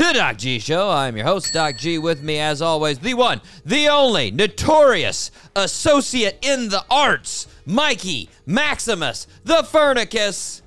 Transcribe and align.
the 0.00 0.14
Doc 0.14 0.38
G 0.38 0.58
Show. 0.58 0.88
I'm 0.88 1.14
your 1.14 1.26
host, 1.26 1.52
Doc 1.52 1.76
G. 1.76 1.98
With 1.98 2.22
me, 2.22 2.38
as 2.38 2.62
always, 2.62 2.98
the 2.98 3.12
one, 3.12 3.42
the 3.66 3.88
only, 3.88 4.30
notorious 4.30 5.30
associate 5.54 6.38
in 6.40 6.70
the 6.70 6.82
arts, 6.90 7.46
Mikey 7.66 8.30
Maximus, 8.46 9.26
the 9.44 9.62
Furnicus, 9.62 10.62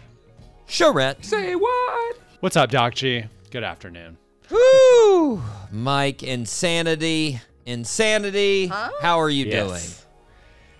Charette. 0.67 1.25
Say 1.25 1.55
what? 1.55 2.17
What's 2.41 2.55
up, 2.55 2.69
Doc 2.69 2.93
G? 2.93 3.25
Good 3.49 3.63
afternoon. 3.63 4.17
Woo! 4.51 5.41
Mike, 5.71 6.21
insanity, 6.21 7.41
insanity. 7.65 8.67
How 8.67 9.19
are 9.19 9.31
you 9.31 9.49
doing? 9.49 9.81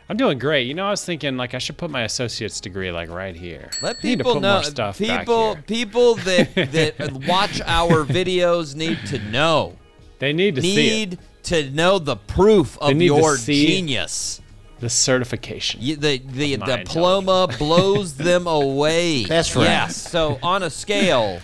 I'm 0.09 0.17
doing 0.17 0.37
great. 0.37 0.67
You 0.67 0.73
know, 0.73 0.87
I 0.87 0.89
was 0.91 1.03
thinking 1.05 1.37
like 1.37 1.53
I 1.53 1.57
should 1.59 1.77
put 1.77 1.89
my 1.89 2.01
associate's 2.03 2.59
degree 2.59 2.91
like 2.91 3.09
right 3.09 3.35
here. 3.35 3.69
Let 3.81 4.01
people 4.01 4.39
know. 4.39 4.61
stuff 4.61 4.97
people, 4.97 5.57
people 5.67 6.15
that 6.15 6.53
that 6.97 7.11
watch 7.27 7.61
our 7.65 8.05
videos 8.05 8.75
need 8.75 8.99
to 9.07 9.19
know. 9.19 9.77
They 10.19 10.33
need 10.33 10.55
to 10.55 10.61
see 10.61 10.73
it. 11.03 11.09
need 11.09 11.19
to 11.43 11.69
know 11.71 11.99
the 11.99 12.15
proof 12.15 12.77
of 12.79 13.01
your 13.01 13.37
see- 13.37 13.67
genius. 13.67 14.41
the 14.79 14.89
certification. 14.89 15.81
You, 15.81 15.95
the 15.95 16.17
the 16.17 16.57
diploma 16.57 17.47
blows 17.57 18.15
them 18.15 18.47
away. 18.47 19.23
That's 19.23 19.55
right. 19.55 19.63
Yes. 19.63 19.95
So 19.95 20.37
on 20.43 20.63
a 20.63 20.69
scale, 20.69 21.39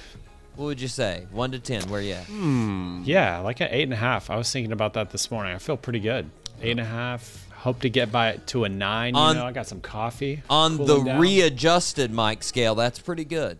what 0.55 0.65
would 0.65 0.81
you 0.81 0.87
say? 0.89 1.27
One 1.31 1.51
to 1.51 1.59
ten, 1.59 1.83
where 1.89 2.01
you 2.01 2.13
at? 2.13 2.25
Hmm. 2.25 3.01
Yeah, 3.05 3.39
like 3.39 3.61
an 3.61 3.69
eight 3.71 3.83
and 3.83 3.93
a 3.93 3.97
half. 3.97 4.29
I 4.29 4.35
was 4.35 4.51
thinking 4.51 4.73
about 4.73 4.93
that 4.95 5.11
this 5.11 5.31
morning. 5.31 5.53
I 5.55 5.57
feel 5.59 5.77
pretty 5.77 5.99
good. 6.01 6.29
Eight 6.61 6.71
and 6.71 6.81
a 6.81 6.85
half. 6.85 7.45
Hope 7.59 7.81
to 7.81 7.89
get 7.89 8.11
by 8.11 8.29
it 8.29 8.47
to 8.47 8.63
a 8.63 8.69
nine. 8.69 9.13
You 9.15 9.19
On- 9.21 9.35
know, 9.35 9.45
I 9.45 9.51
got 9.51 9.67
some 9.67 9.81
coffee. 9.81 10.41
On 10.49 10.77
the 10.77 11.03
down. 11.03 11.19
readjusted 11.19 12.11
mic 12.11 12.41
scale, 12.43 12.73
that's 12.75 12.99
pretty 12.99 13.25
good. 13.25 13.57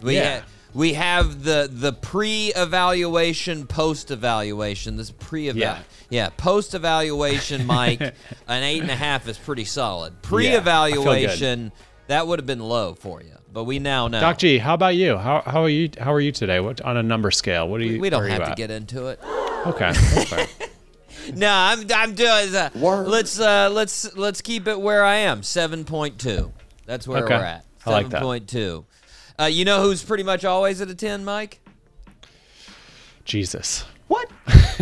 We 0.00 0.16
Yeah. 0.16 0.38
ha- 0.40 0.44
we 0.72 0.94
have 0.94 1.44
the 1.44 1.68
the 1.72 1.92
pre-evaluation, 1.92 3.66
post-evaluation. 3.66 4.96
This 4.96 5.10
pre-eval, 5.10 5.60
Yeah. 5.60 5.78
yeah, 6.10 6.28
post-evaluation 6.36 7.66
mic, 7.68 8.00
an 8.00 8.62
eight 8.62 8.82
and 8.82 8.90
a 8.90 8.96
half 8.96 9.28
is 9.28 9.38
pretty 9.38 9.64
solid. 9.64 10.12
I 10.12 10.14
feel 10.14 10.20
good. 10.20 10.28
Pre-evaluation, 10.28 11.72
that 12.08 12.26
would 12.26 12.38
have 12.38 12.46
been 12.46 12.60
low 12.60 12.94
for 12.94 13.22
you, 13.22 13.36
but 13.52 13.64
we 13.64 13.78
now 13.78 14.08
know. 14.08 14.20
Doc 14.20 14.38
G, 14.38 14.58
how 14.58 14.74
about 14.74 14.96
you? 14.96 15.16
How, 15.16 15.42
how 15.46 15.62
are 15.62 15.68
you? 15.68 15.90
How 15.98 16.12
are 16.12 16.20
you 16.20 16.32
today? 16.32 16.60
What 16.60 16.80
on 16.82 16.96
a 16.96 17.02
number 17.02 17.30
scale? 17.30 17.68
What 17.68 17.80
are 17.80 17.84
you? 17.84 18.00
we 18.00 18.10
don't 18.10 18.22
are 18.22 18.26
you 18.26 18.32
have 18.32 18.48
to 18.48 18.54
get 18.54 18.70
into 18.70 19.06
it. 19.08 19.20
Okay. 19.66 19.92
that's 21.24 21.30
fine. 21.30 21.38
No, 21.38 21.50
I'm 21.52 21.86
I'm 21.94 22.14
doing. 22.14 22.54
Uh, 22.54 22.70
let's 23.06 23.38
uh, 23.40 23.70
let's 23.72 24.14
let's 24.16 24.40
keep 24.40 24.68
it 24.68 24.80
where 24.80 25.04
I 25.04 25.16
am. 25.16 25.42
Seven 25.42 25.84
point 25.84 26.18
two. 26.18 26.52
That's 26.86 27.06
where 27.08 27.24
Okay. 27.24 27.34
we're 27.36 27.42
at. 27.44 27.64
I 27.86 27.90
like 27.90 28.08
that. 28.10 28.22
point 28.22 28.48
two. 28.48 28.84
Uh, 29.40 29.44
you 29.44 29.64
know 29.64 29.82
who's 29.82 30.02
pretty 30.02 30.22
much 30.22 30.44
always 30.44 30.80
at 30.80 30.88
a 30.88 30.94
ten, 30.94 31.24
Mike? 31.24 31.60
Jesus. 33.24 33.84
What? 34.08 34.30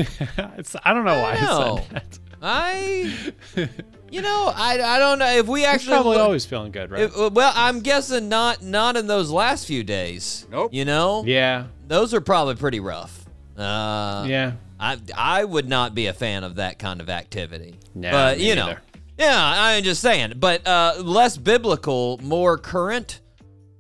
It's, 0.56 0.74
I 0.84 0.94
don't 0.94 1.04
know 1.04 1.20
why 1.20 1.32
I, 1.34 1.40
know. 1.42 1.76
said 1.76 1.90
that. 1.90 2.18
I, 2.40 3.14
you 4.10 4.22
know, 4.22 4.50
I, 4.54 4.80
I 4.82 4.98
don't 4.98 5.18
know 5.18 5.26
if 5.28 5.46
we 5.46 5.60
He's 5.60 5.68
actually. 5.68 5.92
probably 5.92 6.16
look- 6.16 6.24
always 6.24 6.46
feeling 6.46 6.72
good, 6.72 6.90
right? 6.90 7.02
if- 7.02 7.16
uh, 7.18 7.28
well, 7.32 7.52
I'm 7.54 7.80
guessing 7.80 8.30
not 8.30 8.62
not 8.62 8.96
in 8.96 9.06
those 9.06 9.30
last 9.30 9.66
few 9.66 9.84
days. 9.84 10.46
Nope. 10.50 10.72
You 10.72 10.86
know, 10.86 11.24
yeah. 11.26 11.66
those 11.86 12.14
are 12.14 12.22
probably 12.22 12.54
pretty 12.54 12.80
rough. 12.80 13.26
Uh, 13.56 14.24
Yeah. 14.26 14.52
I 14.82 14.98
I 15.16 15.44
would 15.44 15.68
not 15.68 15.94
be 15.94 16.06
a 16.08 16.12
fan 16.12 16.42
of 16.44 16.56
that 16.56 16.78
kind 16.78 17.00
of 17.00 17.08
activity. 17.08 17.76
No, 17.94 18.10
but 18.10 18.38
me 18.38 18.48
you 18.48 18.54
know, 18.56 18.66
neither. 18.66 18.82
yeah, 19.18 19.52
I'm 19.56 19.82
just 19.84 20.00
saying. 20.02 20.34
But 20.36 20.66
uh, 20.66 20.94
less 21.02 21.36
biblical, 21.36 22.18
more 22.22 22.58
current. 22.58 23.20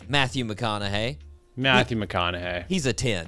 Matthew 0.08 0.44
McConaughey, 0.44 1.16
Matthew 1.56 1.98
McConaughey. 1.98 2.66
he's 2.68 2.86
a 2.86 2.92
ten. 2.92 3.26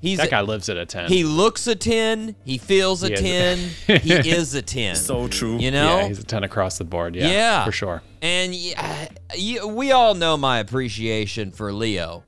He's 0.00 0.18
That 0.18 0.26
a- 0.26 0.30
guy 0.30 0.40
lives 0.42 0.68
at 0.68 0.76
a 0.76 0.84
10. 0.84 1.08
He 1.08 1.24
looks 1.24 1.66
a 1.66 1.74
ten. 1.74 2.36
He 2.44 2.58
feels 2.58 3.02
a 3.02 3.08
He 3.08 3.14
is 3.14 3.20
a- 3.20 3.22
ten. 3.22 4.00
he 4.00 4.12
is 4.30 4.54
a 4.54 4.60
ten. 4.60 4.96
So 4.96 5.28
true. 5.28 5.56
you 5.58 5.70
know. 5.70 5.96
yeah, 6.00 6.08
he's 6.08 6.18
a 6.18 6.24
10 6.24 6.44
across 6.44 6.76
the 6.76 6.84
board. 6.84 7.16
Yeah. 7.16 7.26
Yeah. 7.28 7.64
For 7.64 7.72
sure. 7.72 8.02
And 8.20 8.52
y- 8.52 9.08
you, 9.34 9.66
we 9.66 9.92
all 9.92 10.14
know 10.14 10.36
my 10.36 10.58
appreciation 10.58 11.52
for 11.52 11.72
Leo. 11.72 12.22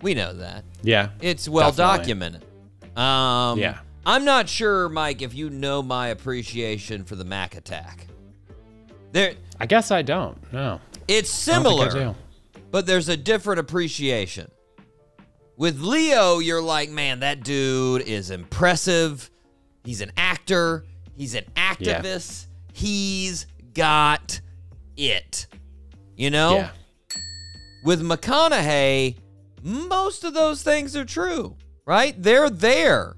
We 0.00 0.14
know 0.14 0.32
that. 0.32 0.64
Yeah. 0.82 1.10
It's 1.20 1.46
well 1.50 1.70
Definitely. 1.70 1.98
documented. 1.98 2.44
Um, 2.96 3.58
Yeah. 3.58 3.78
I'm 4.08 4.24
not 4.24 4.48
sure, 4.48 4.88
Mike, 4.88 5.20
if 5.20 5.34
you 5.34 5.50
know 5.50 5.82
my 5.82 6.08
appreciation 6.08 7.04
for 7.04 7.14
the 7.14 7.26
Mac 7.26 7.54
attack. 7.54 8.06
There, 9.12 9.34
I 9.60 9.66
guess 9.66 9.90
I 9.90 10.00
don't. 10.00 10.50
No. 10.50 10.80
it's 11.06 11.46
I 11.46 11.52
think 11.52 11.66
I 11.66 11.68
similar, 11.68 11.90
do. 11.90 12.14
but 12.70 12.86
there's 12.86 13.10
a 13.10 13.18
different 13.18 13.60
appreciation. 13.60 14.50
With 15.58 15.80
Leo, 15.80 16.38
you're 16.38 16.62
like, 16.62 16.88
man, 16.88 17.20
that 17.20 17.44
dude 17.44 18.00
is 18.00 18.30
impressive. 18.30 19.30
He's 19.84 20.00
an 20.00 20.12
actor. 20.16 20.86
He's 21.14 21.34
an 21.34 21.44
activist. 21.54 22.46
He's 22.72 23.46
got 23.74 24.40
it. 24.96 25.48
You 26.16 26.30
know? 26.30 26.56
Yeah. 26.56 26.70
with 27.84 28.00
McConaughey, 28.00 29.18
most 29.62 30.24
of 30.24 30.32
those 30.32 30.62
things 30.62 30.96
are 30.96 31.04
true, 31.04 31.56
right? 31.84 32.14
They're 32.22 32.48
there, 32.48 33.16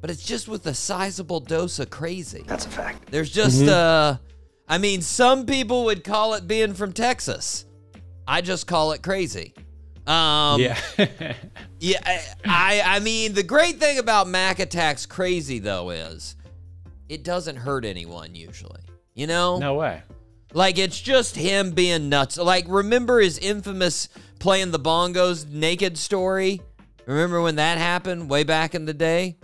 but 0.00 0.10
it's 0.10 0.24
just 0.24 0.48
with 0.48 0.66
a 0.66 0.74
sizable 0.74 1.40
dose 1.40 1.78
of 1.78 1.90
crazy. 1.90 2.44
That's 2.46 2.66
a 2.66 2.70
fact. 2.70 3.10
There's 3.10 3.30
just, 3.30 3.62
Mm-hmm. 3.62 3.68
uh, 3.70 4.16
I 4.68 4.78
mean, 4.78 5.00
some 5.02 5.46
people 5.46 5.84
would 5.86 6.04
call 6.04 6.34
it 6.34 6.46
being 6.46 6.74
from 6.74 6.92
Texas. 6.92 7.64
I 8.26 8.42
just 8.42 8.66
call 8.66 8.92
it 8.92 9.02
crazy. 9.02 9.54
Um, 10.06 10.60
yeah. 10.60 10.78
yeah, 11.80 11.98
I, 12.04 12.20
I 12.46 12.82
I 12.96 13.00
mean, 13.00 13.32
the 13.34 13.42
great 13.42 13.76
thing 13.78 13.98
about 13.98 14.26
Mac 14.28 14.58
Attack's 14.58 15.04
crazy 15.06 15.58
though 15.58 15.90
is 15.90 16.34
it 17.08 17.24
doesn't 17.24 17.56
hurt 17.56 17.84
anyone 17.84 18.34
usually. 18.34 18.80
You 19.14 19.26
know? 19.26 19.58
no 19.58 19.74
way. 19.74 20.02
Like 20.54 20.78
it's 20.78 20.98
just 21.00 21.36
him 21.36 21.72
being 21.72 22.08
nuts. 22.08 22.36
Like 22.38 22.64
remember 22.68 23.20
his 23.20 23.38
infamous 23.38 24.08
playing 24.38 24.70
the 24.70 24.78
bongos 24.80 25.46
naked 25.50 25.98
story? 25.98 26.60
Remember 27.06 27.40
when 27.42 27.56
that 27.56 27.76
happened 27.78 28.30
way 28.30 28.44
back 28.44 28.74
in 28.74 28.84
the 28.86 28.94
day? 28.94 29.36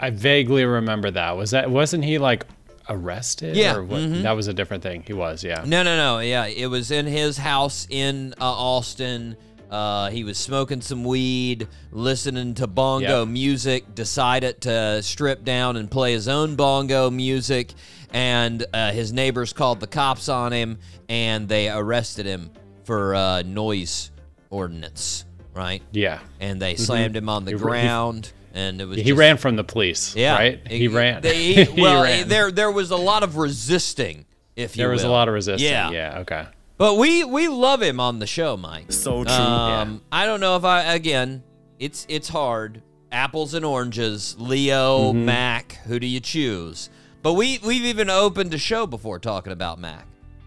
I 0.00 0.10
vaguely 0.10 0.64
remember 0.64 1.10
that. 1.10 1.36
Was 1.36 1.50
that 1.52 1.70
wasn't 1.70 2.04
he 2.04 2.18
like 2.18 2.46
arrested? 2.88 3.54
Yeah, 3.56 3.76
Or 3.76 3.84
what? 3.84 4.00
mhm. 4.00 4.22
That 4.22 4.32
was 4.32 4.48
a 4.48 4.54
different 4.54 4.82
thing. 4.82 5.04
He 5.06 5.12
was, 5.12 5.44
yeah. 5.44 5.62
No, 5.66 5.82
no, 5.82 5.96
no. 5.96 6.18
Yeah, 6.20 6.46
it 6.46 6.66
was 6.66 6.90
in 6.90 7.06
his 7.06 7.36
house 7.36 7.86
in 7.90 8.34
uh, 8.40 8.44
Austin. 8.44 9.36
Uh, 9.70 10.10
he 10.10 10.24
was 10.24 10.36
smoking 10.36 10.80
some 10.80 11.04
weed, 11.04 11.68
listening 11.92 12.54
to 12.54 12.66
bongo 12.66 13.20
Yep. 13.20 13.28
music, 13.28 13.94
decided 13.94 14.60
to 14.62 15.00
strip 15.02 15.44
down 15.44 15.76
and 15.76 15.88
play 15.88 16.12
his 16.12 16.26
own 16.26 16.56
bongo 16.56 17.08
music. 17.10 17.72
And 18.12 18.64
uh, 18.74 18.90
his 18.90 19.12
neighbors 19.12 19.52
called 19.52 19.78
the 19.78 19.86
cops 19.86 20.28
on 20.28 20.50
him 20.52 20.78
and 21.08 21.48
they 21.48 21.70
arrested 21.70 22.26
him 22.26 22.50
for 22.82 23.14
uh, 23.14 23.42
noise 23.42 24.10
ordinance, 24.50 25.24
right? 25.54 25.82
Yeah. 25.92 26.18
and 26.40 26.60
they 26.60 26.74
slammed 26.74 27.14
him 27.14 27.28
on 27.28 27.44
the 27.44 27.52
Mm-hmm. 27.52 27.58
He 27.60 27.64
ra- 27.70 27.76
he- 27.76 27.82
ground, 27.86 28.32
and 28.52 28.80
it 28.80 28.84
was 28.86 28.98
He 28.98 29.04
just- 29.04 29.18
ran 29.18 29.36
from 29.36 29.56
the 29.56 29.64
police, 29.64 30.14
Yeah, 30.16 30.34
right? 30.34 30.60
He, 30.68 30.88
ran. 30.88 31.22
they- 31.22 31.64
He 31.64 31.80
well, 31.80 32.02
ran. 32.04 32.28
there 32.28 32.50
there 32.50 32.70
was 32.70 32.90
a 32.90 32.96
lot 32.96 33.22
of 33.22 33.36
resisting, 33.36 34.26
if 34.56 34.76
you 34.76 34.82
there 34.82 34.90
was 34.90 35.02
a 35.04 35.08
lot 35.08 35.28
of 35.28 35.34
resisting. 35.34 35.70
Yeah. 35.70 35.90
Yeah. 35.90 36.18
Okay. 36.20 36.46
But 36.78 36.94
we 36.96 37.24
we 37.24 37.48
love 37.48 37.82
him 37.82 38.00
on 38.00 38.18
the 38.20 38.26
show, 38.26 38.56
Mike. 38.56 38.90
So 38.92 39.24
true. 39.24 39.32
Um, 39.34 40.00
I 40.10 40.24
don't 40.26 40.40
know 40.40 40.56
if 40.56 40.64
I 40.64 40.94
again, 40.94 41.42
it's 41.78 42.06
it's 42.08 42.28
hard. 42.28 42.82
Apples 43.12 43.54
and 43.54 43.64
oranges, 43.64 44.36
Leo, 44.38 45.12
Mm-hmm. 45.12 45.24
Mac. 45.24 45.72
Who 45.86 45.98
do 45.98 46.06
you 46.06 46.20
choose? 46.20 46.88
But 47.22 47.34
we 47.34 47.58
we've 47.58 47.84
even 47.84 48.08
opened 48.08 48.54
a 48.54 48.58
show 48.58 48.86
before 48.86 49.18
talking 49.18 49.52
about 49.52 49.78
Mac. 49.78 50.06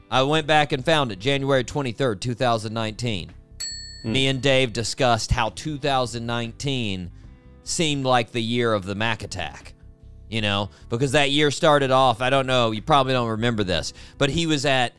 I 0.09 0.23
went 0.23 0.47
back 0.47 0.71
and 0.71 0.83
found 0.83 1.11
it 1.11 1.19
January 1.19 1.63
twenty 1.63 1.91
third, 1.91 2.19
two 2.21 2.33
thousand 2.33 2.73
nineteen. 2.73 3.29
Hmm. 4.01 4.11
Me 4.13 4.27
and 4.27 4.41
Dave 4.41 4.73
discussed 4.73 5.31
how 5.31 5.49
2019 5.49 7.11
seemed 7.63 8.05
like 8.05 8.31
the 8.31 8.41
year 8.41 8.73
of 8.73 8.85
the 8.85 8.95
Mac 8.95 9.23
attack. 9.23 9.73
You 10.29 10.41
know, 10.41 10.71
because 10.89 11.11
that 11.11 11.29
year 11.29 11.51
started 11.51 11.91
off. 11.91 12.19
I 12.21 12.31
don't 12.31 12.47
know. 12.47 12.71
You 12.71 12.81
probably 12.81 13.13
don't 13.13 13.29
remember 13.29 13.63
this, 13.63 13.93
but 14.17 14.31
he 14.31 14.47
was 14.47 14.65
at 14.65 14.93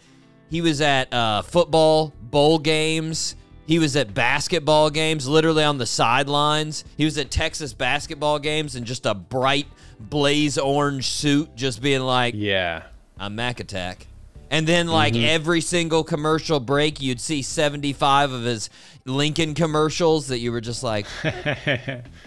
he 0.48 0.60
was 0.60 0.80
at 0.80 1.12
uh, 1.12 1.42
football 1.42 2.12
bowl 2.20 2.58
games. 2.60 3.34
He 3.66 3.78
was 3.78 3.96
at 3.96 4.12
basketball 4.14 4.90
games, 4.90 5.26
literally 5.26 5.64
on 5.64 5.78
the 5.78 5.86
sidelines. 5.86 6.84
He 6.96 7.04
was 7.04 7.16
at 7.18 7.30
Texas 7.30 7.72
basketball 7.72 8.38
games 8.38 8.76
in 8.76 8.84
just 8.84 9.06
a 9.06 9.14
bright 9.14 9.66
blaze 9.98 10.58
orange 10.58 11.06
suit, 11.08 11.56
just 11.56 11.82
being 11.82 12.02
like, 12.02 12.34
Yeah. 12.36 12.84
I'm 13.18 13.34
Mac 13.36 13.60
Attack. 13.60 14.06
And 14.54 14.66
then, 14.66 14.86
like 14.86 15.14
Mm-hmm. 15.14 15.24
every 15.26 15.60
single 15.60 16.04
commercial 16.04 16.60
break, 16.60 17.00
you'd 17.02 17.20
see 17.20 17.42
75 17.42 18.30
of 18.32 18.42
his 18.44 18.70
Lincoln 19.04 19.54
commercials 19.54 20.28
that 20.28 20.38
you 20.38 20.52
were 20.52 20.60
just 20.60 20.82
like, 20.82 21.06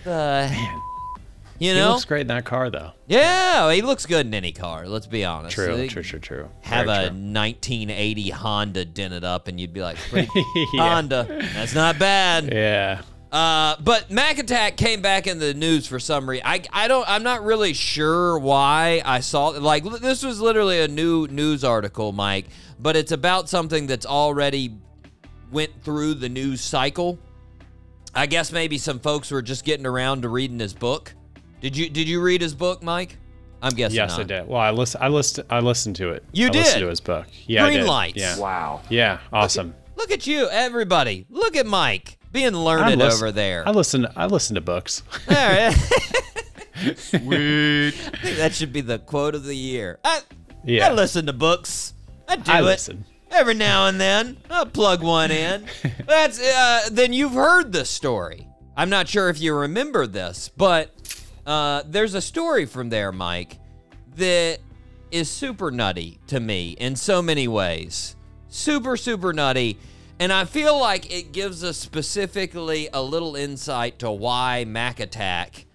the, 0.04 0.52
you 1.60 1.74
know, 1.74 1.86
He 1.86 1.90
looks 1.94 2.06
great 2.06 2.22
in 2.22 2.28
that 2.28 2.46
car, 2.46 2.70
though. 2.70 2.92
Yeah, 3.08 3.72
he 3.72 3.82
looks 3.82 4.06
good 4.06 4.26
in 4.26 4.34
any 4.34 4.52
car. 4.52 4.88
Let's 4.88 5.08
be 5.08 5.24
honest. 5.26 5.56
True, 5.56 5.76
They 5.78 5.88
true, 5.88 6.04
true, 6.04 6.20
true. 6.20 6.50
Have 6.62 6.86
Very 6.88 7.06
a 7.06 7.10
true. 7.10 7.18
1980 7.18 8.30
Honda 8.32 8.86
dented 8.86 9.24
up, 9.24 9.48
and 9.48 9.60
you'd 9.60 9.74
be 9.74 9.82
like, 9.82 9.96
pretty 10.10 10.28
Yeah. 10.74 10.82
Honda. 10.82 11.26
That's 11.54 11.74
not 11.74 11.98
bad. 11.98 12.52
Yeah. 12.54 13.02
Uh, 13.32 13.76
but 13.82 14.10
Mac 14.10 14.40
Attack 14.40 14.78
came 14.78 15.02
back 15.02 15.28
in 15.28 15.40
the 15.40 15.54
news 15.54 15.86
for 15.86 16.00
some 16.00 16.30
reason. 16.30 16.46
I, 16.48 16.62
I 16.72 16.88
don't. 16.88 17.08
I'm 17.10 17.24
not 17.24 17.44
really 17.44 17.74
sure 17.74 18.40
why 18.40 19.02
I 19.04 19.20
saw. 19.20 19.48
Like 19.50 19.84
li- 19.84 20.00
this 20.00 20.24
was 20.24 20.40
literally 20.40 20.80
a 20.80 20.88
new 20.88 21.28
news 21.28 21.64
article, 21.64 22.14
Mike. 22.14 22.46
But 22.80 22.96
it's 22.96 23.12
about 23.12 23.50
something 23.50 23.88
that's 23.88 24.06
already 24.06 24.78
went 25.52 25.72
through 25.84 26.16
the 26.16 26.30
news 26.30 26.62
cycle. 26.62 27.20
I 28.16 28.28
guess 28.28 28.52
maybe 28.52 28.78
some 28.78 29.00
folks 29.00 29.30
were 29.30 29.42
just 29.42 29.66
getting 29.66 29.86
around 29.86 30.22
to 30.22 30.30
reading 30.30 30.60
his 30.60 30.74
book. 30.74 31.14
Did 31.60 31.76
you 31.76 31.90
Did 31.90 32.08
you 32.08 32.22
read 32.22 32.42
his 32.42 32.54
book, 32.56 32.82
Mike? 32.82 33.18
I'm 33.62 33.74
guessing. 33.74 33.96
Yes, 33.98 34.12
not. 34.12 34.20
I 34.22 34.24
did. 34.24 34.48
Well, 34.48 34.62
I 34.62 34.70
listened. 34.72 35.04
I 35.04 35.08
listened. 35.10 35.48
I 35.50 35.60
listened 35.60 35.96
to 35.98 36.12
it. 36.12 36.24
You 36.32 36.48
I 36.48 36.50
listened 36.52 36.76
did? 36.76 36.86
to 36.86 36.90
his 36.90 37.02
book. 37.02 37.26
Yeah, 37.46 37.66
I 37.66 37.68
Green 37.68 37.80
did. 37.80 37.88
lights. 37.88 38.18
Yeah. 38.18 38.38
Wow. 38.38 38.82
Yeah. 38.90 39.20
Awesome. 39.34 39.76
Look 39.98 40.12
at 40.12 40.28
you, 40.28 40.48
everybody. 40.50 41.26
Look 41.30 41.56
at 41.58 41.66
Mike 41.66 42.17
being 42.32 42.54
learned 42.54 42.98
listen- 43.00 43.18
over 43.24 43.32
there. 43.32 43.68
I 43.68 43.72
listen. 43.72 44.08
I 44.16 44.26
listen 44.28 44.56
to 44.56 44.62
books. 44.62 45.04
All 45.30 45.36
right. 45.36 45.74
Sweet. 46.96 47.88
I 47.88 47.92
think 47.92 48.38
that 48.38 48.54
should 48.54 48.72
be 48.74 48.82
the 48.82 49.00
quote 49.00 49.36
of 49.36 49.44
the 49.44 49.56
year. 49.56 50.00
I, 50.04 50.22
Yeah. 50.64 50.88
I 50.90 50.94
listen 50.94 51.26
to 51.28 51.34
books. 51.34 51.94
I 52.28 52.36
do 52.36 52.52
I 52.52 52.60
it 52.60 52.64
listen. 52.64 53.06
every 53.32 53.54
now 53.56 53.88
and 53.88 54.00
then. 54.00 54.38
I'll 54.50 54.66
plug 54.66 55.02
one 55.02 55.32
in. 55.32 55.66
That's 56.06 56.40
uh, 56.42 56.90
then 56.92 57.14
you've 57.14 57.34
heard 57.34 57.72
the 57.72 57.86
story. 57.86 58.48
I'm 58.76 58.90
not 58.90 59.08
sure 59.08 59.30
if 59.30 59.40
you 59.42 59.56
remember 59.56 60.06
this, 60.06 60.50
but 60.56 60.92
uh, 61.48 61.82
there's 61.88 62.14
a 62.14 62.22
story 62.22 62.66
from 62.66 62.90
there, 62.90 63.12
Mike, 63.12 63.58
that 64.18 64.60
is 65.10 65.32
super 65.32 65.72
nutty 65.72 66.20
to 66.28 66.40
me 66.40 66.72
in 66.80 66.96
so 66.96 67.22
many 67.22 67.48
ways. 67.48 68.16
Super, 68.50 68.96
super 68.98 69.34
nutty. 69.34 69.80
And 70.20 70.34
I 70.34 70.46
feel 70.46 70.80
like 70.80 71.14
it 71.14 71.32
gives 71.32 71.64
us 71.64 71.78
specifically 71.78 72.90
a 72.92 73.02
little 73.02 73.36
insight 73.36 74.00
to 74.00 74.12
why 74.12 74.66
Mac 74.66 75.00
Attack 75.00 75.66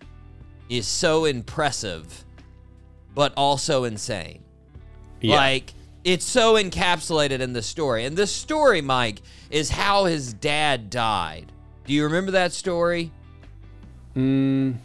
is 0.69 0.87
so 0.87 1.27
impressive, 1.27 2.25
but 3.15 3.33
also 3.37 3.85
insane. 3.85 4.43
Yeah. 5.21 5.37
Like 5.37 5.75
it's 6.05 6.25
so 6.25 6.55
encapsulated 6.55 7.41
in 7.41 7.53
the 7.53 7.63
story. 7.63 8.05
And 8.05 8.17
this 8.17 8.35
story, 8.35 8.81
Mike, 8.81 9.23
is 9.51 9.71
how 9.71 10.07
his 10.07 10.33
dad 10.33 10.91
died. 10.91 11.53
Do 11.85 11.93
you 11.93 12.05
remember 12.05 12.33
that 12.33 12.53
story? 12.53 13.13
Mm, 14.17 14.77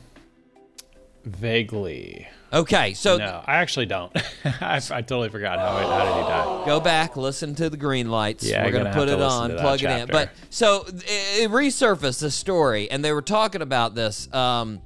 vaguely. 1.27 2.27
Okay, 2.53 2.94
so 2.94 3.18
No, 3.18 3.44
I 3.45 3.57
actually 3.57 3.88
don't. 3.88 4.15
I, 4.45 4.77
I 4.77 5.01
totally 5.01 5.29
forgot 5.29 5.59
how, 5.59 5.74
how 5.75 6.06
did 6.06 6.13
he 6.13 6.29
die. 6.29 6.65
go 6.65 6.79
back, 6.79 7.18
listen 7.18 7.56
to 7.56 7.69
the 7.69 7.75
green 7.77 8.09
lights. 8.09 8.45
Yeah, 8.45 8.63
We're 8.63 8.71
gonna 8.71 8.85
gonna 8.85 8.95
put 8.95 9.09
it 9.09 9.21
on, 9.21 9.57
plug 9.57 9.83
it 9.83 9.89
in. 9.89 10.07
But 10.07 10.31
so 10.50 10.85
it, 10.88 11.44
it 11.44 11.51
resurfaced 11.51 12.21
the 12.21 12.31
story, 12.31 12.89
and 12.89 13.03
they 13.03 13.12
were 13.12 13.21
talking 13.21 13.62
about 13.62 13.95
this. 13.95 14.31
Um, 14.33 14.81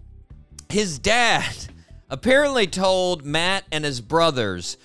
his 0.70 0.98
dad 0.98 1.54
apparently 2.10 2.66
told 2.66 3.24
Matt 3.24 3.64
and 3.72 3.86
his 3.86 4.02
brothers 4.02 4.78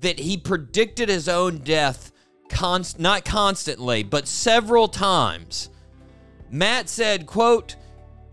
that 0.00 0.18
he 0.18 0.36
predicted 0.36 1.08
his 1.08 1.28
own 1.28 1.58
death, 1.58 2.10
const- 2.48 2.98
not 2.98 3.24
constantly, 3.24 4.02
but 4.02 4.26
several 4.26 4.88
times. 4.88 5.70
Matt 6.50 6.88
said, 6.88 7.26
quote, 7.26 7.76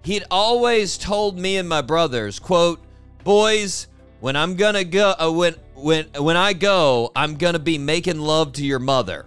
he'd 0.03 0.23
always 0.31 0.97
told 0.97 1.37
me 1.37 1.57
and 1.57 1.67
my 1.67 1.81
brothers, 1.81 2.39
quote, 2.39 2.79
boys, 3.23 3.87
when 4.19 4.35
I'm 4.35 4.55
gonna 4.55 4.83
go, 4.83 5.13
uh, 5.19 5.31
when 5.31 5.55
when 5.75 6.05
when 6.17 6.37
I 6.37 6.53
go, 6.53 7.11
I'm 7.15 7.35
gonna 7.35 7.59
be 7.59 7.77
making 7.77 8.19
love 8.19 8.53
to 8.53 8.65
your 8.65 8.79
mother, 8.79 9.25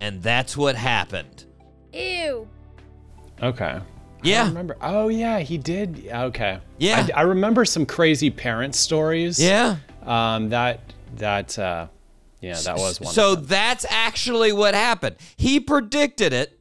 and 0.00 0.22
that's 0.22 0.56
what 0.56 0.74
happened. 0.76 1.44
Ew. 1.92 2.48
Okay. 3.42 3.80
Yeah. 4.22 4.42
I 4.42 4.44
Yeah, 4.44 4.48
remember. 4.48 4.76
Oh 4.80 5.08
yeah, 5.08 5.38
he 5.40 5.58
did. 5.58 6.08
Okay. 6.12 6.58
Yeah. 6.78 7.06
I, 7.14 7.20
I 7.20 7.22
remember 7.22 7.64
some 7.64 7.84
crazy 7.86 8.30
parent 8.30 8.74
stories. 8.74 9.38
yeah. 9.40 9.76
Um. 10.04 10.48
That. 10.50 10.80
That. 11.16 11.58
Uh. 11.58 11.86
Yeah. 12.40 12.54
That 12.60 12.76
was 12.76 13.00
one. 13.00 13.12
So 13.12 13.34
that's 13.36 13.86
actually 13.88 14.52
what 14.52 14.74
happened. 14.74 15.16
He 15.36 15.60
predicted 15.60 16.32
it. 16.32 16.58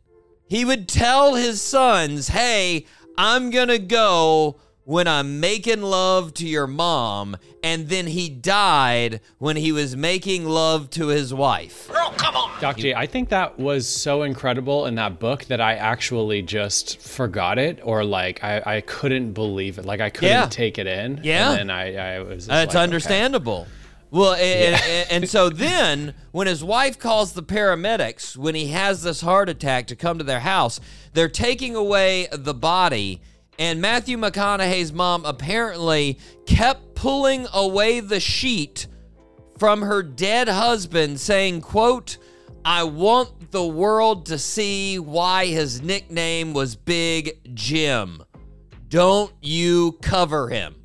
He 0.47 0.63
would 0.65 0.88
tell 0.88 1.35
his 1.35 1.61
sons, 1.61 2.27
"Hey, 2.27 2.85
I'm 3.18 3.50
gonna 3.50 3.80
go." 3.80 4.57
When 4.86 5.07
I'm 5.07 5.39
making 5.39 5.81
love 5.81 6.33
to 6.33 6.45
your 6.45 6.68
mom, 6.68 7.38
and 7.63 7.88
then 7.88 8.06
he 8.07 8.27
died 8.27 9.21
when 9.38 9.56
he 9.56 9.71
was 9.71 9.95
making 9.95 10.44
love 10.44 10.89
to 10.89 11.07
his 11.07 11.33
wife. 11.33 11.89
Girl, 11.89 12.13
come 12.18 12.36
on. 12.36 12.60
Doc 12.60 12.75
G, 12.75 12.94
I 12.94 13.06
think 13.06 13.30
that 13.30 13.57
was 13.57 13.88
so 13.88 14.24
incredible 14.24 14.86
in 14.86 14.95
that 14.95 15.19
book 15.19 15.45
that 15.45 15.62
I 15.62 15.75
actually 15.75 16.42
just 16.42 17.00
forgot 17.00 17.57
it, 17.60 17.80
or 17.81 18.04
like 18.04 18.44
I, 18.44 18.62
I 18.77 18.81
couldn't 18.81 19.31
believe 19.31 19.77
it. 19.77 19.86
Like 19.86 20.01
I 20.01 20.10
couldn't 20.10 20.30
Yeah. 20.31 20.48
take 20.48 20.77
it 20.77 20.86
in. 20.88 21.21
Yeah. 21.24 21.51
And 21.51 21.60
then 21.60 21.69
I, 21.69 22.15
I 22.18 22.19
was. 22.19 22.36
Just 22.39 22.48
That's 22.50 22.75
like, 22.75 22.83
okay. 22.89 22.92
Understandable. 24.13 24.19
Well, 24.19 24.33
and, 24.36 24.81
and, 24.83 25.12
and 25.12 25.30
so 25.30 25.50
then 25.50 26.13
when 26.31 26.48
his 26.48 26.63
wife 26.63 27.00
calls 27.00 27.33
the 27.33 27.44
paramedics, 27.44 28.38
when 28.38 28.56
he 28.56 28.68
has 28.68 29.04
this 29.04 29.21
heart 29.21 29.50
attack 29.50 29.88
to 29.88 29.95
come 29.95 30.18
to 30.18 30.24
their 30.24 30.42
house, 30.42 30.80
they're 31.13 31.30
taking 31.30 31.75
away 31.75 32.27
the 32.31 32.54
body. 32.54 33.21
And 33.60 33.81
Matthew 33.81 34.18
McConaughey's 34.18 34.94
mom 34.94 35.25
apparently 35.25 36.18
kept 36.45 36.95
pulling 36.95 37.48
away 37.54 38.00
the 38.00 38.19
sheet 38.19 38.88
from 39.57 39.81
her 39.81 40.01
dead 40.01 40.50
husband, 40.50 41.19
saying, 41.19 41.62
quote, 41.62 42.18
I 42.65 42.83
want 42.83 43.51
the 43.51 43.65
world 43.65 44.25
to 44.27 44.39
see 44.39 44.98
why 44.98 45.48
his 45.48 45.81
nickname 45.81 46.54
was 46.54 46.75
Big 46.75 47.39
Jim. 47.54 48.24
Don't 48.88 49.33
you 49.42 49.98
cover 50.01 50.50
him. 50.50 50.75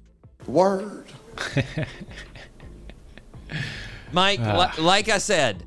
Word. 0.46 1.06
Mike, 4.12 4.40
li- 4.40 4.82
like 4.82 5.08
I 5.08 5.18
said, 5.18 5.64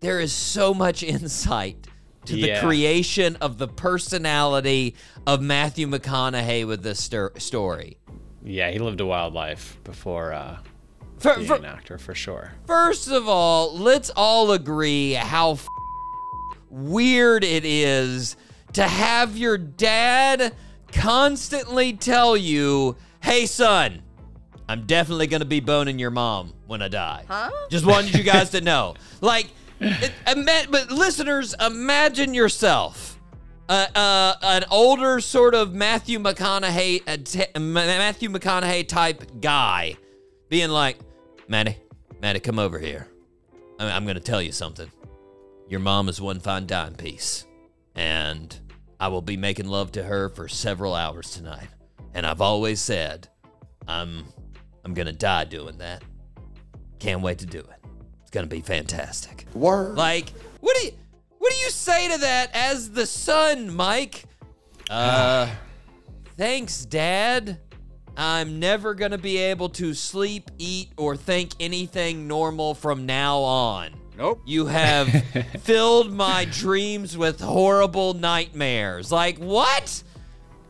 there 0.00 0.20
is 0.20 0.32
so 0.32 0.72
much 0.74 1.02
insight 1.02 1.86
to 2.26 2.34
the 2.34 2.58
creation 2.60 3.36
of 3.36 3.58
the 3.58 3.68
personality 3.68 4.94
of 5.26 5.42
Matthew 5.42 5.86
McConaughey 5.86 6.66
with 6.66 6.82
this 6.82 7.02
stor- 7.02 7.32
story. 7.38 7.98
Yeah, 8.42 8.70
he 8.70 8.78
lived 8.78 9.00
a 9.00 9.06
wild 9.06 9.34
life 9.34 9.78
before 9.84 10.32
uh, 10.32 10.58
For, 11.18 11.34
being 11.34 11.46
for- 11.46 11.56
an 11.56 11.64
actor, 11.66 11.98
for 11.98 12.14
sure. 12.14 12.52
first 12.66 13.08
of 13.08 13.28
all, 13.28 13.76
let's 13.76 14.10
all 14.16 14.52
agree 14.52 15.12
how 15.12 15.52
f- 15.52 15.66
weird 16.70 17.44
it 17.44 17.64
is 17.64 18.36
to 18.72 18.84
have 18.84 19.36
your 19.36 19.58
dad 19.58 20.54
constantly 20.92 21.92
tell 21.92 22.36
you, 22.36 22.96
"Hey, 23.22 23.44
son." 23.46 24.02
I'm 24.68 24.86
definitely 24.86 25.26
gonna 25.26 25.44
be 25.44 25.60
boning 25.60 25.98
your 25.98 26.10
mom 26.10 26.54
when 26.66 26.80
I 26.82 26.88
die. 26.88 27.24
Huh? 27.28 27.50
Just 27.70 27.84
wanted 27.84 28.14
you 28.14 28.22
guys 28.22 28.50
to 28.50 28.60
know. 28.60 28.94
Like, 29.20 29.48
it, 29.80 30.12
ima- 30.30 30.66
but 30.70 30.90
listeners, 30.90 31.54
imagine 31.64 32.34
yourself, 32.34 33.18
uh, 33.70 33.86
uh, 33.94 34.34
an 34.42 34.64
older 34.70 35.20
sort 35.20 35.54
of 35.54 35.72
Matthew 35.74 36.18
McConaughey, 36.18 37.02
uh, 37.06 37.16
t- 37.24 37.58
Matthew 37.58 38.28
McConaughey 38.28 38.86
type 38.86 39.40
guy, 39.40 39.96
being 40.50 40.68
like, 40.68 40.98
Maddie, 41.48 41.76
Maddie, 42.20 42.40
come 42.40 42.58
over 42.58 42.78
here. 42.78 43.08
I- 43.80 43.90
I'm 43.92 44.06
gonna 44.06 44.20
tell 44.20 44.42
you 44.42 44.52
something. 44.52 44.90
Your 45.68 45.80
mom 45.80 46.08
is 46.10 46.20
one 46.20 46.38
fine 46.40 46.66
dime 46.66 46.94
piece, 46.94 47.46
and 47.94 48.54
I 49.00 49.08
will 49.08 49.22
be 49.22 49.36
making 49.38 49.66
love 49.68 49.92
to 49.92 50.02
her 50.04 50.28
for 50.28 50.48
several 50.48 50.94
hours 50.94 51.30
tonight. 51.30 51.68
And 52.12 52.26
I've 52.26 52.42
always 52.42 52.80
said, 52.80 53.28
I'm 53.88 54.24
I'm 54.84 54.94
gonna 54.94 55.12
die 55.12 55.44
doing 55.44 55.78
that. 55.78 56.02
Can't 56.98 57.22
wait 57.22 57.38
to 57.38 57.46
do 57.46 57.58
it. 57.58 57.84
It's 58.22 58.30
gonna 58.30 58.46
be 58.46 58.60
fantastic. 58.60 59.46
Word. 59.54 59.96
Like, 59.96 60.30
what 60.60 60.76
do 60.76 60.86
you 60.86 60.92
what 61.38 61.52
do 61.52 61.58
you 61.58 61.70
say 61.70 62.08
to 62.12 62.18
that 62.18 62.50
as 62.54 62.90
the 62.90 63.06
son, 63.06 63.74
Mike? 63.74 64.24
Uh 64.90 65.48
thanks, 66.36 66.84
Dad. 66.84 67.60
I'm 68.16 68.60
never 68.60 68.94
gonna 68.94 69.18
be 69.18 69.38
able 69.38 69.68
to 69.70 69.92
sleep, 69.94 70.50
eat, 70.58 70.92
or 70.96 71.16
think 71.16 71.52
anything 71.58 72.28
normal 72.28 72.74
from 72.74 73.06
now 73.06 73.38
on. 73.38 73.90
Nope. 74.16 74.40
You 74.46 74.66
have 74.66 75.08
filled 75.62 76.12
my 76.12 76.44
dreams 76.44 77.18
with 77.18 77.40
horrible 77.40 78.14
nightmares. 78.14 79.10
Like, 79.10 79.38
what? 79.38 80.02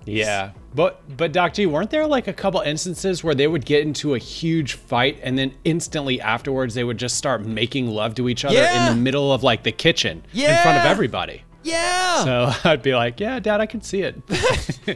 Yeah. 0.06 0.52
But 0.74 1.16
but 1.16 1.32
Doc 1.32 1.54
G, 1.54 1.66
weren't 1.66 1.90
there 1.90 2.06
like 2.06 2.26
a 2.26 2.32
couple 2.32 2.60
instances 2.60 3.22
where 3.22 3.34
they 3.34 3.46
would 3.46 3.64
get 3.64 3.82
into 3.82 4.14
a 4.14 4.18
huge 4.18 4.72
fight 4.74 5.20
and 5.22 5.38
then 5.38 5.54
instantly 5.64 6.20
afterwards 6.20 6.74
they 6.74 6.82
would 6.82 6.98
just 6.98 7.16
start 7.16 7.44
making 7.44 7.88
love 7.88 8.16
to 8.16 8.28
each 8.28 8.44
other 8.44 8.56
Yeah. 8.56 8.88
in 8.90 8.96
the 8.96 9.00
middle 9.00 9.32
of 9.32 9.42
like 9.44 9.62
the 9.62 9.70
kitchen 9.72 10.24
in 10.32 10.56
front 10.62 10.78
of 10.78 10.84
everybody? 10.84 11.42
Yeah. 11.62 12.24
So 12.24 12.52
I'd 12.70 12.82
be 12.82 12.94
like, 12.94 13.20
yeah, 13.20 13.38
Dad, 13.38 13.60
I 13.60 13.66
can 13.66 13.82
see 13.82 14.02
it. 14.02 14.20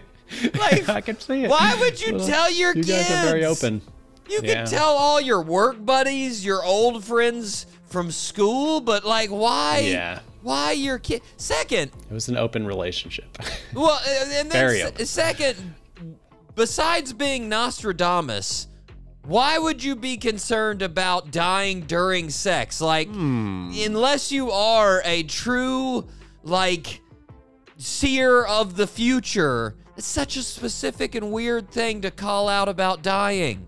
like, 0.59 0.89
I 0.89 1.01
can 1.01 1.19
see 1.21 1.45
it. 1.45 1.51
why 1.51 1.77
would 1.81 2.01
you 2.05 2.17
Well, 2.17 2.27
tell 2.27 2.51
your 2.51 2.71
you 2.75 2.83
kids? 2.83 3.09
guys 3.09 3.11
are 3.11 3.27
very 3.27 3.45
open. 3.45 3.81
You 4.29 4.41
Yeah. 4.43 4.55
can 4.55 4.67
tell 4.67 4.91
all 4.91 5.21
your 5.21 5.41
work 5.43 5.85
buddies, 5.85 6.45
your 6.45 6.63
old 6.65 7.05
friends 7.05 7.67
from 7.87 8.11
school, 8.11 8.81
but 8.81 9.05
like, 9.07 9.31
why? 9.31 9.79
Yeah. 9.85 10.21
Why 10.43 10.73
your 10.73 10.99
kid? 10.99 11.23
Second, 11.37 11.91
It 12.11 12.15
was 12.15 12.29
an 12.29 12.37
open 12.37 12.67
relationship. 12.67 13.39
well, 13.75 14.01
and 14.09 14.31
then 14.31 14.47
open. 14.87 15.07
second, 15.07 15.75
besides 16.55 17.13
being 17.13 17.49
Nostradamus, 17.49 18.69
why 19.25 19.59
would 19.59 19.83
you 19.85 19.95
be 19.97 20.17
concerned 20.17 20.81
about 20.83 21.31
dying 21.31 21.83
during 21.83 22.31
sex? 22.31 22.81
Like, 22.81 23.09
Hmm. 23.09 23.71
unless 23.85 24.33
you 24.33 24.51
are 24.51 25.03
a 25.05 25.23
true, 25.25 26.07
like, 26.43 27.01
seer 27.77 28.45
of 28.45 28.77
the 28.77 28.87
future, 28.87 29.75
it's 29.97 30.07
such 30.07 30.37
a 30.37 30.43
specific 30.43 31.15
and 31.15 31.31
weird 31.33 31.71
thing 31.71 32.01
to 32.03 32.11
call 32.11 32.49
out 32.49 32.69
about 32.69 33.03
dying. 33.03 33.67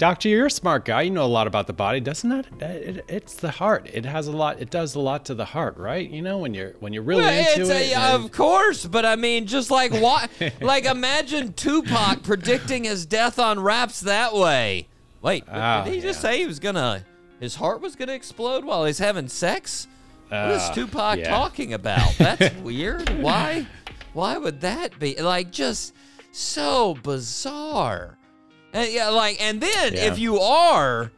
Doc 0.00 0.18
G, 0.20 0.30
you're 0.30 0.46
a 0.46 0.50
smart 0.50 0.86
guy. 0.86 1.02
You 1.02 1.10
know 1.10 1.24
a 1.24 1.26
lot 1.26 1.46
about 1.46 1.66
the 1.66 1.74
body, 1.74 2.00
doesn't 2.00 2.32
it? 2.32 2.46
it? 2.58 3.04
It's 3.06 3.34
the 3.34 3.50
heart. 3.50 3.86
It 3.92 4.06
has 4.06 4.28
a 4.28 4.32
lot. 4.32 4.58
It 4.58 4.70
does 4.70 4.94
a 4.94 4.98
lot 4.98 5.26
to 5.26 5.34
the 5.34 5.44
heart, 5.44 5.76
right? 5.76 6.08
You 6.08 6.22
know 6.22 6.38
when 6.38 6.54
you're 6.54 6.70
when 6.80 6.94
you're 6.94 7.02
really 7.02 7.20
Well, 7.24 7.38
into 7.50 7.60
it's 7.60 7.68
it. 7.92 7.94
a, 7.94 8.14
of 8.14 8.32
course, 8.32 8.86
but 8.86 9.04
I 9.04 9.16
mean, 9.16 9.46
just 9.46 9.70
like 9.70 9.92
what? 9.92 10.30
like, 10.62 10.86
imagine 10.86 11.52
Tupac 11.52 12.22
predicting 12.22 12.84
his 12.84 13.04
death 13.04 13.38
on 13.38 13.60
raps 13.60 14.00
that 14.00 14.32
way. 14.32 14.88
Wait, 15.20 15.44
Ah, 15.46 15.84
did 15.84 15.92
he 15.92 16.00
just 16.00 16.24
yeah. 16.24 16.30
say 16.30 16.38
he 16.38 16.46
was 16.46 16.60
gonna? 16.60 17.04
His 17.38 17.56
heart 17.56 17.82
was 17.82 17.94
gonna 17.94 18.14
explode 18.14 18.64
while 18.64 18.86
he's 18.86 18.98
having 19.00 19.28
sex? 19.28 19.86
what 20.30 20.50
is 20.52 20.62
Ah, 20.62 20.72
Tupac 20.72 21.18
yeah. 21.18 21.28
talking 21.28 21.74
about? 21.74 22.14
That's 22.16 22.54
weird. 22.62 23.06
Why? 23.22 23.66
Why 24.14 24.38
would 24.38 24.62
that 24.62 24.98
be? 24.98 25.20
Like, 25.20 25.50
just 25.50 25.92
so 26.32 26.94
bizarre. 27.02 28.16
And 28.72 28.92
yeah, 28.92 29.08
like, 29.08 29.40
and 29.42 29.60
then 29.60 29.94
Yeah. 29.94 30.06
if 30.12 30.18
you 30.18 30.38
are, 30.40 31.10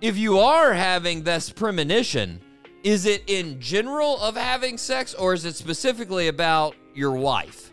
if 0.00 0.16
you 0.16 0.38
are 0.38 0.72
having 0.72 1.22
this 1.24 1.50
premonition, 1.50 2.40
is 2.84 3.06
it 3.06 3.22
in 3.26 3.60
general 3.60 4.20
of 4.20 4.36
having 4.36 4.76
sex, 4.78 5.14
or 5.14 5.34
is 5.34 5.44
it 5.44 5.54
specifically 5.54 6.28
about 6.28 6.74
your 6.94 7.12
wife? 7.12 7.70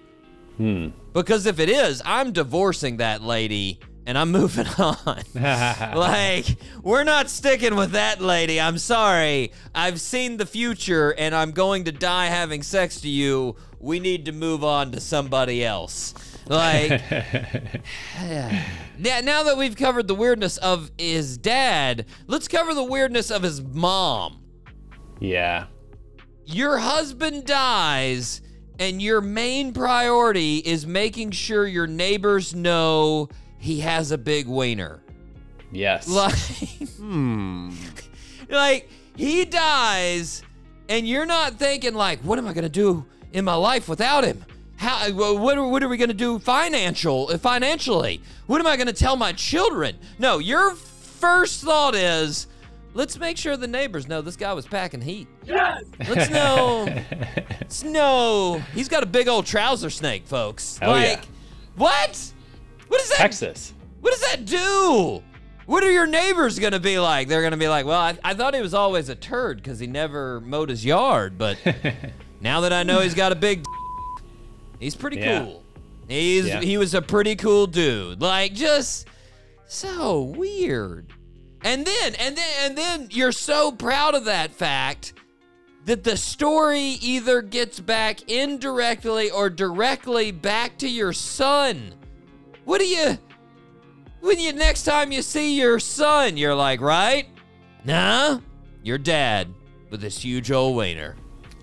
Hmm. 0.58 0.90
Because 1.14 1.46
if 1.46 1.60
it 1.60 1.70
is, 1.70 2.02
I'm 2.06 2.32
divorcing 2.32 2.98
that 2.98 3.24
lady 3.24 3.80
and 4.06 4.18
I'm 4.18 4.32
moving 4.32 4.68
on. 4.78 5.24
like, 5.96 6.46
we're 6.84 7.04
not 7.04 7.30
sticking 7.30 7.76
with 7.76 7.92
that 7.92 8.22
lady. 8.22 8.60
I'm 8.60 8.78
sorry. 8.78 9.52
I've 9.74 10.00
seen 10.02 10.38
the 10.38 10.46
future 10.46 11.12
and 11.18 11.34
I'm 11.34 11.52
going 11.52 11.86
to 11.86 11.92
die 11.92 12.28
having 12.28 12.62
sex 12.62 13.02
to 13.02 13.10
you. 13.10 13.56
We 13.80 14.00
need 14.00 14.26
to 14.26 14.32
move 14.32 14.64
on 14.64 14.92
to 14.92 15.00
somebody 15.00 15.64
else. 15.64 16.14
Like, 16.50 16.89
yeah, 18.22 19.22
now 19.22 19.44
that 19.44 19.56
we've 19.56 19.75
covered 19.75 20.08
the 20.08 20.15
weirdness 20.15 20.58
of 20.58 20.91
his 20.98 21.38
dad, 21.38 22.08
let's 22.27 22.48
cover 22.48 22.74
the 22.74 22.84
weirdness 22.84 23.32
of 23.32 23.44
his 23.44 23.62
mom. 23.62 24.41
yeah. 25.20 25.68
Your 26.46 26.79
husband 26.79 27.46
dies, 27.46 28.41
and 28.79 29.00
your 29.00 29.22
main 29.22 29.72
priority 29.72 30.58
is 30.58 30.88
making 30.88 31.29
sure 31.29 31.68
your 31.68 31.86
neighbors 31.86 32.56
know 32.56 33.29
he 33.60 33.82
has 33.82 34.12
a 34.12 34.18
big 34.18 34.48
wiener. 34.48 35.03
Yes. 35.72 36.08
Like, 36.10 36.34
hmm. 36.98 37.70
like 38.50 38.89
he 39.15 39.46
dies, 39.46 40.41
and 40.89 41.08
you're 41.08 41.27
not 41.27 41.60
thinking 41.60 41.94
like, 41.94 42.20
what 42.22 42.39
am 42.39 42.48
I 42.48 42.53
gonna 42.53 42.68
do 42.68 43.06
in 43.32 43.46
my 43.46 43.53
life 43.53 43.88
without 43.88 44.24
him? 44.24 44.44
How? 44.80 45.12
What 45.12 45.58
are, 45.58 45.68
what 45.68 45.84
are 45.84 45.90
we 45.90 45.98
gonna 45.98 46.14
do 46.14 46.40
financial 46.40 47.30
uh, 47.30 47.38
financially? 47.38 48.22
What 48.48 48.62
am 48.62 48.68
I 48.68 48.78
gonna 48.78 48.94
tell 48.94 49.18
my 49.18 49.34
children? 49.34 49.98
No, 50.20 50.38
your 50.38 50.74
first 50.74 51.62
thought 51.62 51.96
is, 51.96 52.48
let's 52.94 53.20
make 53.20 53.36
sure 53.36 53.58
the 53.58 53.68
neighbors 53.68 54.08
know 54.08 54.22
this 54.22 54.38
guy 54.38 54.54
was 54.54 54.66
packing 54.66 55.02
heat. 55.02 55.28
Yes. 55.46 55.84
Let's 56.08 56.30
know. 56.30 56.86
let's 57.60 57.84
know 57.84 58.64
he's 58.74 58.88
got 58.88 59.04
a 59.04 59.06
big 59.06 59.28
old 59.28 59.46
trouser 59.46 59.90
snake, 59.90 60.26
folks. 60.26 60.78
Hell 60.78 60.92
like, 60.92 61.04
yeah. 61.04 61.26
what? 61.76 62.34
What 62.88 63.02
is 63.02 63.10
that? 63.10 63.18
Texas. 63.18 63.74
What 64.00 64.12
does 64.12 64.32
that 64.32 64.46
do? 64.46 65.22
What 65.66 65.84
are 65.84 65.92
your 65.92 66.08
neighbors 66.08 66.58
gonna 66.58 66.80
be 66.80 67.00
like? 67.00 67.28
They're 67.28 67.44
gonna 67.44 67.58
be 67.58 67.68
like, 67.68 67.86
well, 67.86 68.00
I, 68.00 68.18
I 68.24 68.34
thought 68.34 68.56
he 68.56 68.62
was 68.62 68.74
always 68.74 69.10
a 69.10 69.16
turd 69.16 69.58
because 69.58 69.78
he 69.78 69.88
never 69.88 70.40
mowed 70.40 70.70
his 70.70 70.86
yard, 70.86 71.38
but 71.38 71.58
now 72.40 72.62
that 72.62 72.72
I 72.72 72.84
know 72.84 73.02
he's 73.02 73.14
got 73.14 73.34
a 73.34 73.36
big, 73.36 73.66
he's 74.80 74.96
pretty 74.96 75.18
Yeah. 75.18 75.44
cool. 75.44 75.64
He's 76.08 76.48
Yeah. 76.48 76.62
he 76.62 76.78
was 76.78 76.94
a 76.94 77.02
pretty 77.02 77.36
cool 77.36 77.68
dude. 77.68 78.22
Like 78.22 78.54
just 78.54 79.08
so 79.68 80.22
weird. 80.22 81.12
And 81.64 81.86
then 81.86 82.16
and 82.16 82.36
then 82.38 82.54
and 82.62 82.78
then 82.78 83.08
you're 83.12 83.32
so 83.32 83.72
proud 83.72 84.16
of 84.16 84.26
that 84.26 84.52
fact 84.54 85.14
that 85.86 86.04
the 86.04 86.18
story 86.18 86.98
either 87.02 87.42
gets 87.42 87.80
back 87.80 88.30
indirectly 88.30 89.30
or 89.32 89.50
directly 89.50 90.32
back 90.32 90.78
to 90.80 90.88
your 90.90 91.14
son. 91.14 91.94
What 92.66 92.80
do 92.80 92.88
you 92.88 93.18
when 94.22 94.40
you 94.40 94.52
next 94.54 94.84
time 94.84 95.12
you 95.12 95.22
see 95.22 95.58
your 95.58 95.80
son, 95.80 96.38
you're 96.38 96.56
like, 96.56 96.82
right? 96.82 97.28
Nah, 97.86 98.40
your 98.84 98.98
dad 98.98 99.48
with 99.90 100.02
this 100.02 100.18
huge 100.22 100.52
old 100.52 100.76
wiener. 100.76 101.16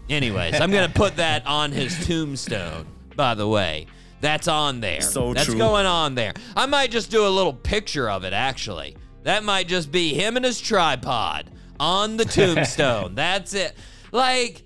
Anyways, 0.09 0.61
I'm 0.61 0.71
gonna 0.71 0.89
put 0.89 1.17
that 1.17 1.47
on 1.47 1.73
his 1.73 1.95
tombstone. 2.07 2.87
By 3.17 3.35
the 3.35 3.49
way, 3.49 3.87
that's 4.21 4.49
on 4.49 4.81
there. 4.81 5.01
So 5.01 5.33
that's 5.35 5.47
true. 5.47 5.59
going 5.59 5.87
on 5.87 6.15
there. 6.15 6.35
I 6.57 6.67
might 6.67 6.91
just 6.91 7.11
do 7.11 7.27
a 7.27 7.29
little 7.29 7.53
picture 7.53 8.09
of 8.11 8.25
it. 8.25 8.33
Actually, 8.33 8.97
that 9.23 9.43
might 9.45 9.69
just 9.69 9.91
be 9.91 10.15
him 10.15 10.37
and 10.37 10.45
his 10.45 10.61
tripod 10.61 11.51
on 11.81 12.17
the 12.17 12.25
tombstone. 12.37 13.15
that's 13.15 13.55
it. 13.55 13.75
Like, 14.13 14.63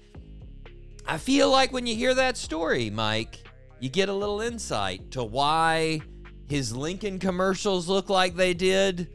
I 1.06 1.18
feel 1.18 1.50
like 1.50 1.72
when 1.72 1.86
you 1.86 1.94
hear 1.96 2.14
that 2.14 2.36
story, 2.36 2.90
Mike, 2.90 3.42
you 3.80 3.88
get 3.88 4.08
a 4.08 4.12
little 4.12 4.40
insight 4.40 5.10
to 5.12 5.24
why 5.24 6.00
his 6.48 6.74
Lincoln 6.76 7.18
commercials 7.18 7.88
look 7.88 8.10
like 8.10 8.36
they 8.36 8.54
did, 8.54 9.08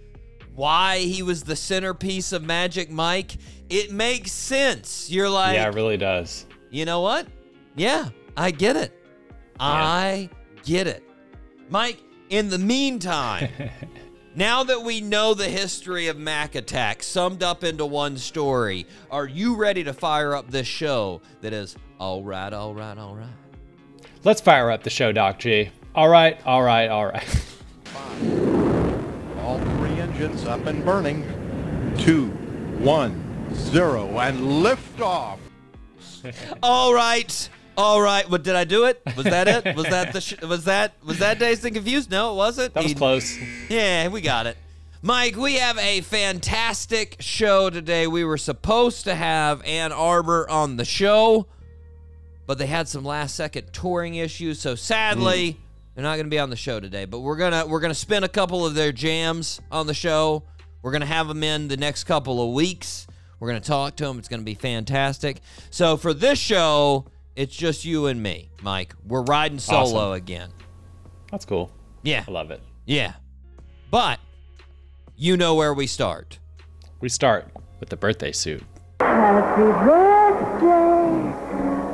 why 0.56 1.00
he 1.00 1.22
was 1.22 1.44
the 1.44 1.56
centerpiece 1.56 2.32
of 2.32 2.44
Magic 2.44 2.90
Mike. 2.90 3.36
It 3.70 3.92
makes 3.92 4.32
sense. 4.32 5.10
You're 5.10 5.30
like, 5.30 5.56
yeah, 5.56 5.68
it 5.68 5.76
really 5.76 5.98
does. 5.98 6.46
you 6.70 6.86
know 6.86 7.02
what? 7.02 7.28
Yeah, 7.76 8.10
I 8.38 8.52
get 8.52 8.76
it. 8.76 8.92
I 9.60 10.30
get 10.64 10.88
it. 10.88 11.04
Mike, 11.70 12.02
in 12.30 12.50
the 12.50 12.58
meantime, 12.58 13.50
now 14.36 14.64
that 14.64 14.82
we 14.82 15.02
know 15.02 15.34
the 15.34 15.48
history 15.48 16.08
of 16.08 16.18
Mac 16.18 16.56
Attack 16.56 17.04
summed 17.04 17.44
up 17.44 17.64
into 17.64 17.86
one 17.86 18.18
story, 18.18 18.86
are 19.10 19.28
you 19.28 19.56
ready 19.56 19.84
to 19.84 19.94
fire 19.94 20.36
up 20.36 20.50
this 20.52 20.68
show 20.68 21.22
that 21.42 21.54
is 21.54 21.76
all 22.00 22.24
right, 22.24 22.52
all 22.54 22.74
right, 22.74 22.98
all 22.98 23.16
right? 23.16 23.30
Let's 24.24 24.42
fire 24.42 24.72
up 24.72 24.84
the 24.84 24.90
show, 24.90 25.12
Doc 25.12 25.40
G. 25.40 25.70
All 25.94 26.10
right, 26.10 26.40
all 26.46 26.62
right, 26.64 26.90
all 26.90 27.06
right. 27.06 27.46
All 29.40 29.60
three 29.78 30.00
engines 30.00 30.46
up 30.46 30.66
and 30.66 30.84
burning. 30.84 31.24
Two, 31.98 32.28
one, 32.80 33.54
zero, 33.54 34.20
and 34.20 34.64
lift 34.64 35.00
off. 35.00 35.40
All 36.64 36.94
right. 36.94 37.50
All 37.78 38.02
right. 38.02 38.30
What 38.30 38.44
did 38.44 38.56
I 38.56 38.64
do 38.64 38.86
it? 38.86 39.02
Was 39.16 39.26
that 39.26 39.48
it? 39.48 39.76
Was 39.76 39.88
that 39.88 40.14
the 40.14 40.22
sh- 40.22 40.42
was 40.42 40.66
that 40.66 40.94
was 41.06 41.20
that 41.20 41.40
Dazed 41.40 41.66
and 41.66 41.76
Confused? 41.76 42.10
No, 42.10 42.34
it 42.34 42.36
wasn't. 42.36 42.74
That 42.74 42.84
was 42.84 42.92
He- 42.92 42.98
close. 42.98 43.38
Yeah, 43.70 44.08
we 44.08 44.22
got 44.22 44.48
it. 44.48 44.58
Mike, 45.02 45.36
we 45.36 45.56
have 45.56 45.78
a 45.78 46.02
fantastic 46.02 47.18
show 47.20 47.70
today. 47.70 48.08
We 48.08 48.24
were 48.24 48.40
supposed 48.40 49.04
to 49.04 49.14
have 49.14 49.64
Ann 49.64 49.92
Arbor 49.92 50.50
on 50.50 50.78
the 50.78 50.86
show, 50.86 51.46
but 52.48 52.58
they 52.58 52.66
had 52.66 52.88
some 52.88 53.06
last 53.06 53.36
second 53.36 53.72
touring 53.72 54.16
issues, 54.16 54.60
so 54.60 54.74
sadly, 54.74 55.54
mm. 55.54 55.58
they're 55.94 56.04
not 56.04 56.16
going 56.16 56.26
to 56.26 56.32
be 56.32 56.40
on 56.40 56.50
the 56.50 56.56
show 56.56 56.80
today. 56.80 57.06
But 57.06 57.20
we're 57.20 57.38
to 57.38 57.68
we're 57.68 57.82
going 57.82 57.92
to 57.92 58.00
spin 58.00 58.24
a 58.24 58.28
couple 58.28 58.66
of 58.66 58.74
their 58.74 58.92
jams 58.92 59.62
on 59.70 59.86
the 59.86 59.94
show. 59.94 60.44
We're 60.82 60.92
going 60.92 61.02
to 61.02 61.08
have 61.08 61.28
them 61.28 61.44
in 61.44 61.68
the 61.68 61.78
next 61.78 62.06
couple 62.06 62.42
of 62.42 62.56
weeks. 62.56 63.06
We're 63.40 63.50
going 63.50 63.62
to 63.62 63.68
talk 63.68 63.96
to 63.98 64.06
them. 64.06 64.18
It's 64.18 64.28
going 64.28 64.42
to 64.42 64.46
be 64.46 64.56
fantastic. 64.56 65.42
So 65.70 65.98
for 65.98 66.16
this 66.16 66.40
show, 66.40 67.06
it's 67.36 67.56
just 67.56 67.86
you 67.86 68.08
and 68.08 68.22
me, 68.22 68.50
Mike. 68.62 68.94
We're 69.06 69.22
riding 69.24 69.60
solo 69.60 69.82
Awesome. 70.12 70.14
again. 70.14 70.50
That's 71.32 71.46
cool. 71.46 71.72
Yeah. 72.04 72.24
I 72.28 72.32
love 72.32 72.52
it. 72.52 72.62
Yeah. 72.86 73.14
But 73.92 74.20
you 75.16 75.38
know 75.38 75.56
where 75.56 75.74
we 75.74 75.88
start. 75.88 76.40
We 77.02 77.10
start 77.10 77.48
with 77.80 77.90
the 77.90 77.98
birthday 77.98 78.32
suit. 78.32 78.64
Happy 79.00 79.62
birthday, 79.86 81.34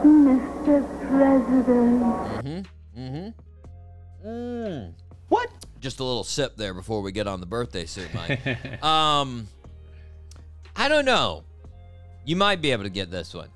Mr. 0.06 1.10
President. 1.10 2.04
Mm-hmm. 2.46 3.02
Mm-hmm. 3.02 4.28
Mm. 4.28 4.94
What? 5.30 5.50
Just 5.80 6.00
a 6.00 6.04
little 6.04 6.24
sip 6.24 6.56
there 6.58 6.74
before 6.74 7.02
we 7.02 7.12
get 7.12 7.28
on 7.28 7.40
the 7.40 7.46
birthday 7.46 7.86
suit, 7.86 8.10
Mike. 8.14 8.46
um, 8.84 9.48
I 10.76 10.88
don't 10.88 11.06
know. 11.06 11.44
You 12.26 12.36
might 12.36 12.62
be 12.62 12.72
able 12.72 12.84
to 12.84 12.90
get 12.90 13.10
this 13.10 13.34
one. 13.34 13.50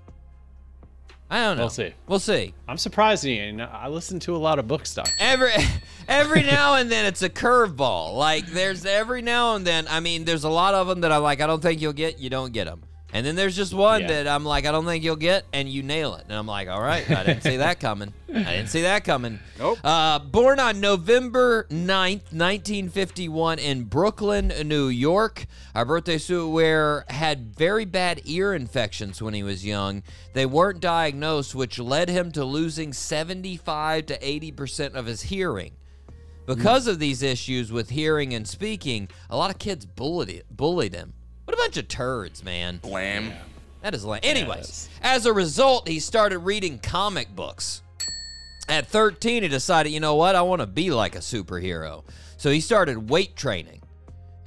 I 1.30 1.44
don't 1.44 1.58
know. 1.58 1.64
We'll 1.64 1.70
see. 1.70 1.94
We'll 2.08 2.20
see. 2.20 2.54
I'm 2.68 2.78
surprised 2.78 3.24
you. 3.24 3.60
I 3.62 3.88
listen 3.88 4.20
to 4.22 4.36
a 4.36 4.38
lot 4.38 4.60
of 4.60 4.68
book 4.68 4.86
stuff. 4.86 5.10
Every 5.20 5.52
every 6.08 6.44
now 6.44 6.76
and 6.76 6.92
then 6.92 7.06
it's 7.06 7.24
a 7.24 7.30
curveball. 7.30 8.16
Like 8.16 8.46
there's 8.48 8.86
every 8.86 9.22
now 9.22 9.56
and 9.56 9.66
then. 9.66 9.88
I 9.90 10.00
mean, 10.00 10.26
there's 10.26 10.44
a 10.44 10.50
lot 10.50 10.76
of 10.76 10.88
them 10.88 11.02
that 11.02 11.12
I'm 11.12 11.24
like, 11.24 11.42
I 11.42 11.48
don't 11.48 11.62
think 11.62 11.82
you'll 11.82 11.94
get. 11.94 12.20
You 12.20 12.30
don't 12.30 12.54
get 12.54 12.66
them. 12.66 12.84
And 13.16 13.26
then 13.26 13.38
there's 13.38 13.56
just 13.56 13.74
one 13.74 14.02
Yeah. 14.02 14.08
that 14.08 14.28
I'm 14.28 14.44
like, 14.44 14.66
I 14.66 14.74
don't 14.74 14.84
think 14.84 15.02
you'll 15.02 15.16
get, 15.16 15.46
and 15.54 15.70
you 15.70 15.84
nail 15.84 16.16
it. 16.16 16.26
And 16.28 16.34
I'm 16.38 16.46
like, 16.48 16.68
all 16.68 16.82
right, 16.82 17.10
I 17.10 17.24
didn't 17.24 17.44
see 17.44 17.56
that 17.58 17.80
coming. 17.80 18.12
I 18.28 18.44
didn't 18.44 18.68
see 18.68 18.82
that 18.82 19.06
coming. 19.06 19.40
Nope. 19.58 19.80
Uh, 19.82 20.20
born 20.20 20.60
on 20.60 20.82
November 20.82 21.66
9th, 21.70 22.34
1951, 22.34 23.58
in 23.60 23.86
Brooklyn, 23.86 24.52
New 24.66 24.90
York. 24.90 25.46
Our 25.74 25.86
birthday 25.86 26.18
suit 26.18 26.50
wearer 26.50 27.06
had 27.08 27.56
very 27.56 27.86
bad 27.86 28.20
ear 28.26 28.54
infections 28.54 29.22
when 29.22 29.34
he 29.34 29.44
was 29.44 29.66
young. 29.66 30.04
They 30.34 30.46
weren't 30.46 30.82
diagnosed, 30.82 31.56
which 31.56 31.80
led 31.80 32.10
him 32.10 32.34
to 32.34 32.44
losing 32.44 32.92
75 32.92 34.08
to 34.08 34.20
80% 34.20 34.94
of 34.94 35.06
his 35.06 35.22
hearing. 35.22 35.72
Because 36.46 36.86
of 36.86 37.00
these 37.00 37.24
issues 37.24 37.72
with 37.72 37.92
hearing 37.92 38.34
and 38.34 38.46
speaking, 38.46 39.08
a 39.30 39.38
lot 39.38 39.52
of 39.52 39.58
kids 39.58 39.86
bullied, 39.86 40.44
bullied 40.52 40.94
him. 40.94 41.14
What 41.46 41.54
a 41.54 41.58
bunch 41.58 41.78
of 41.78 41.88
turds, 41.88 42.44
man. 42.44 42.78
Blam. 42.78 43.32
That 43.82 43.94
is 43.94 44.04
lame. 44.04 44.22
Anyways, 44.24 44.68
is. 44.68 44.90
as 45.02 45.26
a 45.28 45.34
result, 45.34 45.88
he 45.88 46.00
started 46.00 46.40
reading 46.40 46.80
comic 46.80 47.34
books. 47.36 47.84
At 48.68 48.88
13, 48.88 49.44
he 49.44 49.50
decided, 49.50 49.92
you 49.92 50.00
know 50.00 50.16
what? 50.16 50.36
I 50.36 50.42
want 50.42 50.62
to 50.62 50.68
be 50.68 50.90
like 50.90 51.16
a 51.16 51.20
superhero. 51.20 52.04
So 52.38 52.50
he 52.50 52.62
started 52.62 53.10
weight 53.10 53.36
training. 53.36 53.82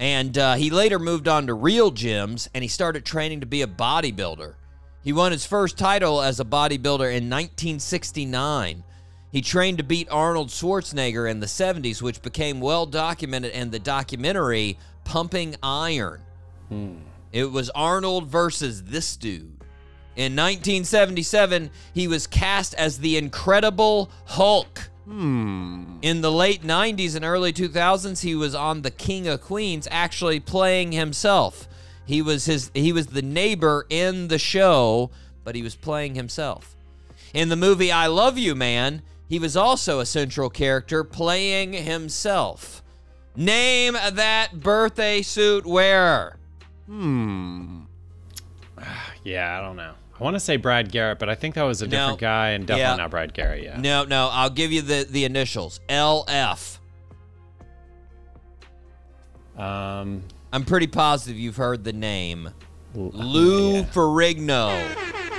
And 0.00 0.36
uh, 0.36 0.54
he 0.54 0.70
later 0.70 0.98
moved 0.98 1.28
on 1.28 1.46
to 1.46 1.54
real 1.54 1.90
gyms 1.90 2.48
and 2.54 2.62
he 2.62 2.68
started 2.68 3.04
training 3.04 3.40
to 3.40 3.46
be 3.46 3.62
a 3.62 3.66
bodybuilder. 3.66 4.54
He 5.02 5.12
won 5.12 5.32
his 5.32 5.46
first 5.46 5.78
title 5.78 6.20
as 6.20 6.40
a 6.40 6.44
bodybuilder 6.44 7.08
in 7.08 7.30
1969. 7.30 8.84
He 9.30 9.40
trained 9.40 9.78
to 9.78 9.84
beat 9.84 10.08
Arnold 10.10 10.48
Schwarzenegger 10.48 11.30
in 11.30 11.40
the 11.40 11.46
70s, 11.46 12.00
which 12.00 12.22
became 12.22 12.60
well 12.60 12.86
documented 12.86 13.52
in 13.52 13.70
the 13.70 13.78
documentary 13.78 14.78
Pumping 15.04 15.56
Iron. 15.62 16.22
Hmm. 16.68 16.96
It 17.32 17.50
was 17.50 17.70
Arnold 17.70 18.26
versus 18.26 18.84
this 18.84 19.16
dude. 19.16 19.58
In 20.16 20.34
1977, 20.34 21.70
he 21.94 22.08
was 22.08 22.26
cast 22.26 22.74
as 22.74 22.98
the 22.98 23.16
Incredible 23.16 24.10
Hulk. 24.24 24.90
Hmm. 25.04 25.98
In 26.02 26.20
the 26.20 26.32
late 26.32 26.62
90s 26.62 27.14
and 27.14 27.24
early 27.24 27.52
2000s, 27.52 28.22
he 28.22 28.34
was 28.34 28.54
on 28.54 28.82
The 28.82 28.90
King 28.90 29.28
of 29.28 29.40
Queens, 29.40 29.86
actually 29.90 30.40
playing 30.40 30.92
himself. 30.92 31.68
He 32.04 32.22
was 32.22 32.46
his 32.46 32.70
he 32.72 32.90
was 32.90 33.08
the 33.08 33.22
neighbor 33.22 33.86
in 33.90 34.28
the 34.28 34.38
show, 34.38 35.10
but 35.44 35.54
he 35.54 35.62
was 35.62 35.76
playing 35.76 36.14
himself. 36.14 36.74
In 37.34 37.50
the 37.50 37.56
movie 37.56 37.92
I 37.92 38.06
Love 38.06 38.38
You 38.38 38.54
Man, 38.54 39.02
he 39.28 39.38
was 39.38 39.56
also 39.56 40.00
a 40.00 40.06
central 40.06 40.48
character 40.48 41.04
playing 41.04 41.74
himself. 41.74 42.82
Name 43.36 43.92
that 43.92 44.60
birthday 44.60 45.20
suit 45.20 45.66
wearer. 45.66 46.37
Yeah, 49.24 49.58
I 49.58 49.60
don't 49.60 49.76
know. 49.76 49.92
I 50.18 50.24
want 50.24 50.34
to 50.36 50.40
say 50.40 50.56
Brad 50.56 50.90
Garrett, 50.90 51.18
but 51.18 51.28
I 51.28 51.34
think 51.34 51.54
that 51.56 51.62
was 51.62 51.82
a 51.82 51.86
No. 51.86 51.90
different 51.90 52.18
guy 52.20 52.48
and 52.50 52.66
definitely 52.66 52.90
Yeah. 52.90 52.96
not 52.96 53.10
Brad 53.10 53.34
Garrett. 53.34 53.62
Yeah. 53.62 53.76
No, 53.80 54.04
no, 54.04 54.28
I'll 54.32 54.50
give 54.50 54.72
you 54.72 54.82
the, 54.82 55.06
the 55.08 55.24
initials. 55.24 55.80
LF. 55.88 56.78
Um, 59.56 60.22
I'm 60.52 60.64
pretty 60.64 60.86
positive 60.86 61.36
you've 61.38 61.56
heard 61.56 61.84
the 61.84 61.92
name. 61.92 62.50
Lou 62.94 63.76
yeah. 63.76 63.82
Ferrigno. 63.84 64.78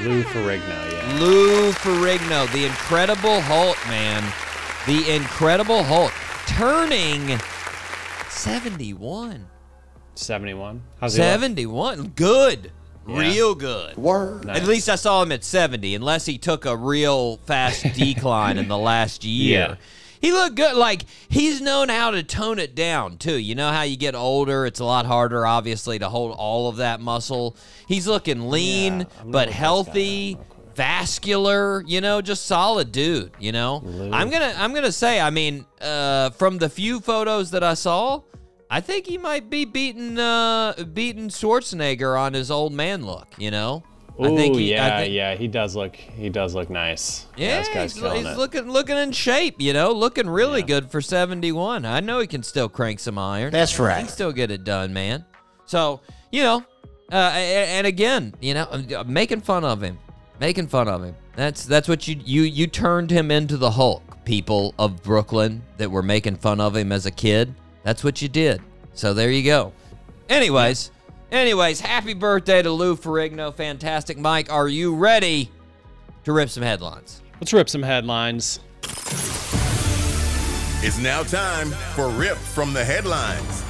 Lou 0.03 0.23
Ferrigno. 0.23 0.91
Yeah. 0.91 1.17
Lou 1.19 1.71
Ferrigno, 1.71 2.51
the 2.53 2.65
Incredible 2.65 3.41
Hulk, 3.41 3.77
man. 3.87 4.23
The 4.87 5.13
Incredible 5.15 5.83
Hulk. 5.83 6.13
Turning 6.47 7.37
71. 8.29 9.45
71. 10.19 10.81
How's 10.99 11.15
he 11.15 11.21
look? 11.21 11.29
71. 11.31 12.07
Good. 12.15 12.71
Yeah. 13.07 13.19
Real 13.19 13.55
good. 13.55 13.97
Word. 13.97 14.45
Nice. 14.45 14.57
At 14.61 14.67
least 14.67 14.89
I 14.89 14.95
saw 14.95 15.23
him 15.23 15.31
at 15.31 15.43
70, 15.43 15.95
unless 15.95 16.25
he 16.25 16.37
took 16.37 16.65
a 16.65 16.75
real 16.77 17.37
fast 17.45 17.83
decline 17.95 18.57
in 18.57 18.67
the 18.67 18.77
last 18.77 19.23
year. 19.23 19.59
Yeah. 19.69 19.75
He 20.21 20.31
looked 20.33 20.55
good. 20.55 20.75
Like, 20.75 21.05
he's 21.29 21.61
known 21.61 21.87
how 21.89 22.11
to 22.11 22.21
tone 22.23 22.59
it 22.59 22.75
down, 22.75 23.17
too. 23.17 23.37
You 23.37 23.55
know 23.55 23.71
how 23.71 23.83
you 23.83 23.95
get 23.95 24.15
older, 24.15 24.65
it's 24.65 24.81
a 24.81 24.85
lot 24.85 25.05
harder, 25.05 25.47
obviously, 25.47 25.97
to 25.99 26.09
hold 26.09 26.35
all 26.37 26.67
of 26.67 26.75
that 26.77 26.99
muscle. 26.99 27.55
He's 27.87 28.05
looking 28.05 28.49
lean, 28.49 28.99
Yeah, 28.99 29.05
but 29.25 29.25
look 29.25 29.45
this 29.47 29.53
guy 29.55 29.59
healthy, 29.59 30.33
up 30.33 30.39
real 30.39 30.45
quick. 30.49 30.75
vascular, 30.75 31.83
you 31.87 32.01
know, 32.01 32.21
just 32.21 32.45
solid 32.45 32.91
dude, 32.91 33.31
you 33.39 33.51
know? 33.53 33.81
I'm 34.11 34.29
gonna 34.29 34.53
I'm 34.57 34.73
gonna 34.73 34.91
say, 34.91 35.19
I 35.21 35.29
mean, 35.29 35.65
uh, 35.81 36.31
from 36.31 36.57
the 36.57 36.69
few 36.69 36.99
photos 36.99 37.51
that 37.51 37.63
I 37.63 37.73
saw, 37.73 38.21
I 38.69 38.81
think 38.81 39.07
he 39.07 39.17
might 39.17 39.49
be 39.49 39.65
beating 39.65 40.19
uh 40.19 40.73
beating 40.93 41.29
Schwarzenegger 41.29 42.19
on 42.19 42.33
his 42.33 42.51
old 42.51 42.73
man 42.73 43.05
look, 43.05 43.27
you 43.37 43.51
know? 43.51 43.83
I 44.21 44.35
think 44.35 44.55
he, 44.57 44.75
I 44.75 44.77
yeah, 44.87 44.99
think- 44.99 45.13
yeah. 45.13 45.35
He 45.35 45.47
does 45.47 45.77
look. 45.77 45.95
He 45.95 46.27
does 46.27 46.53
look 46.53 46.69
nice. 46.69 47.25
Yeah, 47.37 47.59
this 47.59 47.69
guy's 47.69 47.93
he's, 47.95 48.03
he's 48.27 48.37
looking 48.37 48.69
looking 48.69 48.97
in 48.97 49.13
shape, 49.13 49.61
you 49.61 49.71
know, 49.71 49.93
looking 49.93 50.29
really 50.29 50.59
Yeah. 50.59 50.65
good 50.67 50.91
for 50.91 50.99
71. 50.99 51.85
I 51.85 52.01
know 52.01 52.19
he 52.19 52.27
can 52.27 52.43
still 52.43 52.67
crank 52.67 52.99
some 52.99 53.17
iron. 53.17 53.51
That's 53.53 53.79
right. 53.79 53.95
He 53.95 54.03
can 54.03 54.11
still 54.11 54.33
get 54.33 54.51
it 54.51 54.65
done, 54.65 54.91
man. 54.91 55.23
So, 55.65 56.01
you 56.33 56.43
know, 56.43 56.65
uh, 57.13 57.15
and 57.15 57.87
again, 57.87 58.35
you 58.41 58.55
know, 58.55 58.63
uh, 58.63 59.05
making 59.07 59.39
fun 59.39 59.63
of 59.63 59.81
him, 59.81 59.97
making 60.41 60.67
fun 60.67 60.89
of 60.89 61.01
him. 61.01 61.15
That's 61.37 61.63
that's 61.63 61.87
what 61.87 62.05
you 62.05 62.19
you 62.25 62.41
you 62.41 62.67
turned 62.67 63.09
him 63.11 63.31
into 63.31 63.55
the 63.55 63.71
Hulk. 63.71 64.03
People 64.25 64.75
of 64.77 65.01
Brooklyn 65.01 65.63
that 65.77 65.89
were 65.89 66.03
making 66.03 66.35
fun 66.35 66.59
of 66.59 66.75
him 66.75 66.91
as 66.91 67.05
a 67.05 67.11
kid. 67.11 67.55
That's 67.83 68.03
what 68.03 68.21
you 68.21 68.29
did. 68.29 68.61
So 68.93 69.13
there 69.13 69.31
you 69.31 69.43
go. 69.43 69.73
Anyways, 70.27 70.91
anyways, 71.31 71.79
happy 71.79 72.13
birthday 72.13 72.61
to 72.61 72.71
Lou 72.71 72.95
Ferrigno. 72.95 73.53
Fantastic, 73.53 74.17
Mike. 74.17 74.51
Are 74.51 74.67
you 74.67 74.95
ready 74.95 75.51
to 76.25 76.33
rip 76.33 76.49
some 76.49 76.63
headlines? 76.63 77.21
Let's 77.39 77.53
rip 77.53 77.69
some 77.69 77.83
headlines. 77.83 78.59
It's 80.81 80.97
now 80.97 81.23
time 81.23 81.71
for 81.93 82.09
Rip 82.09 82.37
from 82.37 82.73
the 82.73 82.85
Headlines. 82.85 83.63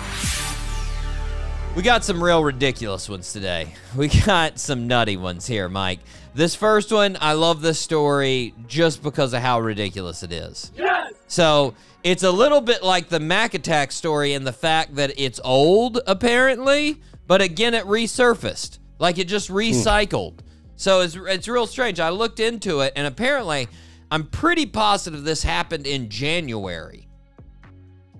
We 1.76 1.84
got 1.84 2.04
some 2.04 2.24
real 2.24 2.44
ridiculous 2.44 3.08
ones 3.08 3.32
today. 3.32 3.74
We 3.96 4.08
got 4.10 4.60
some 4.60 4.88
nutty 4.88 5.18
ones 5.18 5.48
here, 5.48 5.70
Mike. 5.70 6.00
This 6.36 6.54
first 6.56 6.92
one, 6.92 7.18
I 7.20 7.34
love 7.34 7.62
this 7.62 7.80
story 7.80 8.54
just 8.68 9.02
because 9.02 9.34
of 9.34 9.42
how 9.42 9.60
ridiculous 9.60 10.22
it 10.22 10.32
is. 10.32 10.72
Yes! 10.76 11.14
So 11.28 11.74
it's 12.04 12.24
a 12.24 12.32
little 12.32 12.62
bit 12.62 12.84
like 12.84 13.10
the 13.10 13.20
Mac 13.20 13.54
Attack 13.54 13.92
story 13.92 14.34
in 14.34 14.44
the 14.44 14.54
fact 14.54 14.96
that 14.96 15.12
it's 15.18 15.40
old, 15.44 16.00
apparently, 16.08 17.02
but 17.28 17.42
again, 17.42 17.74
it 17.74 17.86
resurfaced. 17.86 18.80
Like 19.00 19.18
it 19.18 19.28
just 19.28 19.48
hmm. 19.48 19.56
recycled. 19.56 20.40
So 20.76 21.02
it's, 21.02 21.16
it's 21.16 21.48
real 21.48 21.68
strange. 21.68 22.00
I 22.00 22.10
looked 22.10 22.40
into 22.40 22.82
it, 22.82 22.94
and 22.96 23.06
apparently, 23.06 23.68
I'm 24.12 24.28
pretty 24.28 24.66
positive 24.66 25.24
this 25.24 25.44
happened 25.44 25.86
in 25.86 26.10
January 26.10 27.10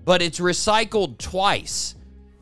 but 0.04 0.22
it's 0.22 0.40
recycled 0.40 1.18
twice. 1.18 1.94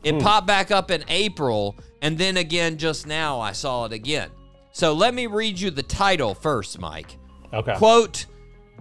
It 0.03 0.15
hmm. 0.15 0.21
popped 0.21 0.47
back 0.47 0.71
up 0.71 0.91
in 0.91 1.03
April, 1.07 1.77
and 2.01 2.17
then 2.17 2.37
again 2.37 2.77
just 2.77 3.05
now 3.05 3.39
I 3.39 3.51
saw 3.51 3.85
it 3.85 3.93
again. 3.93 4.29
So 4.71 4.93
let 4.93 5.13
me 5.13 5.27
read 5.27 5.59
you 5.59 5.71
the 5.71 5.83
title 5.83 6.33
first, 6.33 6.79
Mike. 6.79 7.17
Okay. 7.53 7.75
Quote 7.75 8.25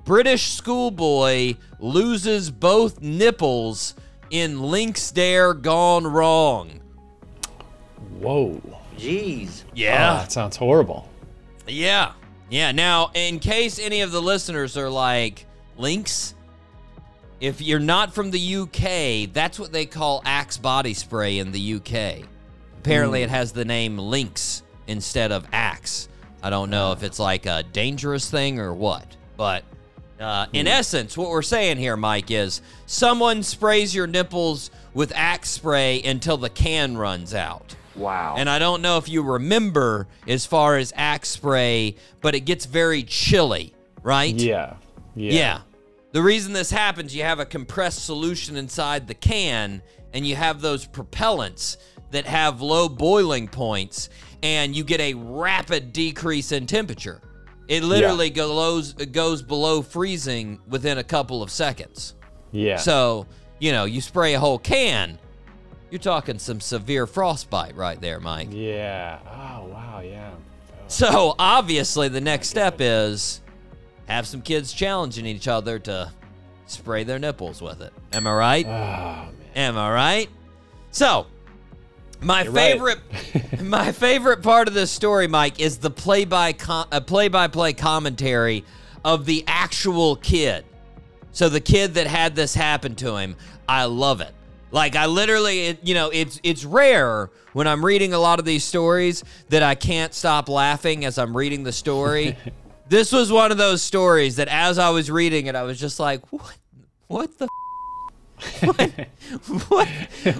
British 0.09 0.53
schoolboy 0.53 1.55
loses 1.79 2.51
both 2.51 3.03
nipples 3.03 3.95
in 4.31 4.59
Lynx 4.59 5.11
Dare 5.11 5.53
gone 5.53 6.07
wrong. 6.07 6.81
Whoa. 8.19 8.59
Jeez. 8.97 9.65
Oh, 9.71 9.75
that 9.75 10.33
sounds 10.33 10.57
horrible. 10.57 11.07
Yeah. 11.67 12.13
Yeah. 12.49 12.73
Now, 12.73 13.11
in 13.13 13.39
case 13.39 13.79
any 13.79 14.01
of 14.01 14.11
the 14.11 14.23
listeners 14.23 14.79
are 14.79 14.89
like, 14.89 15.45
Lynx, 15.77 16.35
If 17.39 17.61
you're 17.61 17.79
not 17.79 18.15
from 18.15 18.31
the 18.31 18.57
UK, 18.57 19.31
that's 19.35 19.59
what 19.61 19.73
they 19.73 19.85
call 19.85 20.23
Axe 20.25 20.57
body 20.57 20.95
spray 20.95 21.39
in 21.39 21.53
the 21.53 21.75
UK. 21.75 22.27
Apparently, 22.79 23.21
hmm. 23.21 23.25
it 23.25 23.31
has 23.31 23.53
the 23.53 23.67
name 23.67 23.99
Lynx 23.99 24.63
instead 24.87 25.33
of 25.33 25.47
Axe. 25.53 26.09
I 26.43 26.49
don't 26.49 26.71
know 26.71 26.93
if 26.93 27.03
it's 27.03 27.19
like 27.19 27.45
a 27.45 27.63
dangerous 27.63 28.31
thing 28.31 28.59
or 28.59 28.73
what. 28.73 29.15
But 29.37 29.65
uh, 30.21 30.47
in 30.53 30.67
essence, 30.67 31.17
what 31.17 31.31
we're 31.31 31.43
saying 31.43 31.79
here, 31.79 31.97
Mike, 31.97 32.31
is 32.31 32.61
someone 32.87 33.43
sprays 33.43 33.95
your 33.95 34.07
nipples 34.07 34.71
with 34.95 35.13
Axe 35.15 35.51
spray 35.51 36.03
until 36.03 36.37
the 36.37 36.51
can 36.51 36.97
runs 36.97 37.35
out. 37.35 37.77
Wow. 37.95 38.37
And 38.39 38.49
I 38.49 38.59
don't 38.59 38.83
know 38.83 38.99
if 38.99 39.09
you 39.09 39.23
remember 39.23 40.07
as 40.27 40.47
far 40.47 40.77
as 40.77 40.93
Axe 40.97 41.29
spray, 41.29 41.97
but 42.21 42.35
it 42.35 42.41
gets 42.41 42.67
very 42.67 43.03
chilly, 43.03 43.75
right? 44.03 44.35
Yeah. 44.35 44.75
Yeah. 45.15 45.33
Yeah. 45.33 45.61
The 46.13 46.23
reason 46.23 46.53
this 46.53 46.71
happens, 46.71 47.15
you 47.15 47.23
have 47.23 47.39
a 47.39 47.45
compressed 47.45 48.05
solution 48.05 48.57
inside 48.57 49.07
the 49.09 49.15
can, 49.15 49.83
and 50.13 50.27
you 50.27 50.37
have 50.37 50.61
those 50.61 50.87
propellants 50.87 51.77
that 52.11 52.25
have 52.25 52.63
low 52.63 52.89
boiling 52.89 53.47
points, 53.47 54.09
and 54.43 54.75
you 54.75 54.85
get 54.85 55.01
a 55.01 55.15
rapid 55.15 55.93
decrease 55.93 56.51
in 56.53 56.67
temperature. 56.67 57.21
It 57.69 57.85
literally 57.85 58.31
goes 58.31 58.95
goes 58.95 59.43
below 59.43 59.83
freezing 59.83 60.59
within 60.67 60.99
a 60.99 61.05
couple 61.05 61.43
of 61.43 61.51
seconds. 61.51 62.15
Yeah. 62.51 62.77
So, 62.79 63.27
you 63.59 63.73
know, 63.73 63.85
you 63.85 64.01
spray 64.01 64.33
a 64.35 64.41
whole 64.41 64.59
can, 64.59 65.19
you're 65.91 65.99
talking 65.99 66.39
some 66.39 66.61
severe 66.61 67.07
frostbite 67.07 67.77
right 67.77 68.01
there, 68.01 68.21
Mike. 68.21 68.49
yeah. 68.51 69.19
Oh 69.27 69.67
wow. 69.67 70.01
Yeah. 70.03 70.31
Oh. 70.35 70.85
So, 70.89 71.35
obviously, 71.39 72.09
the 72.09 72.21
next 72.23 72.49
oh 72.49 72.51
step 72.53 72.77
is 72.81 73.43
have 74.07 74.27
some 74.27 74.41
kids 74.41 74.73
challenging 74.73 75.27
each 75.27 75.47
other 75.47 75.79
to 75.81 76.11
spray 76.67 77.05
their 77.05 77.19
nipples 77.19 77.61
with 77.61 77.83
it. 77.83 77.93
Am 78.15 78.27
I 78.27 78.35
right? 78.35 78.67
Oh 78.67 78.71
man. 78.71 79.33
Am 79.55 79.77
I 79.77 79.93
right? 79.93 80.29
So, 80.91 81.27
my 82.21 82.43
You're 82.43 82.53
right. 82.53 82.73
favorite, 82.73 83.63
my 83.63 83.93
favorite 83.93 84.43
part 84.43 84.69
of 84.69 84.75
this 84.75 84.91
story, 84.91 85.29
Mike, 85.29 85.61
is 85.61 85.79
the 85.79 85.91
play 85.91 86.25
by 86.25 86.55
uh, 86.69 87.01
play 87.01 87.29
by 87.29 87.49
play 87.49 87.73
commentary 87.73 88.65
of 89.05 89.25
the 89.25 89.45
actual 89.47 90.17
kid. 90.17 90.65
So 91.33 91.49
the 91.49 91.61
kid 91.61 91.95
that 91.95 92.07
had 92.07 92.35
this 92.35 92.55
happen 92.55 92.95
to 92.97 93.17
him, 93.17 93.37
I 93.69 93.85
love 93.85 94.21
it. 94.21 94.33
Like 94.71 94.97
I 94.97 95.07
literally, 95.07 95.69
it, 95.69 95.79
you 95.83 95.95
know, 95.95 96.11
it's 96.11 96.41
it's 96.43 96.65
rare 96.65 97.31
when 97.53 97.67
I'm 97.67 97.85
reading 97.85 98.13
a 98.13 98.19
lot 98.19 98.39
of 98.39 98.45
these 98.45 98.65
stories 98.65 99.25
that 99.49 99.63
I 99.63 99.75
can't 99.75 100.13
stop 100.13 100.49
laughing 100.49 101.05
as 101.05 101.19
I'm 101.19 101.37
reading 101.37 101.63
the 101.63 101.73
story. 101.73 102.37
this 102.89 103.13
was 103.13 103.33
one 103.33 103.51
of 103.51 103.59
those 103.59 103.83
stories 103.83 104.37
that 104.37 104.49
as 104.49 104.79
I 104.79 104.91
was 104.91 105.11
reading 105.11 105.47
it, 105.47 105.55
I 105.55 105.63
was 105.63 105.79
just 105.79 106.01
like, 106.01 106.31
what, 106.33 106.59
what 107.07 107.39
the 107.39 107.49
what, 108.61 108.91
what, 109.69 109.89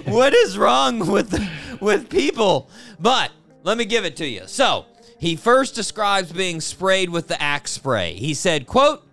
what 0.05 0.33
is 0.33 0.57
wrong 0.57 0.99
with 1.11 1.33
with 1.79 2.09
people? 2.09 2.69
But 2.99 3.31
let 3.63 3.77
me 3.77 3.85
give 3.85 4.05
it 4.05 4.15
to 4.17 4.25
you. 4.27 4.43
So 4.45 4.85
he 5.19 5.35
first 5.35 5.75
describes 5.75 6.31
being 6.31 6.61
sprayed 6.61 7.09
with 7.09 7.27
the 7.27 7.41
axe 7.41 7.71
spray. 7.71 8.13
He 8.13 8.33
said, 8.33 8.67
"quote 8.67 9.03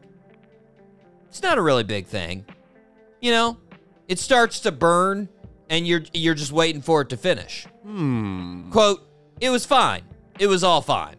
It's 1.29 1.43
not 1.43 1.59
a 1.59 1.63
really 1.63 1.85
big 1.85 2.07
thing, 2.07 2.45
you 3.21 3.31
know. 3.31 3.59
It 4.09 4.21
starts 4.21 4.61
to 4.61 4.73
burn, 4.73 5.29
and 5.69 5.87
you're 5.87 6.03
you're 6.13 6.35
just 6.35 6.53
waiting 6.53 6.83
for 6.83 7.01
it 7.03 7.09
to 7.11 7.17
finish." 7.17 7.67
Hmm. 7.83 8.71
Quote: 8.71 9.09
It 9.41 9.51
was 9.51 9.67
fine. 9.67 10.03
It 10.39 10.47
was 10.47 10.63
all 10.63 10.83
fine. 10.83 11.17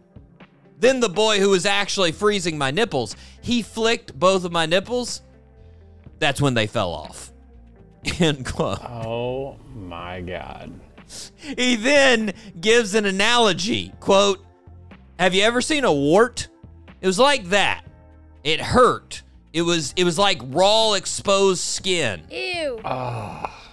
Then 0.80 1.00
the 1.00 1.08
boy 1.08 1.40
who 1.40 1.50
was 1.50 1.66
actually 1.66 2.12
freezing 2.12 2.56
my 2.56 2.70
nipples, 2.70 3.16
he 3.42 3.62
flicked 3.62 4.18
both 4.18 4.44
of 4.44 4.52
my 4.52 4.66
nipples. 4.66 5.22
That's 6.18 6.40
when 6.40 6.54
they 6.54 6.66
fell 6.66 6.92
off. 6.92 7.32
End 8.18 8.44
quote. 8.46 8.80
Oh 8.84 9.56
my 9.74 10.20
God. 10.20 10.72
He 11.36 11.76
then 11.76 12.34
gives 12.60 12.94
an 12.94 13.06
analogy. 13.06 13.92
Quote, 14.00 14.44
Have 15.18 15.34
you 15.34 15.42
ever 15.42 15.60
seen 15.60 15.84
a 15.84 15.92
wart? 15.92 16.48
It 17.00 17.06
was 17.06 17.18
like 17.18 17.44
that. 17.46 17.84
It 18.44 18.60
hurt. 18.60 19.22
It 19.52 19.62
was 19.62 19.94
it 19.96 20.04
was 20.04 20.18
like 20.18 20.40
raw 20.44 20.92
exposed 20.94 21.60
skin. 21.62 22.22
Ew. 22.30 22.80
Ah. 22.84 23.70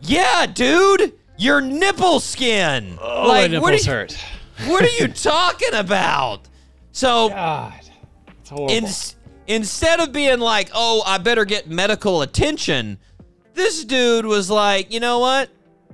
Yeah, 0.00 0.46
dude. 0.46 1.14
Your 1.36 1.60
nipple 1.60 2.20
skin. 2.20 2.98
Oh, 3.00 3.28
like 3.28 3.50
my 3.50 3.58
what 3.58 3.70
nipples 3.72 3.88
are, 3.88 3.90
you, 3.90 3.96
hurt. 3.96 4.18
what 4.66 4.84
are 4.84 5.02
you 5.02 5.08
talking 5.12 5.74
about? 5.74 6.48
So 6.92 7.28
God. 7.30 7.80
It's 8.40 8.50
horrible. 8.50 8.74
in, 8.74 8.84
instead 9.46 10.00
of 10.00 10.12
being 10.12 10.38
like, 10.40 10.70
oh, 10.74 11.02
I 11.06 11.18
better 11.18 11.44
get 11.44 11.68
medical 11.68 12.22
attention, 12.22 12.98
this 13.54 13.84
dude 13.84 14.26
was 14.26 14.50
like, 14.50 14.92
you 14.92 15.00
know 15.00 15.20
what? 15.20 15.50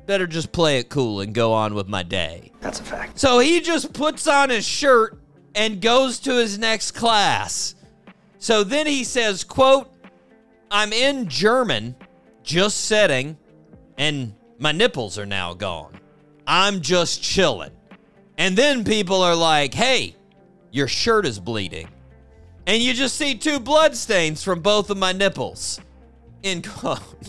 Better 0.06 0.26
just 0.26 0.50
play 0.50 0.78
it 0.78 0.88
cool 0.88 1.20
and 1.20 1.34
go 1.34 1.52
on 1.52 1.74
with 1.74 1.88
my 1.88 2.02
day. 2.02 2.52
That's 2.60 2.80
a 2.80 2.82
fact. 2.82 3.18
So 3.18 3.38
he 3.38 3.60
just 3.60 3.92
puts 3.92 4.26
on 4.26 4.50
his 4.50 4.64
shirt 4.64 5.18
and 5.54 5.80
goes 5.80 6.18
to 6.20 6.34
his 6.34 6.58
next 6.58 6.92
class. 6.92 7.74
So 8.38 8.64
then 8.64 8.86
he 8.86 9.04
says, 9.04 9.44
quote, 9.44 9.92
I'm 10.70 10.92
in 10.92 11.28
German, 11.28 11.94
just 12.42 12.82
sitting, 12.86 13.36
and 13.98 14.34
my 14.58 14.72
nipples 14.72 15.18
are 15.18 15.26
now 15.26 15.54
gone. 15.54 15.98
I'm 16.46 16.80
just 16.80 17.22
chilling. 17.22 17.72
And 18.38 18.56
then 18.56 18.84
people 18.84 19.22
are 19.22 19.34
like, 19.36 19.74
hey, 19.74 20.16
your 20.70 20.88
shirt 20.88 21.26
is 21.26 21.38
bleeding. 21.38 21.88
And 22.66 22.82
you 22.82 22.94
just 22.94 23.16
see 23.16 23.34
two 23.34 23.60
blood 23.60 23.96
stains 23.96 24.42
from 24.42 24.60
both 24.60 24.90
of 24.90 24.96
my 24.96 25.12
nipples. 25.12 25.80
End 26.42 26.68
quote. 26.68 27.00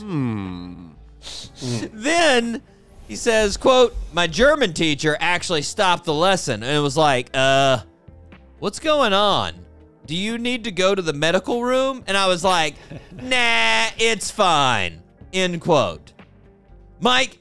then 1.93 2.61
he 3.07 3.15
says, 3.15 3.57
quote, 3.57 3.95
my 4.13 4.27
German 4.27 4.73
teacher 4.73 5.17
actually 5.19 5.63
stopped 5.63 6.05
the 6.05 6.13
lesson 6.13 6.63
and 6.63 6.77
it 6.77 6.79
was 6.79 6.95
like, 6.95 7.29
uh, 7.33 7.79
what's 8.59 8.79
going 8.79 9.13
on? 9.13 9.53
Do 10.05 10.15
you 10.15 10.37
need 10.37 10.63
to 10.63 10.71
go 10.71 10.95
to 10.95 11.01
the 11.01 11.13
medical 11.13 11.63
room? 11.63 12.03
And 12.07 12.17
I 12.17 12.27
was 12.27 12.43
like, 12.43 12.75
nah, 13.21 13.87
it's 13.97 14.31
fine. 14.31 15.01
End 15.33 15.61
quote. 15.61 16.13
Mike, 16.99 17.39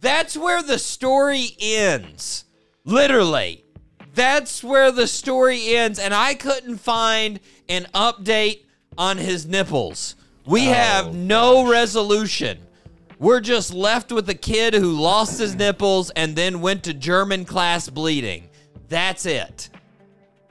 that's 0.00 0.36
where 0.36 0.62
the 0.62 0.78
story 0.78 1.50
ends. 1.60 2.44
Literally. 2.84 3.64
That's 4.14 4.62
where 4.62 4.92
the 4.92 5.06
story 5.06 5.74
ends. 5.74 5.98
And 5.98 6.12
I 6.12 6.34
couldn't 6.34 6.78
find 6.78 7.40
an 7.68 7.86
update 7.94 8.64
on 8.98 9.18
his 9.18 9.46
nipples. 9.46 10.16
We 10.44 10.68
oh. 10.68 10.72
have 10.72 11.14
no 11.14 11.70
resolution. 11.70 12.58
We're 13.18 13.40
just 13.40 13.72
left 13.72 14.10
with 14.10 14.28
a 14.28 14.34
kid 14.34 14.74
who 14.74 14.92
lost 14.92 15.38
his 15.38 15.54
nipples 15.54 16.10
and 16.10 16.34
then 16.34 16.60
went 16.60 16.82
to 16.84 16.94
German 16.94 17.44
class 17.44 17.88
bleeding. 17.88 18.48
That's 18.88 19.26
it. 19.26 19.70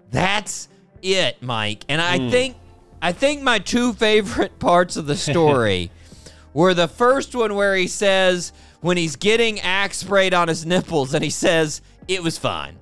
That's 0.10 0.70
it, 1.02 1.42
Mike. 1.42 1.84
And 1.90 2.02
I 2.02 2.18
hmm. 2.18 2.30
think 2.30 2.56
I 3.02 3.12
think 3.12 3.42
my 3.42 3.60
two 3.60 3.94
favorite 3.94 4.60
parts 4.60 4.96
of 4.96 5.06
the 5.06 5.18
story 5.18 5.92
were 6.54 6.74
the 6.74 6.88
first 6.88 7.36
one 7.36 7.56
where 7.56 7.76
he 7.76 7.88
says 7.88 8.54
when 8.82 8.98
he's 8.98 9.16
getting 9.16 9.60
axe 9.60 9.98
sprayed 9.98 10.34
on 10.34 10.48
his 10.48 10.66
nipples 10.66 11.14
and 11.14 11.24
he 11.24 11.30
says 11.30 11.82
it 12.08 12.22
was 12.24 12.38
fine. 12.38 12.78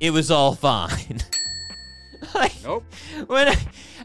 It 0.00 0.10
was 0.10 0.30
all 0.30 0.54
fine. 0.54 1.20
like, 2.34 2.54
Nope. 2.62 2.84
When 3.26 3.48
I, 3.48 3.56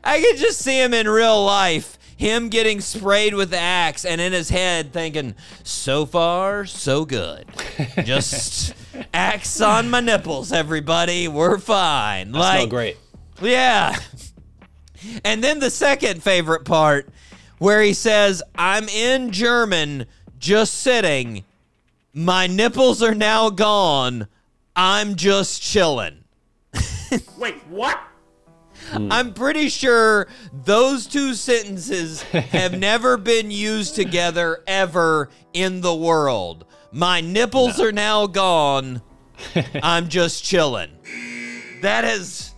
I 0.04 0.22
could 0.22 0.38
just 0.38 0.60
see 0.60 0.82
him 0.82 0.94
in 0.94 1.08
real 1.08 1.44
life, 1.44 1.99
him 2.20 2.50
getting 2.50 2.82
sprayed 2.82 3.34
with 3.34 3.50
the 3.50 3.58
axe 3.58 4.04
and 4.04 4.20
in 4.20 4.34
his 4.34 4.50
head 4.50 4.92
thinking, 4.92 5.36
so 5.64 6.06
far, 6.06 6.66
so 6.66 7.06
good. 7.06 7.46
Just 8.04 8.74
axe 9.14 9.62
on 9.62 9.90
my 9.90 10.02
nipples, 10.02 10.52
everybody. 10.52 11.30
We're 11.30 11.58
fine. 11.58 12.36
I 12.36 12.58
smell 12.58 12.68
great. 12.68 12.98
Yeah. 13.42 13.98
And 15.24 15.42
then 15.42 15.60
the 15.60 15.70
second 15.70 16.22
favorite 16.22 16.66
part 16.66 17.08
where 17.58 17.82
he 17.82 17.94
says, 17.94 18.44
I'm 18.54 18.90
in 18.90 19.32
German, 19.32 20.06
just 20.40 20.76
sitting. 20.76 21.46
My 22.14 22.48
nipples 22.48 23.02
are 23.02 23.16
now 23.16 23.50
gone. 23.50 24.28
I'm 24.76 25.16
just 25.16 25.62
chilling. 25.62 26.26
Wait, 27.38 27.56
what? 27.70 27.98
Mm. 28.90 29.10
I'm 29.12 29.34
pretty 29.34 29.70
sure 29.70 30.28
those 30.52 31.06
two 31.06 31.34
sentences 31.34 32.22
have 32.24 32.78
never 32.80 33.18
been 33.18 33.52
used 33.52 33.96
together 33.96 34.64
ever 34.68 35.30
in 35.54 35.82
the 35.82 35.96
world. 35.96 36.66
My 36.92 37.22
nipples 37.22 37.80
are 37.80 37.92
now 37.92 38.28
gone. 38.28 39.02
I'm 39.84 40.10
just 40.10 40.44
chilling. 40.44 40.92
That 41.82 42.04
has 42.04 42.54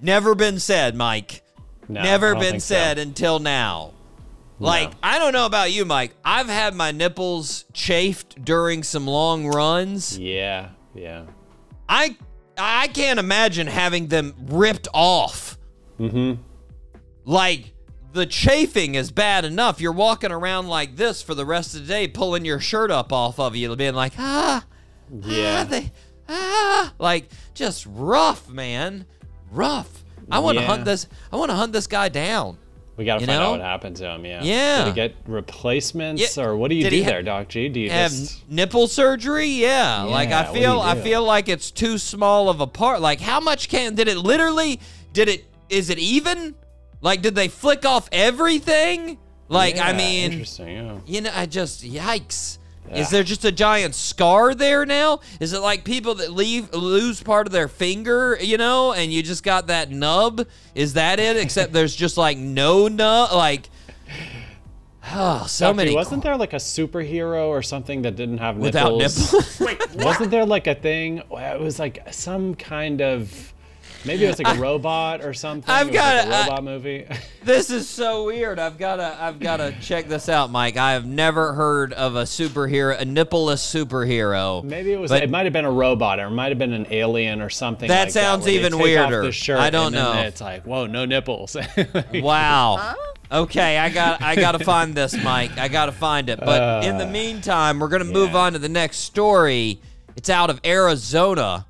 never 0.00 0.34
been 0.34 0.60
said, 0.60 0.94
Mike. 0.94 1.42
No, 1.88 2.02
never 2.02 2.34
been 2.34 2.42
think 2.42 2.62
so. 2.62 2.74
said 2.74 2.98
until 2.98 3.38
now. 3.38 3.94
Like, 4.60 4.92
I 5.02 5.18
don't 5.18 5.32
know 5.32 5.46
about 5.46 5.70
you, 5.72 5.84
Mike. 5.84 6.14
I've 6.24 6.48
had 6.48 6.74
my 6.74 6.90
nipples 6.90 7.64
chafed 7.72 8.44
during 8.44 8.82
some 8.82 9.06
long 9.06 9.46
runs. 9.46 10.18
Yeah, 10.18 10.70
yeah. 10.94 11.26
I 11.88 12.16
I 12.58 12.88
can't 12.88 13.18
imagine 13.18 13.66
having 13.66 14.08
them 14.08 14.34
ripped 14.48 14.88
off. 14.92 15.56
Mm-hmm. 15.98 16.40
Like 17.24 17.72
the 18.12 18.26
chafing 18.26 18.94
is 18.94 19.10
bad 19.10 19.44
enough. 19.44 19.80
You're 19.80 19.92
walking 19.92 20.32
around 20.32 20.68
like 20.68 20.96
this 20.96 21.22
for 21.22 21.34
the 21.34 21.44
rest 21.44 21.74
of 21.74 21.82
the 21.82 21.86
day, 21.86 22.08
pulling 22.08 22.44
your 22.44 22.60
shirt 22.60 22.90
up 22.90 23.12
off 23.12 23.38
of 23.38 23.54
you, 23.54 23.74
being 23.76 23.94
like, 23.94 24.12
ah, 24.18 24.64
Yeah. 25.22 25.60
ah, 25.66 25.70
they, 25.70 25.92
ah, 26.28 26.92
like 26.98 27.28
just 27.54 27.86
rough, 27.88 28.48
man, 28.48 29.04
rough. 29.50 30.04
I 30.30 30.40
want 30.40 30.58
to 30.58 30.62
Yeah. 30.62 30.68
hunt 30.68 30.84
this. 30.84 31.06
I 31.32 31.36
want 31.36 31.50
to 31.50 31.56
hunt 31.56 31.72
this 31.72 31.86
guy 31.86 32.08
down. 32.08 32.58
We 32.98 33.04
got 33.04 33.20
to 33.20 33.26
find 33.26 33.38
know? 33.38 33.46
out 33.46 33.50
what 33.52 33.60
happened 33.60 33.96
to 33.96 34.10
him. 34.10 34.26
Yeah. 34.26 34.42
Yeah. 34.42 34.78
Did 34.84 34.86
he 34.88 34.92
get 34.94 35.14
replacements, 35.26 36.36
Yeah. 36.36 36.44
or 36.44 36.56
what 36.56 36.68
do 36.68 36.74
you 36.74 36.82
Did 36.82 36.90
do 36.90 36.96
he 36.96 37.02
ha- 37.04 37.10
there, 37.10 37.22
Doc 37.22 37.48
G? 37.48 37.68
Do 37.68 37.80
you 37.80 37.90
Have 37.90 38.10
just? 38.10 38.48
nipple 38.50 38.88
surgery? 38.88 39.46
Yeah. 39.46 40.02
Like 40.02 40.30
I 40.32 40.52
feel 40.52 40.80
I 40.80 41.00
feel 41.00 41.22
like 41.24 41.48
it's 41.48 41.70
too 41.70 41.96
small 41.96 42.50
of 42.50 42.60
a 42.60 42.66
part. 42.66 43.00
Like 43.00 43.20
how 43.20 43.40
much 43.40 43.68
can 43.68 43.94
did 43.94 44.08
it 44.08 44.18
literally 44.18 44.80
did 45.12 45.28
it 45.28 45.46
is 45.70 45.88
it 45.90 45.98
even? 45.98 46.54
Like, 47.00 47.22
did 47.22 47.36
they 47.36 47.46
flick 47.46 47.84
off 47.86 48.08
everything? 48.10 49.18
Like, 49.48 49.78
I 49.78 49.92
mean, 49.92 50.32
interesting. 50.32 50.68
Yeah. 50.68 50.98
you 51.06 51.20
know, 51.20 51.30
I 51.32 51.46
just 51.46 51.84
yikes. 51.84 52.58
Yeah. 52.90 52.98
Is 52.98 53.10
there 53.10 53.22
just 53.22 53.44
a 53.44 53.52
giant 53.52 53.94
scar 53.94 54.54
there 54.54 54.86
now? 54.86 55.20
Is 55.40 55.52
it 55.52 55.60
like 55.60 55.84
people 55.84 56.14
that 56.16 56.32
leave 56.32 56.72
lose 56.72 57.22
part 57.22 57.46
of 57.46 57.52
their 57.52 57.68
finger, 57.68 58.38
you 58.40 58.56
know, 58.56 58.92
and 58.92 59.12
you 59.12 59.22
just 59.22 59.42
got 59.42 59.66
that 59.66 59.90
nub? 59.90 60.46
Is 60.74 60.94
that 60.94 61.20
it? 61.20 61.36
Except 61.36 61.72
there's 61.72 61.94
just 61.94 62.16
like 62.16 62.38
no 62.38 62.88
nub, 62.88 63.32
like 63.32 63.68
oh, 65.14 65.46
so 65.48 65.66
Ducky, 65.66 65.76
many. 65.76 65.94
Wasn't 65.94 66.22
there 66.22 66.36
like 66.36 66.52
a 66.52 66.56
superhero 66.56 67.48
or 67.48 67.62
something 67.62 68.02
that 68.02 68.16
didn't 68.16 68.38
have 68.38 68.56
nipples? 68.56 68.66
without 68.66 68.92
nipples? 68.92 69.32
nipples? 69.32 69.60
Wait. 69.94 70.04
Wasn't 70.04 70.30
there 70.30 70.46
like 70.46 70.66
a 70.66 70.74
thing? 70.74 71.18
It 71.30 71.60
was 71.60 71.78
like 71.78 72.12
some 72.12 72.54
kind 72.54 73.00
of. 73.00 73.54
Maybe 74.04 74.24
it 74.24 74.28
was 74.28 74.38
like 74.38 74.56
a 74.56 74.60
robot 74.60 75.24
or 75.24 75.34
something. 75.34 75.68
I've 75.68 75.88
It 75.88 75.92
was 75.92 76.00
like 76.00 76.02
got 76.02 76.26
a 76.26 76.30
a- 76.30 76.34
I- 76.34 76.42
robot 76.48 76.64
movie. 76.64 77.06
this 77.44 77.68
is 77.70 77.88
so 77.88 78.24
weird. 78.26 78.58
I've 78.58 78.78
gotta, 78.78 79.16
I've 79.20 79.40
gotta 79.40 79.74
check 79.80 80.08
this 80.08 80.28
out, 80.28 80.50
Mike. 80.50 80.76
I 80.76 80.92
have 80.92 81.04
never 81.04 81.52
heard 81.52 81.92
of 81.92 82.14
a 82.14 82.22
superhero, 82.22 82.98
a 82.98 83.04
nippleless 83.04 83.58
superhero. 83.60 84.62
Maybe 84.64 84.92
it 84.92 85.00
was. 85.00 85.10
But- 85.10 85.22
it 85.24 85.30
might 85.30 85.44
have 85.46 85.52
been 85.52 85.64
a 85.64 85.70
robot, 85.70 86.20
or 86.20 86.26
it 86.26 86.30
might 86.30 86.50
have 86.50 86.58
been 86.58 86.72
an 86.72 86.86
alien, 86.90 87.42
or 87.42 87.50
something. 87.50 87.88
That 87.88 88.04
like 88.04 88.10
sounds 88.12 88.44
where 88.44 88.52
they 88.52 88.58
even 88.58 88.78
weirder. 88.78 89.22
the 89.22 89.32
shirt 89.32 89.58
I 89.58 89.70
don't 89.70 89.86
and 89.88 89.96
then 89.96 90.14
know. 90.16 90.20
It's 90.22 90.40
like, 90.40 90.64
whoa, 90.64 90.86
no 90.86 91.04
nipples. 91.04 91.56
Wow. 92.14 92.94
Okay, 93.30 93.76
I 93.76 93.90
got 93.90 94.22
I 94.22 94.36
got 94.36 94.52
to 94.52 94.58
find 94.64 94.94
this, 94.94 95.14
Mike. 95.22 95.58
I 95.58 95.68
got 95.68 95.86
to 95.86 95.92
find 95.92 96.28
it. 96.30 96.38
But 96.40 96.84
in 96.84 96.96
the 96.98 97.06
Uh, 97.06 97.10
meantime, 97.10 97.78
we're 97.78 97.88
going 97.88 98.04
to 98.06 98.10
move 98.10 98.30
yeah. 98.32 98.38
on 98.38 98.52
to 98.54 98.58
the 98.58 98.68
next 98.70 98.98
story. 98.98 99.80
It's 100.16 100.30
out 100.30 100.48
of 100.50 100.60
Arizona. 100.64 101.66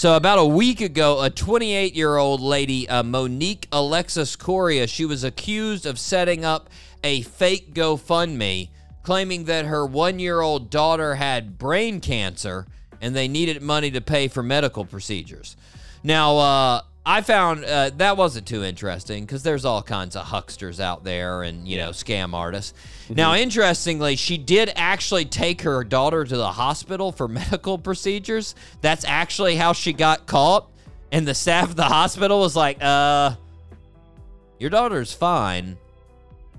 So 0.00 0.16
about 0.16 0.38
a 0.38 0.46
week 0.46 0.80
ago, 0.80 1.22
a 1.22 1.28
28-year-old 1.28 2.40
lady, 2.40 2.88
uh, 2.88 3.02
Monique 3.02 3.68
Alexis 3.70 4.34
Coria, 4.34 4.86
she 4.86 5.04
was 5.04 5.24
accused 5.24 5.84
of 5.84 5.98
setting 5.98 6.42
up 6.42 6.70
a 7.04 7.20
fake 7.20 7.74
GoFundMe, 7.74 8.70
claiming 9.02 9.44
that 9.44 9.66
her 9.66 9.84
one-year-old 9.84 10.70
daughter 10.70 11.16
had 11.16 11.58
brain 11.58 12.00
cancer 12.00 12.66
and 13.02 13.14
they 13.14 13.28
needed 13.28 13.60
money 13.60 13.90
to 13.90 14.00
pay 14.00 14.26
for 14.26 14.42
medical 14.42 14.86
procedures. 14.86 15.54
Now, 16.02 16.38
uh, 16.38 16.80
I 17.10 17.22
found 17.22 17.64
uh, 17.64 17.90
that 17.96 18.16
wasn't 18.16 18.46
too 18.46 18.62
interesting 18.62 19.24
because 19.24 19.42
there's 19.42 19.64
all 19.64 19.82
kinds 19.82 20.14
of 20.14 20.26
hucksters 20.26 20.78
out 20.78 21.02
there 21.02 21.42
and 21.42 21.66
you 21.66 21.76
know 21.76 21.90
scam 21.90 22.34
artists. 22.34 22.72
Now, 23.08 23.34
interestingly, 23.34 24.14
she 24.14 24.38
did 24.38 24.72
actually 24.76 25.24
take 25.24 25.62
her 25.62 25.82
daughter 25.82 26.24
to 26.24 26.36
the 26.36 26.52
hospital 26.52 27.10
for 27.10 27.26
medical 27.42 27.78
procedures. 27.78 28.54
That's 28.80 29.04
actually 29.04 29.56
how 29.56 29.72
she 29.72 29.92
got 29.92 30.26
caught, 30.26 30.70
and 31.10 31.26
the 31.26 31.34
staff 31.34 31.70
of 31.70 31.74
the 31.74 31.82
hospital 31.82 32.38
was 32.38 32.54
like, 32.54 32.78
"Uh, 32.80 33.34
your 34.60 34.70
daughter's 34.70 35.12
fine. 35.12 35.78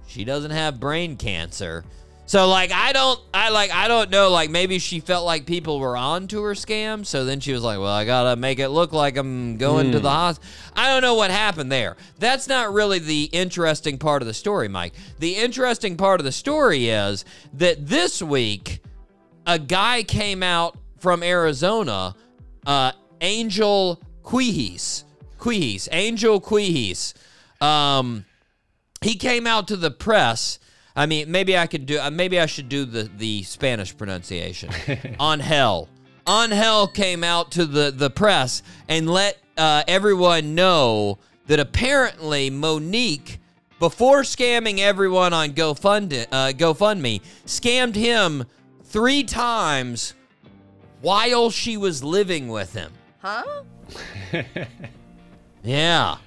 She 0.07 0.25
doesn't 0.25 0.51
have 0.51 0.81
brain 0.81 1.15
cancer." 1.15 1.85
So 2.25 2.47
like 2.47 2.71
I 2.71 2.93
don't 2.93 3.19
I 3.33 3.49
like 3.49 3.71
I 3.71 3.87
don't 3.87 4.09
know 4.09 4.29
like 4.29 4.49
maybe 4.49 4.79
she 4.79 5.01
felt 5.01 5.25
like 5.25 5.45
people 5.45 5.79
were 5.79 5.97
on 5.97 6.27
to 6.29 6.41
her 6.43 6.53
scam 6.53 7.05
so 7.05 7.25
then 7.25 7.41
she 7.41 7.51
was 7.51 7.61
like 7.61 7.77
well 7.77 7.89
I 7.91 8.05
got 8.05 8.29
to 8.29 8.35
make 8.37 8.59
it 8.59 8.69
look 8.69 8.93
like 8.93 9.17
I'm 9.17 9.57
going 9.57 9.91
to 9.91 9.99
the 9.99 10.09
hospital. 10.09 10.49
I 10.73 10.87
don't 10.87 11.01
know 11.01 11.15
what 11.15 11.29
happened 11.29 11.71
there. 11.71 11.97
That's 12.19 12.47
not 12.47 12.71
really 12.71 12.99
the 12.99 13.25
interesting 13.33 13.97
part 13.97 14.21
of 14.21 14.27
the 14.27 14.33
story, 14.33 14.69
Mike. 14.69 14.93
The 15.19 15.35
interesting 15.35 15.97
part 15.97 16.21
of 16.21 16.23
the 16.23 16.31
story 16.31 16.87
is 16.87 17.25
that 17.53 17.85
this 17.85 18.21
week 18.21 18.81
a 19.45 19.59
guy 19.59 20.03
came 20.03 20.43
out 20.43 20.77
from 20.99 21.23
Arizona, 21.23 22.15
uh, 22.65 22.91
Angel 23.19 24.01
Quihis. 24.23 25.03
Quihis. 25.39 25.89
Angel 25.91 26.39
Quihis. 26.39 27.13
Um, 27.59 28.25
he 29.01 29.15
came 29.15 29.47
out 29.47 29.67
to 29.69 29.75
the 29.75 29.91
press. 29.91 30.59
I 30.95 31.05
mean, 31.05 31.31
maybe 31.31 31.57
I 31.57 31.67
could 31.67 31.85
do. 31.85 31.99
Uh, 31.99 32.09
maybe 32.11 32.39
I 32.39 32.45
should 32.45 32.69
do 32.69 32.85
the 32.85 33.09
the 33.17 33.43
Spanish 33.43 33.95
pronunciation. 33.95 34.71
on 35.19 35.39
hell. 35.39 35.89
On 36.27 36.51
hell 36.51 36.87
came 36.87 37.23
out 37.23 37.51
to 37.51 37.65
the 37.65 37.91
the 37.91 38.09
press 38.09 38.61
and 38.87 39.09
let 39.09 39.37
uh, 39.57 39.83
everyone 39.87 40.55
know 40.55 41.17
that 41.47 41.59
apparently 41.59 42.49
Monique, 42.49 43.39
before 43.79 44.21
scamming 44.21 44.79
everyone 44.79 45.33
on 45.33 45.51
GoFund 45.51 46.27
uh, 46.31 46.51
GoFundMe, 46.53 47.21
scammed 47.45 47.95
him 47.95 48.45
three 48.83 49.23
times 49.23 50.13
while 51.01 51.49
she 51.49 51.77
was 51.77 52.03
living 52.03 52.47
with 52.47 52.73
him. 52.73 52.91
Huh? 53.21 53.63
Yeah. 55.63 56.17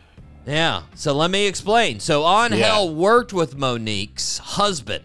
Yeah. 0.47 0.83
So 0.95 1.15
let 1.15 1.31
me 1.31 1.47
explain. 1.47 2.01
So 2.01 2.25
On 2.25 2.53
Yeah. 2.53 2.85
Worked 2.85 3.33
with 3.33 3.57
Monique's 3.57 4.39
husband. 4.39 5.05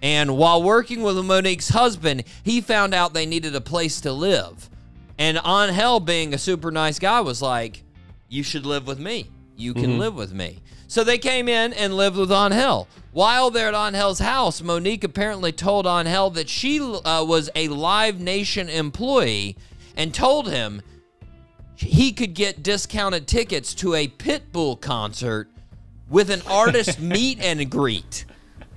And 0.00 0.36
while 0.36 0.62
working 0.62 1.02
with 1.02 1.16
Monique's 1.24 1.70
husband, 1.70 2.24
he 2.44 2.60
found 2.60 2.94
out 2.94 3.14
they 3.14 3.26
needed 3.26 3.54
a 3.54 3.60
place 3.60 4.00
to 4.02 4.12
live. 4.12 4.70
And 5.18 5.38
On 5.38 5.68
Hell, 5.70 5.98
being 5.98 6.32
a 6.32 6.38
super 6.38 6.70
nice 6.70 6.98
guy, 6.98 7.20
was 7.20 7.42
like, 7.42 7.82
You 8.28 8.42
should 8.42 8.64
live 8.64 8.86
with 8.86 9.00
me. 9.00 9.26
You 9.56 9.74
can 9.74 9.98
live 9.98 10.14
with 10.14 10.32
me. 10.32 10.60
So 10.86 11.02
they 11.02 11.18
came 11.18 11.48
in 11.48 11.72
and 11.72 11.96
lived 11.96 12.16
with 12.16 12.30
On 12.30 12.52
Hell. 12.52 12.86
While 13.10 13.50
they're 13.50 13.68
at 13.68 13.74
On 13.74 13.92
Hell's 13.94 14.20
house, 14.20 14.62
Monique 14.62 15.02
apparently 15.02 15.50
told 15.50 15.86
On 15.86 16.06
Hell 16.06 16.30
that 16.30 16.48
she 16.48 16.80
uh, 16.80 17.24
was 17.24 17.50
a 17.56 17.66
Live 17.66 18.20
Nation 18.20 18.68
employee 18.68 19.56
and 19.96 20.14
told 20.14 20.48
him 20.48 20.80
he 21.78 22.12
could 22.12 22.34
get 22.34 22.62
discounted 22.62 23.28
tickets 23.28 23.72
to 23.72 23.94
a 23.94 24.08
Pitbull 24.08 24.80
concert 24.80 25.48
with 26.08 26.28
an 26.28 26.42
artist 26.48 27.00
meet 27.00 27.40
and 27.40 27.70
greet. 27.70 28.24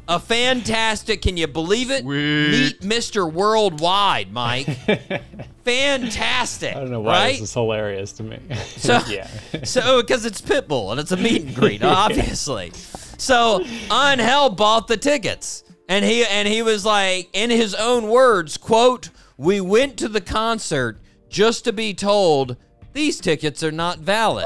A 0.07 0.19
fantastic, 0.19 1.21
can 1.21 1.35
you 1.35 1.47
believe 1.47 1.89
it? 1.89 2.05
Meet 2.05 2.81
Mr. 2.81 3.31
Worldwide, 3.31 4.31
Mike. 4.31 4.67
Fantastic. 5.63 6.75
I 6.75 6.79
don't 6.79 6.91
know 6.91 7.01
why 7.01 7.13
right? 7.13 7.31
this 7.33 7.41
is 7.41 7.53
hilarious 7.53 8.11
to 8.13 8.23
me. 8.23 8.39
So, 8.55 8.99
yeah. 9.07 9.27
so 9.63 10.01
because 10.01 10.25
it's 10.25 10.41
Pitbull 10.41 10.91
and 10.91 10.99
it's 10.99 11.11
a 11.11 11.17
meet 11.17 11.43
and 11.43 11.55
greet, 11.55 11.83
obviously. 11.83 12.71
So 13.17 13.63
Hell 13.63 14.49
bought 14.49 14.87
the 14.87 14.97
tickets, 14.97 15.63
and 15.87 16.03
he 16.03 16.25
and 16.25 16.47
he 16.47 16.61
was 16.61 16.83
like, 16.83 17.29
in 17.33 17.51
his 17.51 17.75
own 17.75 18.07
words, 18.09 18.57
"quote 18.57 19.11
We 19.37 19.61
went 19.61 19.97
to 19.97 20.09
the 20.09 20.21
concert 20.21 20.99
just 21.29 21.63
to 21.65 21.73
be 21.73 21.93
told 21.93 22.57
these 22.93 23.19
tickets 23.19 23.63
are 23.63 23.71
not 23.71 23.99
valid." 23.99 24.45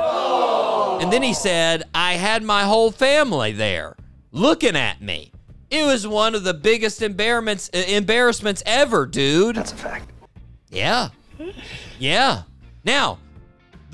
And 1.02 1.12
then 1.12 1.24
he 1.24 1.34
said, 1.34 1.84
"I 1.94 2.14
had 2.14 2.44
my 2.44 2.64
whole 2.64 2.92
family 2.92 3.52
there, 3.52 3.96
looking 4.32 4.76
at 4.76 5.02
me. 5.02 5.32
It 5.70 5.86
was 5.86 6.08
one 6.08 6.36
of 6.36 6.44
the 6.44 6.54
biggest 6.54 7.02
embarrassments 7.02 7.70
eh, 7.74 7.96
embarrassments 7.98 8.64
ever, 8.66 9.06
dude." 9.06 9.56
That's 9.56 9.74
a 9.74 9.76
fact. 9.76 10.12
Yeah. 10.70 11.10
Yeah. 12.00 12.44
Now, 12.84 13.20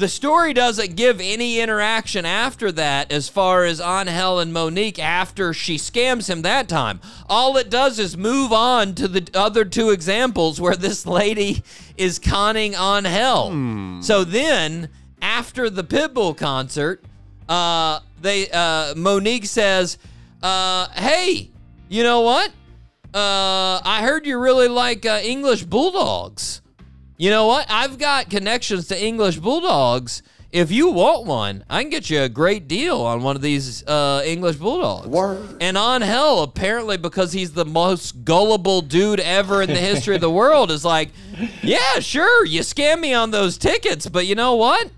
the 0.02 0.08
story 0.08 0.52
doesn't 0.52 0.96
give 0.96 1.22
any 1.22 1.60
interaction 1.60 2.26
after 2.26 2.72
that 2.72 3.12
as 3.12 3.30
far 3.30 3.66
as 3.66 3.80
Angel 3.80 4.40
and 4.40 4.52
Monique 4.52 4.98
after 4.98 5.54
she 5.54 5.78
scams 5.78 6.28
him 6.28 6.42
that 6.42 6.68
time. 6.68 7.00
All 7.30 7.56
it 7.56 7.70
does 7.70 8.00
is 8.00 8.18
move 8.18 8.52
on 8.52 8.96
to 8.96 9.08
the 9.08 9.30
other 9.36 9.64
two 9.64 9.92
examples 9.92 10.60
where 10.60 10.76
this 10.76 11.06
lady 11.06 11.64
is 11.98 12.18
conning 12.18 12.74
Angel. 12.74 14.02
So 14.02 14.24
then, 14.24 14.90
after 15.22 15.70
the 15.70 15.84
Pitbull 15.84 16.36
concert, 16.36 17.04
uh, 17.48 18.00
they 18.20 18.50
uh, 18.50 18.96
Monique 18.96 19.46
says, 19.46 20.00
uh, 20.42 20.88
"Hey, 20.94 21.52
you 21.90 22.02
know 22.02 22.22
what? 22.22 22.50
Uh, 23.14 23.80
I 23.84 24.00
heard 24.02 24.26
you 24.26 24.40
really 24.40 24.68
like 24.68 25.06
uh, 25.06 25.20
English 25.24 25.66
bulldogs." 25.66 26.61
You 27.22 27.30
know 27.30 27.46
what? 27.46 27.68
I've 27.70 28.00
got 28.00 28.32
connections 28.32 28.88
to 28.88 29.00
English 29.00 29.38
Bulldogs. 29.38 30.24
If 30.52 30.72
you 30.72 30.90
want 30.90 31.28
one, 31.28 31.64
I 31.70 31.84
can 31.84 31.92
get 31.92 32.10
you 32.10 32.20
a 32.24 32.28
great 32.28 32.68
deal 32.68 33.00
on 33.00 33.22
one 33.22 33.36
of 33.36 33.44
these 33.44 33.86
uh, 33.86 34.24
English 34.26 34.56
Bulldogs. 34.56 35.08
Word. 35.08 35.58
And 35.62 35.78
on 35.78 36.02
hell, 36.02 36.42
apparently, 36.42 36.98
because 36.98 37.32
he's 37.32 37.52
the 37.52 37.64
most 37.64 38.26
gullible 38.26 38.82
dude 38.82 39.20
ever 39.20 39.62
in 39.62 39.70
the 39.70 39.76
history 39.76 40.16
of 40.16 40.22
the 40.22 40.32
world, 40.32 40.72
is 40.72 40.84
like, 40.84 41.12
yeah, 41.62 42.00
sure, 42.00 42.44
you 42.44 42.62
scam 42.62 43.00
me 43.00 43.14
on 43.14 43.30
those 43.30 43.56
tickets, 43.60 44.10
but 44.10 44.26
you 44.26 44.34
know 44.34 44.56
what? 44.56 44.90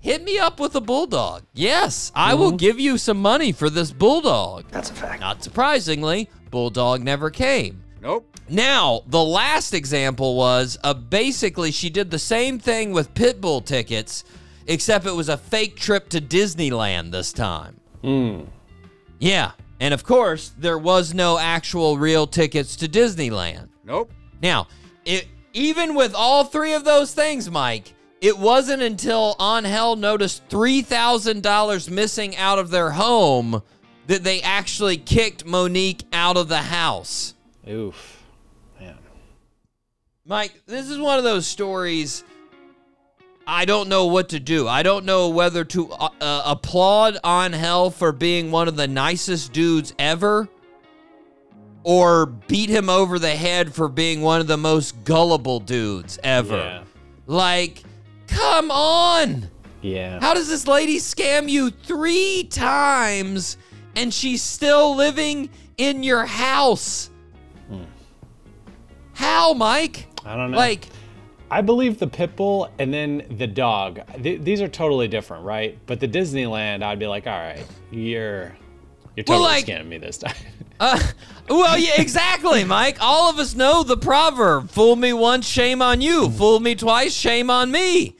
Hit 0.00 0.24
me 0.24 0.38
up 0.38 0.58
with 0.58 0.74
a 0.76 0.80
bulldog. 0.80 1.42
Yes, 1.52 2.10
I 2.14 2.32
will 2.32 2.52
give 2.52 2.80
you 2.80 2.96
some 2.96 3.20
money 3.20 3.52
for 3.52 3.68
this 3.68 3.92
bulldog. 3.92 4.64
That's 4.70 4.88
a 4.88 4.94
fact. 4.94 5.20
Not 5.20 5.44
surprisingly, 5.44 6.30
bulldog 6.50 7.02
never 7.02 7.28
came. 7.28 7.82
Nope. 8.00 8.35
Now, 8.48 9.02
the 9.06 9.22
last 9.22 9.74
example 9.74 10.36
was 10.36 10.78
uh, 10.84 10.94
basically 10.94 11.72
she 11.72 11.90
did 11.90 12.10
the 12.10 12.18
same 12.18 12.58
thing 12.58 12.92
with 12.92 13.12
Pitbull 13.14 13.64
tickets, 13.64 14.24
except 14.66 15.06
it 15.06 15.12
was 15.12 15.28
a 15.28 15.36
fake 15.36 15.76
trip 15.76 16.08
to 16.10 16.20
Disneyland 16.20 17.10
this 17.10 17.32
time. 17.32 17.80
Yeah. 19.18 19.52
And 19.80 19.92
of 19.92 20.04
course, 20.04 20.52
there 20.58 20.78
was 20.78 21.12
no 21.12 21.38
actual 21.38 21.98
real 21.98 22.26
tickets 22.26 22.76
to 22.76 22.88
Disneyland. 22.88 23.68
Nope. 23.84 24.10
Now, 24.42 24.68
it, 25.04 25.26
even 25.52 25.94
with 25.94 26.14
all 26.14 26.44
three 26.44 26.72
of 26.72 26.84
those 26.84 27.12
things, 27.12 27.50
Mike, 27.50 27.92
it 28.20 28.38
wasn't 28.38 28.82
until 28.82 29.36
Angel 29.40 29.96
noticed 29.96 30.48
$3,000 30.48 31.90
missing 31.90 32.36
out 32.36 32.58
of 32.58 32.70
their 32.70 32.90
home 32.90 33.62
that 34.06 34.24
they 34.24 34.40
actually 34.40 34.96
kicked 34.96 35.44
Monique 35.44 36.04
out 36.12 36.36
of 36.36 36.48
the 36.48 36.62
house. 36.62 37.34
Oof. 37.68 38.25
Mike, 40.28 40.60
this 40.66 40.90
is 40.90 40.98
one 40.98 41.18
of 41.18 41.24
those 41.24 41.46
stories 41.46 42.24
I 43.46 43.64
don't 43.64 43.88
know 43.88 44.06
what 44.06 44.30
to 44.30 44.40
do. 44.40 44.66
I 44.66 44.82
don't 44.82 45.04
know 45.04 45.28
whether 45.28 45.64
to 45.64 45.92
uh, 45.92 46.08
uh, 46.20 46.42
applaud 46.46 47.16
Angel 47.24 47.92
for 47.92 48.10
being 48.10 48.50
one 48.50 48.66
of 48.66 48.74
the 48.74 48.88
nicest 48.88 49.52
dudes 49.52 49.94
ever 50.00 50.48
or 51.84 52.26
beat 52.26 52.68
him 52.68 52.90
over 52.90 53.20
the 53.20 53.30
head 53.30 53.72
for 53.72 53.88
being 53.88 54.20
one 54.20 54.40
of 54.40 54.48
the 54.48 54.56
most 54.56 55.04
gullible 55.04 55.60
dudes 55.60 56.18
ever. 56.24 56.56
Yeah. 56.56 56.82
Like, 57.26 57.84
come 58.26 58.72
on. 58.72 59.48
Yeah. 59.80 60.18
How 60.18 60.34
does 60.34 60.48
this 60.48 60.66
lady 60.66 60.96
scam 60.96 61.48
you 61.48 61.70
three 61.70 62.48
times 62.50 63.58
and 63.94 64.12
she's 64.12 64.42
still 64.42 64.96
living 64.96 65.50
in 65.78 66.02
your 66.02 66.26
house? 66.26 67.10
How, 69.16 69.54
Mike? 69.54 70.08
I 70.26 70.36
don't 70.36 70.50
know. 70.50 70.56
Like, 70.56 70.88
I 71.50 71.60
believe 71.60 71.98
the 71.98 72.06
pit 72.08 72.34
bull 72.36 72.68
and 72.78 72.92
then 72.92 73.24
the 73.38 73.46
dog. 73.46 74.00
Th- 74.22 74.40
these 74.40 74.60
are 74.60 74.68
totally 74.68 75.06
different, 75.08 75.44
right? 75.44 75.78
But 75.86 76.00
the 76.00 76.08
Disneyland, 76.08 76.82
I'd 76.82 76.98
be 76.98 77.06
like, 77.06 77.26
all 77.26 77.38
right, 77.38 77.64
you're 77.90 78.56
you're 79.14 79.24
Well, 79.28 79.38
totally 79.38 79.42
like- 79.44 79.66
scamming 79.66 79.86
me 79.86 79.98
this 79.98 80.18
time. 80.18 80.34
uh, 80.80 81.00
well, 81.48 81.78
yeah, 81.78 82.00
exactly, 82.00 82.64
Mike. 82.64 82.98
All 83.00 83.30
of 83.30 83.38
us 83.38 83.54
know 83.54 83.82
the 83.82 83.96
proverb 83.96 84.68
fool 84.70 84.96
me 84.96 85.12
once, 85.12 85.46
shame 85.48 85.80
on 85.80 86.00
you. 86.00 86.28
Fool 86.30 86.60
me 86.60 86.74
twice, 86.74 87.14
shame 87.14 87.48
on 87.48 87.70
me. 87.70 88.16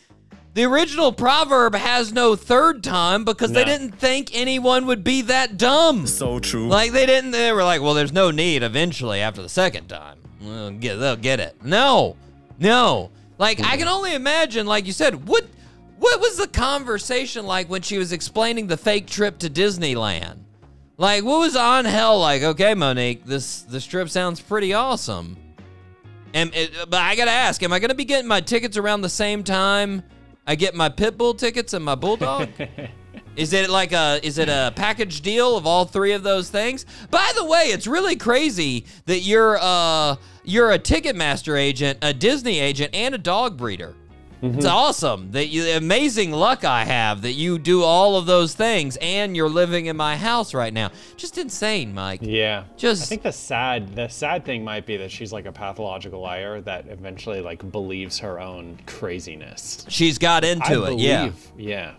The 0.55 0.65
original 0.65 1.13
proverb 1.13 1.75
has 1.75 2.15
no 2.15 2.35
third 2.35 2.83
time 2.83 3.27
because 3.27 3.53
they 3.53 3.63
didn't 3.65 3.99
think 3.99 4.31
anyone 4.33 4.87
would 4.87 5.05
be 5.05 5.21
that 5.21 5.59
dumb. 5.59 6.07
So 6.07 6.39
true. 6.39 6.67
Like 6.69 6.93
they 6.93 7.05
didn't. 7.05 7.33
They 7.33 7.53
were 7.53 7.63
like, 7.63 7.83
well, 7.83 7.93
there's 7.93 8.13
no 8.15 8.31
need. 8.31 8.63
Eventually, 8.63 9.21
after 9.21 9.43
the 9.43 9.51
second 9.51 9.89
time, 9.89 10.17
get, 10.41 10.97
they'll 10.97 11.17
get 11.17 11.41
it. 11.41 11.57
No, 11.65 12.17
no. 12.59 13.11
Like 13.39 13.61
I 13.61 13.77
can 13.77 13.89
only 13.89 14.15
imagine. 14.15 14.67
Like 14.67 14.87
you 14.87 14.93
said, 14.93 15.27
what 15.29 15.47
what 15.99 16.21
was 16.21 16.37
the 16.37 16.49
conversation 16.49 17.47
like 17.47 17.69
when 17.69 17.83
she 17.83 17.99
was 17.99 18.13
explaining 18.13 18.67
the 18.67 18.77
fake 18.77 19.07
trip 19.07 19.39
to 19.39 19.51
Disneyland? 19.51 20.39
Like 20.97 21.25
what 21.25 21.41
was 21.41 21.57
on 21.57 21.85
hell 21.85 22.19
like? 22.19 22.43
Okay, 22.43 22.75
Monique, 22.75 23.25
this 23.25 23.63
this 23.63 23.85
trip 23.85 24.09
sounds 24.09 24.41
pretty 24.41 24.73
awesome. 24.73 25.37
And 26.33 26.55
it, 26.55 26.71
but 26.91 27.01
I 27.01 27.17
gotta 27.17 27.31
ask, 27.31 27.63
am 27.63 27.73
I 27.73 27.79
gonna 27.79 27.95
be 27.95 28.05
getting 28.05 28.29
my 28.29 28.41
tickets 28.41 28.77
around 28.77 29.03
the 29.03 29.09
same 29.09 29.45
time? 29.45 30.03
I 30.47 30.55
get 30.55 30.75
my 30.75 30.89
pit 30.89 31.19
bull 31.19 31.35
tickets 31.35 31.75
and 31.75 31.85
my 31.85 31.95
bulldog. 31.95 32.49
Is 33.37 33.53
it 33.53 33.71
like 33.71 33.93
a 33.93 34.19
is 34.23 34.39
it 34.39 34.49
a 34.49 34.73
package 34.75 35.21
deal 35.21 35.57
of 35.57 35.67
all 35.67 35.85
three 35.85 36.13
of 36.13 36.23
those 36.23 36.49
things? 36.51 36.87
By 37.11 37.31
the 37.37 37.45
way, 37.45 37.65
it's 37.67 37.87
really 37.87 38.17
crazy 38.17 38.87
that 39.05 39.21
you're 39.21 39.59
uh 39.61 40.17
you're 40.45 40.73
a 40.73 40.79
Ticketmaster 40.79 41.59
agent, 41.59 41.99
a 42.03 42.15
Disney 42.15 42.59
agent, 42.61 42.95
and 42.95 43.15
a 43.15 43.19
dog 43.19 43.57
breeder. 43.57 43.95
It's 44.43 44.67
awesome 44.67 45.33
that 45.33 45.47
you 45.49 45.65
amazing 45.77 46.31
luck 46.31 46.65
I 46.65 46.85
have 46.85 47.23
that 47.23 47.33
you 47.33 47.59
do 47.59 47.83
all 47.83 48.17
of 48.17 48.27
those 48.27 48.55
things 48.55 48.97
and 49.01 49.35
you're 49.35 49.49
living 49.49 49.87
in 49.87 49.97
my 49.97 50.15
house 50.17 50.55
right 50.55 50.73
now. 50.73 50.91
Just 51.17 51.37
insane, 51.37 51.93
Mike. 51.93 52.21
yeah. 52.23 52.65
Just- 52.77 53.03
I 53.03 53.07
think 53.07 53.23
the 53.23 53.33
sad 53.33 53.97
the 53.97 54.07
sad 54.09 54.45
thing 54.45 54.63
might 54.63 54.87
be 54.87 54.99
that 54.99 55.11
she's 55.11 55.33
like 55.33 55.47
a 55.47 55.53
pathological 55.53 56.21
liar 56.21 56.61
that 56.61 56.87
eventually 56.87 57.41
like 57.41 57.73
believes 57.73 58.19
her 58.21 58.39
own 58.39 58.79
craziness. 58.87 59.85
She's 59.89 60.19
got 60.19 60.45
into 60.45 60.67
I 60.67 60.73
it. 60.73 60.91
believe. 60.91 61.01
Yeah. 61.01 61.31
Yeah. 61.57 61.93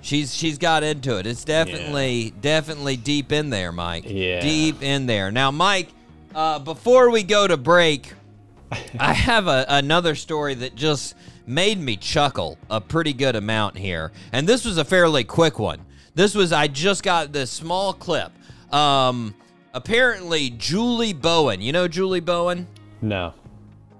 She's 0.00 0.34
she's 0.34 0.58
got 0.58 0.82
into 0.82 1.18
it. 1.18 1.26
It's 1.26 1.44
definitely 1.44 2.32
definitely 2.40 2.96
deep 2.96 3.32
in 3.32 3.50
there, 3.50 3.72
Mike. 3.72 4.04
Yeah. 4.06 4.40
Deep 4.40 4.82
in 4.82 5.06
there. 5.06 5.30
Now, 5.30 5.50
Mike, 5.50 5.88
uh, 6.34 6.58
before 6.60 7.10
we 7.10 7.22
go 7.22 7.46
to 7.46 7.56
break, 7.56 8.14
I 9.00 9.12
have 9.12 9.48
a, 9.48 9.66
another 9.68 10.14
story 10.14 10.54
that 10.54 10.74
just 10.74 11.14
made 11.46 11.78
me 11.78 11.96
chuckle 11.96 12.58
a 12.70 12.80
pretty 12.80 13.12
good 13.12 13.34
amount 13.34 13.76
here, 13.76 14.12
and 14.32 14.46
this 14.48 14.64
was 14.64 14.78
a 14.78 14.84
fairly 14.84 15.24
quick 15.24 15.58
one. 15.58 15.84
This 16.14 16.34
was 16.34 16.52
I 16.52 16.68
just 16.68 17.02
got 17.02 17.32
this 17.32 17.50
small 17.50 17.92
clip. 17.92 18.32
Um, 18.72 19.34
apparently, 19.72 20.50
Julie 20.50 21.12
Bowen. 21.12 21.60
You 21.60 21.72
know 21.72 21.88
Julie 21.88 22.20
Bowen? 22.20 22.66
No. 23.02 23.34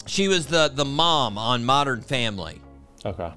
She 0.06 0.28
was 0.28 0.46
the 0.46 0.68
the 0.72 0.84
mom 0.84 1.36
on 1.38 1.64
Modern 1.64 2.02
Family. 2.02 2.60
Okay. 3.04 3.32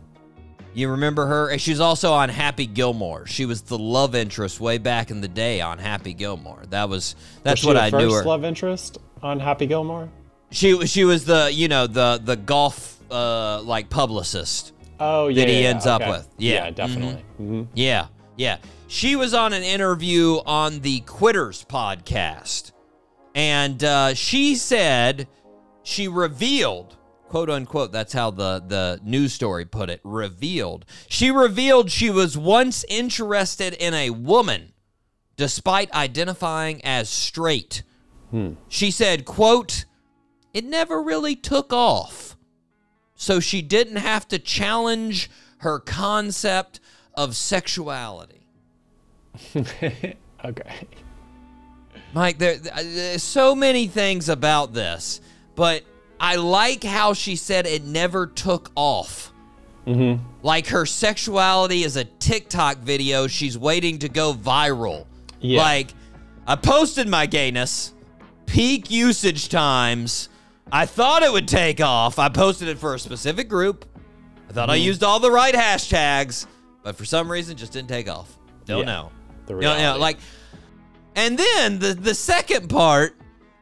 You 0.74 0.90
remember 0.90 1.26
her? 1.26 1.50
And 1.50 1.60
She's 1.62 1.80
also 1.80 2.14
on 2.14 2.30
Happy 2.30 2.66
Gilmore. 2.66 3.26
She 3.28 3.46
was 3.46 3.62
the 3.64 3.78
love 3.78 4.16
interest 4.16 4.60
way 4.60 4.78
back 4.78 5.12
in 5.12 5.22
the 5.22 5.28
day 5.28 5.60
on 5.62 5.78
Happy 5.80 6.14
Gilmore. 6.14 6.64
That 6.70 6.88
was 6.90 7.16
that's 7.44 7.62
Was 7.62 7.68
what 7.68 7.74
the 7.74 7.82
I 7.84 7.90
first 7.92 8.06
knew 8.06 8.14
her. 8.14 8.24
love 8.24 8.46
interest 8.46 8.98
on 9.22 9.40
Happy 9.40 9.66
Gilmore? 9.68 10.10
She 10.52 10.86
she 10.88 11.04
was 11.04 11.26
the 11.26 11.50
you 11.52 11.68
know 11.68 11.88
the 11.88 12.22
the 12.24 12.36
golf 12.36 12.98
uh 13.12 13.62
like 13.64 13.90
publicist. 13.90 14.74
Oh 15.00 15.28
yeah. 15.28 15.42
That 15.42 15.50
he 15.50 15.64
yeah, 15.64 15.70
ends 15.70 15.86
yeah, 15.86 15.96
up 15.96 16.02
okay. 16.02 16.12
with. 16.12 16.30
Yeah. 16.38 16.70
definitely. 16.72 17.26
hmm 17.38 17.64
Yeah, 17.74 18.08
yeah. 18.38 18.58
She 18.88 19.16
was 19.16 19.34
on 19.34 19.54
an 19.54 19.64
interview 19.64 20.40
on 20.46 20.82
the 20.82 21.00
Quitters 21.02 21.66
podcast, 21.66 22.72
and 23.34 23.82
uh, 23.84 24.14
she 24.14 24.56
said 24.56 25.28
she 25.84 26.08
revealed, 26.10 26.98
quote 27.32 27.50
unquote, 27.50 27.94
that's 27.94 28.12
how 28.12 28.30
the 28.30 28.62
the 28.68 29.00
news 29.06 29.32
story 29.32 29.64
put 29.64 29.90
it. 29.90 30.02
Revealed. 30.04 30.86
She 31.08 31.32
revealed 31.32 31.90
she 31.90 32.10
was 32.10 32.38
once 32.38 32.84
interested 32.90 33.74
in 33.74 33.94
a 33.94 34.10
woman, 34.10 34.74
despite 35.38 35.90
identifying 35.94 36.84
as 36.84 37.10
straight. 37.10 37.84
Hmm. 38.32 38.56
She 38.68 38.92
said, 38.92 39.24
quote, 39.24 39.86
it 40.54 40.66
never 40.66 41.02
really 41.02 41.38
took 41.38 41.72
off. 41.72 42.36
So 43.16 43.40
she 43.40 43.62
didn't 43.62 43.96
have 43.96 44.28
to 44.28 44.38
challenge 44.38 45.32
her 45.60 45.80
concept 45.80 46.82
of 47.14 47.38
sexuality. 47.38 48.46
Okay. 50.44 50.88
Mike, 52.16 52.40
there, 52.40 52.56
uh, 52.74 52.82
there's 52.82 53.22
so 53.22 53.54
many 53.54 53.86
things 53.86 54.28
about 54.28 54.74
this, 54.74 55.22
but 55.54 55.84
I 56.22 56.36
like 56.36 56.84
how 56.84 57.14
she 57.14 57.36
said 57.36 57.66
it 57.66 57.84
never 57.84 58.28
took 58.28 58.72
off. 58.76 59.34
Mm-hmm. 59.88 60.24
Like 60.44 60.68
her 60.68 60.86
sexuality 60.86 61.84
is 61.84 61.96
a 61.98 62.04
TikTok 62.06 62.78
video 62.78 63.26
she's 63.28 63.58
waiting 63.58 63.98
to 64.00 64.08
go 64.10 64.32
viral. 64.34 65.08
Yeah. 65.40 65.62
Like, 65.62 65.94
I 66.46 66.56
posted 66.56 67.08
my 67.08 67.26
gayness, 67.26 67.94
peak 68.46 68.92
usage 68.92 69.50
times. 69.50 70.30
I 70.72 70.86
thought 70.86 71.24
it 71.24 71.32
would 71.32 71.48
take 71.48 71.82
off. 71.82 72.20
I 72.20 72.30
posted 72.30 72.68
it 72.68 72.78
for 72.78 72.94
a 72.94 73.00
specific 73.00 73.50
group. 73.50 73.86
I 74.50 74.54
thought 74.54 74.70
I 74.70 74.78
Mm-hmm. 74.78 74.86
used 74.86 75.04
all 75.04 75.20
the 75.20 75.32
right 75.32 75.56
hashtags, 75.56 76.46
but 76.84 76.96
for 76.96 77.06
some 77.06 77.32
reason, 77.32 77.58
just 77.58 77.74
didn't 77.74 77.90
take 77.90 78.08
off. 78.08 78.38
Don't 78.66 78.80
Yeah. 78.80 78.86
know. 78.86 79.12
The 79.48 79.56
you 79.56 79.62
know, 79.62 79.98
like, 80.00 80.18
and 81.16 81.38
then 81.38 81.80
the 81.80 81.94
the 81.96 82.14
second 82.14 82.70
part 82.70 83.16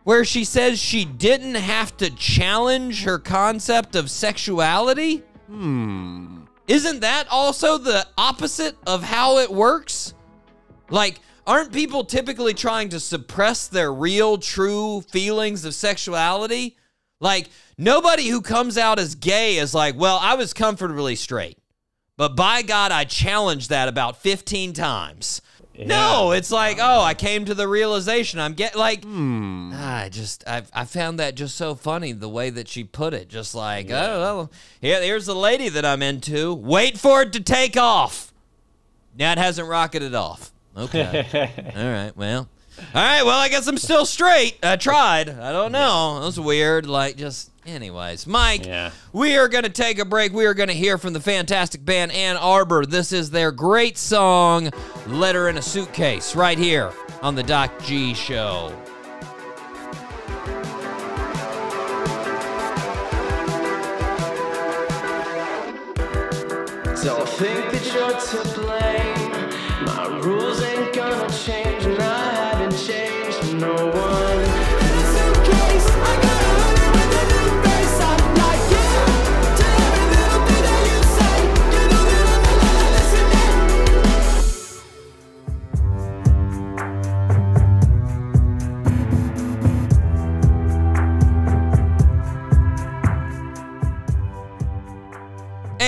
where 0.10 0.26
she 0.26 0.44
says 0.44 0.80
she 0.80 1.06
didn't 1.06 1.54
have 1.54 1.96
to 1.96 2.10
challenge 2.10 3.04
her 3.04 3.20
concept 3.20 3.96
of 3.96 4.10
sexuality. 4.10 5.18
Hmm. 5.46 6.46
Isn't 6.68 7.02
that 7.02 7.28
also 7.30 7.78
the 7.78 8.08
opposite 8.18 8.76
of 8.88 9.04
how 9.04 9.38
it 9.38 9.52
works? 9.52 10.16
Like, 10.90 11.20
aren't 11.46 11.72
people 11.72 12.04
typically 12.04 12.56
trying 12.56 12.90
to 12.90 13.00
suppress 13.00 13.68
their 13.68 13.94
real, 13.94 14.40
true 14.40 15.02
feelings 15.02 15.64
of 15.64 15.76
sexuality? 15.76 16.76
Like, 17.20 17.48
nobody 17.78 18.30
who 18.30 18.42
comes 18.42 18.80
out 18.80 18.98
as 18.98 19.14
gay 19.14 19.58
is 19.58 19.76
like, 19.76 19.96
well, 19.96 20.18
I 20.20 20.34
was 20.34 20.54
comfortably 20.54 21.16
straight. 21.18 21.60
But 22.18 22.36
by 22.36 22.64
God, 22.64 22.92
I 22.92 23.04
challenged 23.04 23.70
that 23.70 23.88
about 23.88 24.18
15 24.18 24.74
times. 24.74 25.44
No, 25.86 26.32
it's 26.32 26.52
like, 26.52 26.78
oh, 26.82 27.02
I 27.02 27.14
came 27.14 27.46
to 27.46 27.54
the 27.54 27.68
realization 27.68 28.40
I'm 28.40 28.54
get 28.54 28.76
like, 28.76 29.04
hmm. 29.04 29.72
ah, 29.74 30.04
I 30.04 30.10
just, 30.10 30.44
I, 30.48 30.64
I 30.74 30.86
found 30.86 31.20
that 31.20 31.36
just 31.36 31.56
so 31.56 31.76
funny 31.76 32.12
the 32.12 32.30
way 32.30 32.50
that 32.50 32.68
she 32.68 32.84
put 32.84 33.14
it. 33.14 33.30
Just 33.30 33.56
like, 33.56 33.90
oh, 33.90 34.20
well, 34.20 34.52
here, 34.82 35.02
here's 35.02 35.26
the 35.26 35.36
lady 35.36 35.70
that 35.70 35.86
I'm 35.86 36.02
into. 36.02 36.54
Wait 36.54 36.98
for 36.98 37.22
it 37.22 37.34
to 37.34 37.40
take 37.40 37.78
off. 37.78 38.34
Now 39.18 39.32
it 39.32 39.38
hasn't 39.38 39.68
rocketed 39.68 40.16
off. 40.16 40.52
Okay. 40.76 41.74
All 41.76 41.92
right. 41.92 42.16
Well. 42.16 42.50
All 42.94 43.02
right. 43.02 43.24
Well, 43.24 43.40
I 43.40 43.50
guess 43.50 43.68
I'm 43.68 43.78
still 43.78 44.06
straight. 44.06 44.58
I 44.64 44.76
tried. 44.76 45.30
I 45.30 45.52
don't 45.52 45.72
know. 45.72 46.20
That 46.20 46.26
was 46.26 46.40
weird. 46.40 46.86
Like, 46.86 47.18
just, 47.18 47.52
anyways. 47.66 48.26
Mike, 48.28 48.66
Yeah. 48.66 48.92
we 49.14 49.38
are 49.38 49.48
going 49.48 49.64
to 49.64 49.70
take 49.70 50.00
a 50.00 50.06
break. 50.06 50.34
We 50.34 50.46
are 50.46 50.54
going 50.54 50.70
to 50.70 50.76
hear 50.76 50.98
from 50.98 51.14
the 51.14 51.20
fantastic 51.20 51.84
band 51.86 52.12
Ann 52.12 52.38
Arbor. 52.38 52.86
This 52.86 53.12
is 53.12 53.30
their 53.32 53.52
great 53.52 53.98
song, 53.98 54.72
Letter 55.08 55.50
in 55.50 55.58
a 55.58 55.62
Suitcase, 55.62 56.36
right 56.36 56.58
here 56.58 56.92
on 57.22 57.36
the 57.36 57.44
Doc 57.44 57.72
G 57.84 58.14
Show. 58.14 58.74
Don't 67.04 67.28
think 67.30 67.72
that 67.72 67.86
you're 67.94 68.20
to 68.20 68.60
blame. 68.60 69.32
My 69.86 70.20
rules 70.22 70.62
ain't 70.62 70.94
gonna 70.94 71.30
change, 71.46 71.79
no 73.60 73.76
one. 73.88 74.29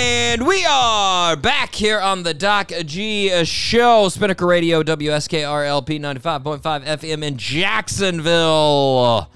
And 0.03 0.47
we 0.47 0.65
are 0.65 1.35
back 1.35 1.75
here 1.75 1.99
on 1.99 2.23
the 2.23 2.33
Doc 2.33 2.71
G 2.85 3.31
uh, 3.31 3.43
Show, 3.43 4.09
Spinnaker 4.09 4.47
Radio, 4.47 4.81
WSKRLP 4.81 5.99
95.5 5.99 6.61
FM 6.85 7.23
in 7.23 7.37
Jacksonville, 7.37 9.29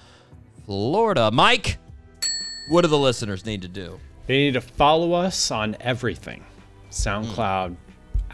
Florida. 0.65 1.29
Mike, 1.29 1.77
what 2.67 2.81
do 2.81 2.87
the 2.87 2.97
listeners 2.97 3.45
need 3.45 3.61
to 3.61 3.67
do? 3.67 3.99
They 4.25 4.37
need 4.37 4.55
to 4.55 4.61
follow 4.61 5.13
us 5.13 5.51
on 5.51 5.77
everything 5.81 6.39
hmm. 6.39 6.89
SoundCloud, 6.89 7.75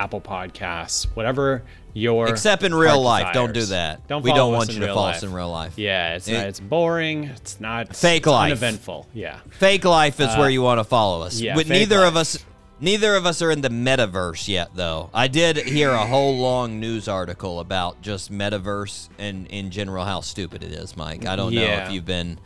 Apple 0.01 0.19
Podcasts, 0.21 1.05
whatever 1.13 1.61
your. 1.93 2.27
Except 2.27 2.63
in 2.63 2.73
real 2.73 2.99
life. 3.01 3.33
Don't 3.33 3.53
do 3.53 3.65
that. 3.65 4.07
Don't 4.07 4.23
we 4.23 4.33
don't 4.33 4.51
want 4.51 4.73
you 4.73 4.79
to 4.79 4.87
follow 4.87 5.01
life. 5.03 5.17
us 5.17 5.23
in 5.23 5.31
real 5.31 5.51
life. 5.51 5.73
Yeah, 5.77 6.15
it's 6.15 6.27
It- 6.27 6.33
not, 6.33 6.45
it's 6.47 6.59
boring. 6.59 7.25
It's 7.25 7.59
not 7.59 7.95
Fake 7.95 8.23
it's 8.23 8.27
life. 8.27 8.51
Uneventful. 8.51 9.07
Yeah. 9.13 9.37
Fake 9.51 9.85
life 9.85 10.19
is 10.19 10.35
where 10.37 10.49
you 10.49 10.63
want 10.63 10.79
to 10.79 10.83
follow 10.83 11.21
us. 11.21 11.39
Uh, 11.39 11.43
yeah, 11.45 11.55
but 11.55 11.67
neither 11.67 12.03
of 12.03 12.15
us 12.17 12.43
neither 12.79 13.15
of 13.15 13.27
us 13.27 13.43
are 13.43 13.51
in 13.51 13.61
the 13.61 13.69
metaverse 13.69 14.47
yet 14.47 14.69
though. 14.73 15.11
I 15.13 15.27
did 15.27 15.57
hear 15.57 15.91
a 15.91 16.07
whole 16.07 16.37
long 16.37 16.79
news 16.79 17.07
article 17.07 17.59
about 17.59 18.01
just 18.01 18.31
metaverse 18.31 19.07
and 19.19 19.45
in 19.47 19.69
general 19.69 20.03
how 20.03 20.21
stupid 20.21 20.63
it 20.63 20.71
is, 20.71 20.97
Mike. 20.97 21.27
I 21.27 21.35
don't 21.35 21.53
know 21.53 21.61
if 21.61 21.91
you've 21.91 22.05
been 22.05 22.39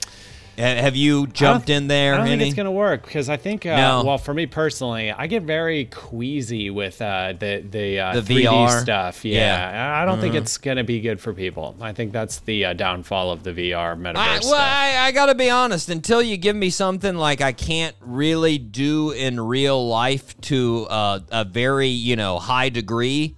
have 0.57 0.95
you 0.95 1.27
jumped 1.27 1.69
in 1.69 1.87
there 1.87 2.13
I 2.13 2.17
don't 2.17 2.27
think 2.27 2.41
it's 2.41 2.53
gonna 2.53 2.71
work 2.71 3.03
because 3.03 3.29
I 3.29 3.37
think, 3.37 3.65
uh, 3.65 3.75
No. 3.75 4.03
well, 4.05 4.17
for 4.17 4.33
me 4.33 4.45
personally, 4.45 5.11
I 5.11 5.27
get 5.27 5.43
very 5.43 5.85
queasy 5.85 6.69
with 6.69 7.01
uh, 7.01 7.33
the 7.37 7.63
the, 7.69 7.99
uh, 7.99 8.13
The 8.21 8.21
3D 8.21 8.43
VR? 8.47 8.81
stuff. 8.81 9.25
Yeah, 9.25 9.39
Yeah. 9.39 9.57
Mm-hmm. 9.67 9.77
I 9.77 10.01
I 10.01 10.05
don't 10.05 10.21
think 10.21 10.35
it's 10.35 10.57
gonna 10.57 10.83
be 10.83 11.01
good 11.01 11.19
for 11.19 11.33
people. 11.33 11.75
I 11.81 11.91
think 11.93 12.13
that's 12.13 12.39
the 12.39 12.65
uh, 12.65 12.73
downfall 12.73 13.31
of 13.31 13.43
the 13.43 13.51
VR 13.51 13.95
metaverse 13.95 14.15
I, 14.17 14.33
well, 14.35 14.41
stuff. 14.41 14.59
I, 14.59 14.97
I 15.07 15.11
gotta 15.11 15.35
be 15.35 15.49
honest. 15.49 15.89
Until 15.89 16.21
you 16.21 16.37
give 16.37 16.55
me 16.55 16.69
something 16.69 17.15
like 17.15 17.41
I 17.41 17.51
can't 17.51 17.95
really 18.01 18.57
do 18.57 19.11
in 19.11 19.39
real 19.39 19.87
life 19.87 20.39
to 20.41 20.87
uh, 20.89 21.19
a 21.31 21.43
very 21.45 21.87
you 21.89 22.15
know 22.15 22.39
high 22.39 22.69
degree, 22.69 23.35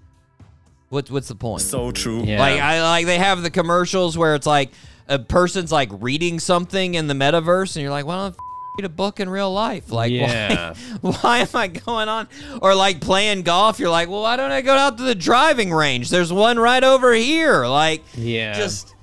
what's 0.90 1.10
what's 1.12 1.28
the 1.28 1.36
point? 1.36 1.62
So 1.62 1.92
true. 1.92 2.24
Yeah. 2.24 2.40
Like 2.40 2.60
I 2.60 2.82
like 2.84 3.06
they 3.06 3.18
have 3.18 3.42
the 3.44 3.50
commercials 3.50 4.18
where 4.18 4.36
it's 4.36 4.48
like 4.48 4.72
a 5.08 5.20
person's 5.20 5.72
like 5.72 5.90
reading 6.00 6.40
something 6.40 6.96
in 6.96 7.08
the 7.08 7.14
metaverse, 7.14 7.76
and 7.76 7.84
you're 7.84 7.92
like, 7.92 8.06
well, 8.06 8.28
I'm 8.28 8.36
read 8.78 8.86
a 8.86 8.90
book 8.90 9.20
in 9.20 9.28
real 9.30 9.52
life. 9.52 9.92
Like, 9.92 10.12
Yeah. 10.12 10.76
why, 11.02 11.12
why 11.22 11.38
am 11.40 11.48
I 11.56 11.68
going 11.68 12.08
on? 12.10 12.28
Or 12.62 12.76
like 12.76 13.02
playing 13.02 13.42
golf, 13.42 13.80
you're 13.80 13.90
like, 13.90 14.08
well, 14.08 14.22
why 14.22 14.36
don't 14.36 14.52
I 14.52 14.62
go 14.62 14.76
out 14.76 14.98
to 15.00 15.04
the 15.04 15.16
driving 15.16 15.74
range? 15.74 16.10
There's 16.12 16.32
one 16.32 16.60
right 16.60 16.84
over 16.84 17.14
here. 17.14 17.66
Like, 17.66 18.04
Yeah. 18.16 18.54
just. 18.54 18.94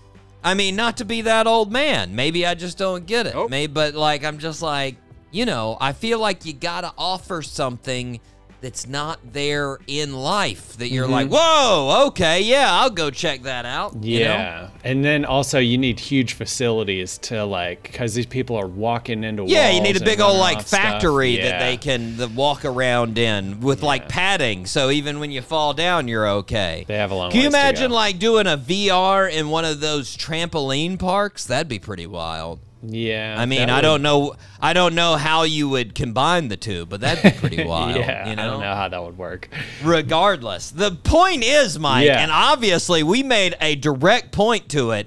I 0.44 0.52
mean, 0.54 0.76
not 0.76 0.98
to 0.98 1.04
be 1.06 1.22
that 1.22 1.46
old 1.46 1.72
man. 1.72 2.14
Maybe 2.14 2.44
I 2.46 2.54
just 2.54 2.76
don't 2.78 3.06
get 3.06 3.26
it. 3.26 3.34
Maybe, 3.50 3.72
but 3.72 3.94
like, 3.94 4.24
I'm 4.24 4.38
just 4.38 4.60
like, 4.62 4.96
you 5.32 5.46
know, 5.46 5.76
I 5.80 5.92
feel 5.94 6.18
like 6.20 6.44
you 6.44 6.52
gotta 6.52 6.92
offer 6.98 7.40
something 7.42 8.20
that's 8.64 8.86
not 8.86 9.20
there 9.32 9.78
in 9.86 10.14
life. 10.14 10.78
That 10.78 10.88
you're 10.88 11.04
mm-hmm. 11.04 11.12
like, 11.12 11.28
whoa, 11.30 12.06
okay, 12.06 12.40
yeah, 12.40 12.68
I'll 12.70 12.88
go 12.88 13.10
check 13.10 13.42
that 13.42 13.66
out. 13.66 14.02
you 14.02 14.20
know? 14.20 14.24
Yeah, 14.24 14.70
and 14.82 15.04
then 15.04 15.26
also 15.26 15.58
you 15.58 15.76
need 15.76 16.00
huge 16.00 16.32
facilities 16.32 17.18
to 17.18 17.44
like, 17.44 17.82
because 17.82 18.14
these 18.14 18.24
people 18.24 18.56
are 18.56 18.66
walking 18.66 19.22
into 19.22 19.42
walls. 19.42 19.52
Yeah, 19.52 19.70
you 19.70 19.82
need 19.82 20.00
a 20.00 20.04
big 20.04 20.20
old 20.20 20.38
like 20.38 20.62
factory 20.62 21.36
that 21.36 21.58
they 21.58 21.76
can 21.76 22.16
the, 22.16 22.28
walk 22.28 22.64
around 22.64 23.18
in 23.18 23.60
with 23.60 23.82
like 23.82 24.08
padding, 24.08 24.64
so 24.64 24.90
even 24.90 25.20
when 25.20 25.30
you 25.30 25.42
fall 25.42 25.74
down, 25.74 26.08
you're 26.08 26.28
okay. 26.28 26.84
They 26.88 26.96
have 26.96 27.10
a 27.10 27.14
long 27.14 27.30
Can 27.30 27.42
you 27.42 27.48
imagine 27.48 27.90
like 27.90 28.18
doing 28.18 28.46
a 28.46 28.56
VR 28.56 29.30
in 29.30 29.50
one 29.50 29.66
of 29.66 29.80
those 29.80 30.16
trampoline 30.16 30.98
parks? 30.98 31.44
That'd 31.44 31.68
be 31.68 31.78
pretty 31.78 32.06
wild. 32.06 32.60
Yeah, 32.86 33.36
I 33.38 33.46
mean, 33.46 33.70
I 33.70 33.76
would- 33.76 33.80
don't 33.82 34.02
know, 34.02 34.34
I 34.60 34.72
don't 34.72 34.94
know 34.94 35.16
how 35.16 35.44
you 35.44 35.68
would 35.70 35.94
combine 35.94 36.48
the 36.48 36.56
two, 36.56 36.84
but 36.86 37.00
that'd 37.00 37.22
be 37.22 37.38
pretty 37.38 37.64
wild. 37.66 37.96
Yeah, 37.96 38.28
you 38.28 38.36
know? 38.36 38.42
I 38.42 38.46
don't 38.46 38.60
know 38.60 38.74
how 38.74 38.88
that 38.88 39.02
would 39.02 39.16
work. 39.16 39.48
Regardless, 39.82 40.70
the 40.70 40.90
point 40.92 41.44
is, 41.44 41.78
Mike, 41.78 42.06
Yeah. 42.06 42.20
and 42.22 42.30
obviously 42.30 43.02
we 43.02 43.22
made 43.22 43.54
a 43.60 43.74
direct 43.76 44.32
point 44.32 44.68
to 44.70 44.90
it. 44.92 45.06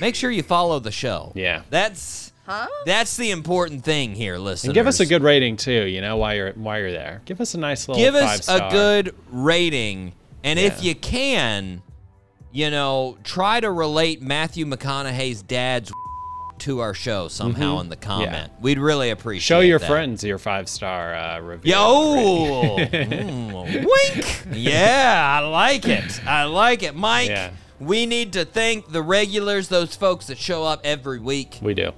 Make 0.00 0.14
sure 0.14 0.30
you 0.30 0.42
follow 0.42 0.78
the 0.78 0.92
show. 0.92 1.32
Yeah. 1.34 1.62
That's 1.70 2.32
that's 2.86 3.16
the 3.16 3.30
important 3.30 3.84
thing 3.84 4.14
here, 4.14 4.38
listeners. 4.38 4.68
And 4.68 4.74
give 4.74 4.86
us 4.86 5.00
a 5.00 5.06
good 5.06 5.22
rating 5.22 5.56
too. 5.56 5.84
You 5.86 6.00
know, 6.00 6.16
while 6.16 6.34
you're 6.34 6.52
while 6.52 6.78
you're 6.78 6.92
there, 6.92 7.20
give 7.26 7.40
us 7.40 7.54
a 7.54 7.58
nice 7.58 7.86
little 7.88 8.02
give 8.02 8.14
five 8.14 8.38
us 8.38 8.44
star. 8.44 8.68
a 8.68 8.70
good 8.70 9.14
rating, 9.30 10.12
and 10.44 10.58
if 10.58 10.82
you 10.82 10.94
can, 10.94 11.82
you 12.50 12.70
know, 12.70 13.18
try 13.22 13.60
to 13.60 13.70
relate 13.70 14.22
Matthew 14.22 14.64
McConaughey's 14.64 15.42
dad's 15.42 15.92
to 16.60 16.80
our 16.80 16.94
show 16.94 17.28
somehow 17.28 17.80
in 17.80 17.88
the 17.88 17.96
comment. 17.96 18.52
We'd 18.60 18.78
really 18.78 19.10
appreciate. 19.10 19.54
Mm-hmm. 19.56 19.60
Show 19.62 19.66
your 19.66 19.78
that. 19.78 19.88
friends 19.88 20.24
your 20.24 20.38
five 20.38 20.68
star 20.68 21.14
uh, 21.14 21.40
review. 21.40 21.72
Yo, 21.72 22.76
Mm, 22.78 23.86
wink. 23.86 24.42
Yeah, 24.52 25.38
I 25.40 25.46
like 25.46 25.86
it. 25.88 26.20
I 26.26 26.44
like 26.44 26.82
it, 26.82 26.94
Mike. 26.94 27.28
Yeah. 27.28 27.50
We 27.80 28.06
need 28.06 28.32
to 28.32 28.44
thank 28.44 28.90
the 28.90 29.02
regulars, 29.02 29.68
those 29.68 29.94
folks 29.94 30.26
that 30.26 30.38
show 30.38 30.64
up 30.64 30.80
every 30.84 31.20
week, 31.20 31.58
We 31.62 31.74
do. 31.74 31.92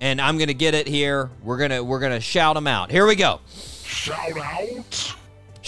and 0.00 0.20
I'm 0.20 0.38
gonna 0.38 0.54
get 0.54 0.74
it 0.74 0.86
here. 0.86 1.30
We're 1.42 1.58
gonna 1.58 1.82
we're 1.82 1.98
gonna 1.98 2.20
shout 2.20 2.54
them 2.54 2.66
out. 2.68 2.90
Here 2.90 3.04
we 3.06 3.16
go. 3.16 3.40
Shout 3.84 4.38
out. 4.38 5.14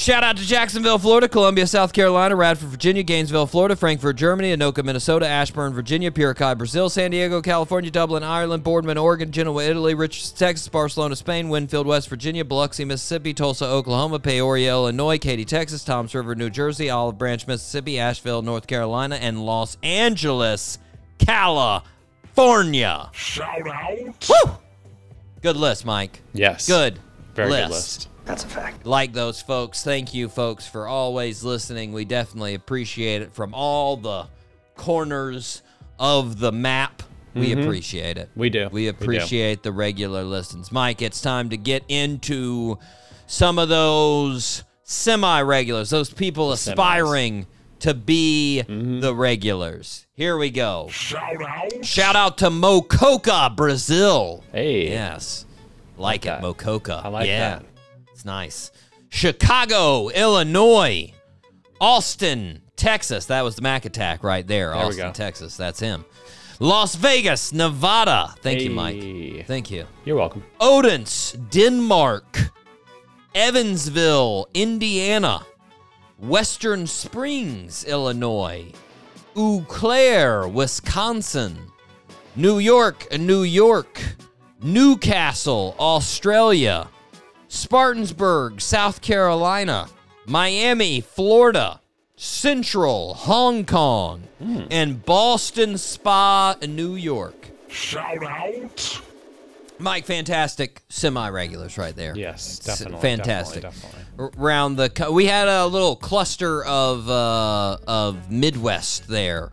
Shout 0.01 0.25
out 0.25 0.39
to 0.39 0.47
Jacksonville, 0.47 0.97
Florida, 0.97 1.29
Columbia, 1.29 1.67
South 1.67 1.93
Carolina, 1.93 2.35
Radford, 2.35 2.71
Virginia, 2.71 3.03
Gainesville, 3.03 3.47
Florida, 3.47 3.77
Frankfurt, 3.77 4.17
Germany, 4.17 4.57
Anoka, 4.57 4.83
Minnesota, 4.83 5.29
Ashburn, 5.29 5.75
Virginia, 5.75 6.11
Piracai, 6.11 6.57
Brazil, 6.57 6.89
San 6.89 7.11
Diego, 7.11 7.43
California, 7.43 7.91
Dublin, 7.91 8.23
Ireland, 8.23 8.65
Boardman, 8.65 8.97
Oregon, 8.97 9.31
Genoa, 9.31 9.63
Italy, 9.63 9.93
Richardson, 9.93 10.39
Texas, 10.39 10.69
Barcelona, 10.69 11.17
Spain, 11.17 11.51
Winfield, 11.51 11.87
West 11.87 12.09
Virginia, 12.09 12.47
Biloxi, 12.47 12.87
Mississippi, 12.87 13.35
Tulsa, 13.35 13.67
Oklahoma, 13.67 14.19
Peoria, 14.19 14.71
Illinois, 14.71 15.19
Katy, 15.19 15.45
Texas, 15.45 15.85
Toms 15.85 16.15
River, 16.15 16.35
New 16.35 16.49
Jersey, 16.49 16.89
Olive 16.89 17.19
Branch, 17.19 17.47
Mississippi, 17.47 17.99
Asheville, 17.99 18.41
North 18.41 18.67
Carolina, 18.67 19.17
and 19.17 19.45
Los 19.45 19.77
Angeles, 19.83 20.79
California. 21.19 23.11
Shout 23.13 23.69
out. 23.69 24.31
Woo! 24.31 24.53
Good 25.43 25.57
list, 25.57 25.85
Mike. 25.85 26.23
Yes. 26.33 26.67
Good. 26.67 26.99
Very 27.35 27.51
list. 27.51 27.67
good 27.67 27.75
list. 27.75 28.10
That's 28.31 28.45
a 28.45 28.49
fact. 28.49 28.87
like 28.87 29.13
those 29.13 29.43
folks. 29.43 29.83
Thank 29.83 30.15
you, 30.15 30.29
folks, 30.29 30.65
for 30.67 30.87
always 30.87 31.43
listening. 31.43 31.93
We 31.93 32.05
definitely 32.05 32.55
appreciate 32.55 33.23
it 33.23 33.35
from 33.35 33.53
all 33.55 33.97
the 33.97 34.27
corners 34.77 35.63
of 35.99 36.39
the 36.39 36.53
map. 36.53 37.03
We 37.35 37.53
appreciate 37.53 38.19
it. 38.19 38.29
We 38.37 38.49
do. 38.51 38.69
We 38.73 38.83
We 38.83 38.85
do. 38.85 38.91
appreciate 38.91 39.63
the 39.63 39.73
regular 39.73 40.23
listens. 40.25 40.71
Mike, 40.73 41.01
it's 41.03 41.21
time 41.21 41.51
to 41.51 41.57
get 41.57 41.85
into 41.89 42.79
some 43.27 43.59
of 43.59 43.69
those 43.69 44.65
semi 44.85 45.41
regulars, 45.43 45.91
those 45.91 46.11
people 46.13 46.53
aspiring 46.53 47.47
to 47.81 47.95
be 47.95 48.63
Mm-hmm. 48.67 49.01
the 49.01 49.15
regulars. 49.15 50.07
Here 50.15 50.37
we 50.39 50.51
go. 50.51 50.89
Shout 50.91 51.43
out. 51.43 51.85
Shout 51.85 52.15
out 52.17 52.39
to 52.39 52.51
Mococa, 52.51 53.55
Brazil. 53.57 54.43
Hey. 54.53 54.89
Yes. 54.91 55.47
Like, 55.97 56.25
it, 56.27 56.29
that. 56.29 56.43
Mococa. 56.43 57.05
I 57.05 57.09
like 57.09 57.27
yeah. 57.27 57.59
that. 57.59 57.65
It's 58.21 58.27
nice. 58.27 58.71
Chicago, 59.09 60.11
Illinois. 60.11 61.15
Austin, 61.81 62.61
Texas. 62.77 63.25
That 63.25 63.41
was 63.41 63.57
the 63.57 63.63
Mac 63.63 63.87
attack 63.87 64.23
right 64.23 64.47
there. 64.47 64.73
There 64.73 64.77
Austin. 64.77 65.15
Texas. 65.15 65.57
That's 65.57 65.81
him. 65.81 66.05
Las 66.59 66.97
Vegas, 66.97 67.55
Nevada. 67.55 68.35
Thank 68.43 68.61
you, 68.61 68.73
Mike. 68.73 69.47
Thank 69.47 69.71
you. 69.71 69.87
You're 70.05 70.19
welcome. 70.19 70.45
Odense, 70.61 71.33
Denmark. 71.49 72.51
Evansville, 73.35 74.47
Indiana. 74.53 75.47
Western 76.19 76.87
Springs, 76.87 77.85
Illinois. 77.85 78.71
Eau 79.35 79.65
Claire, 79.67 80.47
Wisconsin. 80.47 81.57
New 82.37 82.59
York, 82.59 83.07
New 83.19 83.45
York. 83.45 83.99
Newcastle, 84.61 85.75
Australia. 85.79 86.91
Spartansburg, 87.51 88.61
South 88.61 89.03
Carolina. 89.03 89.89
Miami, 90.25 91.01
Florida. 91.01 91.81
Central, 92.17 93.15
Hong 93.15 93.65
Kong. 93.65 94.23
And 94.71 95.05
Boston 95.05 95.77
Spa, 95.77 96.57
New 96.67 96.95
York. 96.95 97.49
Shout 97.69 98.25
out. 98.25 99.01
Mike, 99.79 100.05
fantastic 100.05 100.83
semi-regulars 100.91 101.77
right 101.79 101.97
there. 101.97 102.15
Yes, 102.17 102.59
definitely. 102.59 103.01
fantastic. 103.01 103.63
Definitely. 103.63 104.01
R- 104.19 104.31
Around 104.39 104.77
the, 104.77 105.09
we 105.11 105.27
had 105.27 105.49
a 105.49 105.67
little 105.67 105.97
cluster 105.97 106.63
of 106.65 107.09
uh, 107.09 107.79
of 107.87 108.31
Midwest 108.31 109.09
there. 109.09 109.53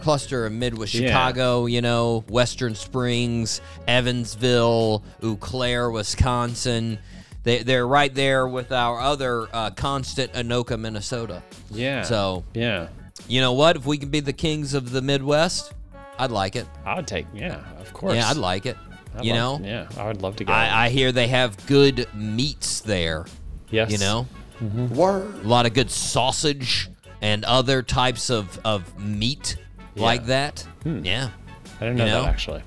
Cluster 0.00 0.46
of 0.46 0.52
Midwest, 0.52 0.94
Yeah. 0.94 1.08
Chicago, 1.08 1.66
you 1.66 1.80
know, 1.80 2.24
Western 2.28 2.74
Springs, 2.74 3.60
Evansville, 3.86 5.02
Eau 5.22 5.36
Claire, 5.36 5.90
Wisconsin. 5.90 6.98
They, 7.42 7.62
they're 7.62 7.86
right 7.86 8.12
there 8.14 8.46
with 8.48 8.72
our 8.72 9.00
other 9.00 9.46
uh, 9.52 9.70
constant 9.70 10.32
Anoka, 10.32 10.78
Minnesota. 10.78 11.42
Yeah. 11.70 12.02
So, 12.02 12.44
Yeah. 12.54 12.88
you 13.28 13.40
know 13.40 13.52
what? 13.52 13.76
If 13.76 13.86
we 13.86 13.98
can 13.98 14.10
be 14.10 14.20
the 14.20 14.32
kings 14.32 14.74
of 14.74 14.90
the 14.90 15.00
Midwest, 15.02 15.72
I'd 16.18 16.30
like 16.30 16.56
it. 16.56 16.66
I 16.84 16.96
would 16.96 17.06
take. 17.06 17.26
Yeah, 17.34 17.60
of 17.78 17.92
course. 17.92 18.14
Yeah, 18.14 18.28
I'd 18.30 18.36
like 18.36 18.66
it. 18.66 18.76
I'd 19.16 19.24
you 19.24 19.32
love- 19.34 19.60
know, 19.60 19.66
Yeah, 19.66 19.88
I 19.96 20.06
would 20.08 20.22
love 20.22 20.36
to 20.36 20.44
go. 20.44 20.52
I, 20.52 20.86
I 20.86 20.88
hear 20.88 21.12
they 21.12 21.28
have 21.28 21.66
good 21.66 22.06
meats 22.14 22.80
there. 22.80 23.26
yes. 23.70 23.90
You 23.90 23.98
know, 23.98 24.26
Word. 24.94 25.44
a 25.44 25.48
lot 25.48 25.66
of 25.66 25.74
good 25.74 25.90
sausage 25.90 26.88
and 27.20 27.44
other 27.44 27.82
types 27.82 28.30
of 28.30 28.58
of 28.64 28.98
meat 28.98 29.56
like 29.94 30.26
that. 30.26 30.60
Hmm. 30.82 31.04
Yeah, 31.04 31.30
I 31.80 31.80
didn't 31.80 31.96
know, 31.96 32.04
you 32.04 32.10
know? 32.10 32.22
that 32.22 32.28
actually. 32.28 32.62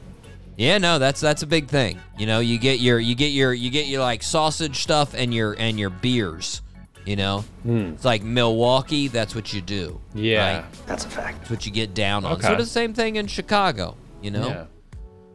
yeah. 0.58 0.78
No, 0.78 1.00
that's 1.00 1.22
that's 1.22 1.44
a 1.44 1.48
big 1.48 1.68
thing. 1.68 2.00
You 2.18 2.28
know, 2.28 2.40
you 2.40 2.58
get 2.58 2.80
your 2.80 3.00
you 3.00 3.16
get 3.16 3.32
your 3.32 3.54
you 3.54 3.70
get 3.70 3.88
your 3.88 4.02
like 4.02 4.24
sausage 4.24 4.78
stuff 4.78 5.14
and 5.14 5.34
your 5.34 5.54
and 5.54 5.80
your 5.80 5.90
beers. 5.90 6.62
You 7.06 7.16
know, 7.16 7.46
hmm. 7.64 7.94
it's 7.94 8.06
like 8.06 8.22
Milwaukee. 8.22 9.08
That's 9.08 9.34
what 9.34 9.54
you 9.54 9.62
do. 9.62 10.00
Yeah. 10.14 10.58
right? 10.58 10.66
That's 10.86 11.06
a 11.06 11.10
fact. 11.10 11.40
That's 11.40 11.50
what 11.50 11.66
you 11.66 11.72
get 11.72 11.94
down 11.94 12.26
on. 12.26 12.34
Okay. 12.34 12.42
Sort 12.44 12.60
of 12.60 12.66
the 12.66 12.72
same 12.72 12.94
thing 12.94 13.16
in 13.16 13.28
Chicago. 13.28 13.96
You 14.22 14.32
know. 14.32 14.48
Yeah. 14.48 14.66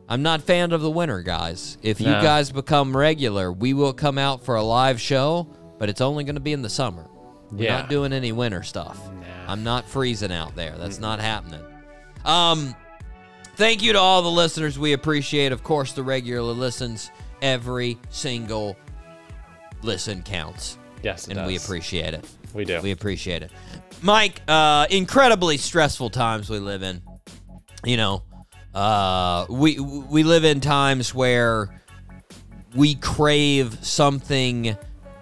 I'm 0.07 0.23
not 0.23 0.43
fan 0.43 0.73
of 0.73 0.83
the 0.83 0.91
winter, 0.91 1.23
guys. 1.23 1.79
If 1.83 1.99
you 1.99 2.07
guys 2.07 2.53
become 2.53 2.95
regular, 2.95 3.51
we 3.51 3.73
will 3.73 3.95
come 3.95 4.19
out 4.19 4.45
for 4.45 4.57
a 4.57 4.63
live 4.63 5.01
show, 5.01 5.49
but 5.79 5.89
it's 5.89 6.03
only 6.03 6.25
going 6.25 6.35
to 6.35 6.43
be 6.43 6.53
in 6.53 6.61
the 6.61 6.69
summer. 6.69 7.09
We're 7.57 7.65
Yeah. 7.65 7.79
not 7.81 7.89
doing 7.89 8.13
any 8.13 8.33
winter 8.33 8.63
stuff. 8.63 8.99
I'm 9.47 9.63
not 9.63 9.89
freezing 9.89 10.33
out 10.33 10.57
there. 10.57 10.75
That's 10.79 10.99
not 10.99 11.21
happening. 11.21 11.61
Um, 12.25 12.75
thank 13.57 13.83
you 13.83 13.93
to 13.93 13.99
all 14.01 14.23
the 14.23 14.31
listeners. 14.31 14.79
We 14.79 14.93
appreciate, 14.95 15.53
of 15.53 15.63
course, 15.63 15.93
the 15.93 16.03
regular 16.03 16.53
listens. 16.53 17.11
Every 17.43 17.99
single 18.09 18.75
listen 19.83 20.23
counts, 20.23 20.79
Yes, 21.03 21.29
it 21.29 21.37
and 21.37 21.47
we 21.47 21.57
appreciate 21.57 22.15
it. 22.15 22.25
We 22.55 22.65
do. 22.65 22.81
We 22.81 22.91
appreciate 22.93 23.43
it. 23.43 23.51
Mike, 24.01 24.41
uh, 24.49 24.87
incredibly 24.89 25.59
stressful 25.59 26.09
times 26.11 26.49
we 26.49 26.59
live 26.59 26.83
in. 26.83 27.03
You 27.85 27.99
know, 27.99 28.23
uh, 28.75 29.45
we 29.51 29.79
we 29.79 30.23
live 30.23 30.45
in 30.45 30.61
times 30.61 31.15
where 31.15 31.83
we 32.75 32.95
crave 32.95 33.77
something 33.85 34.75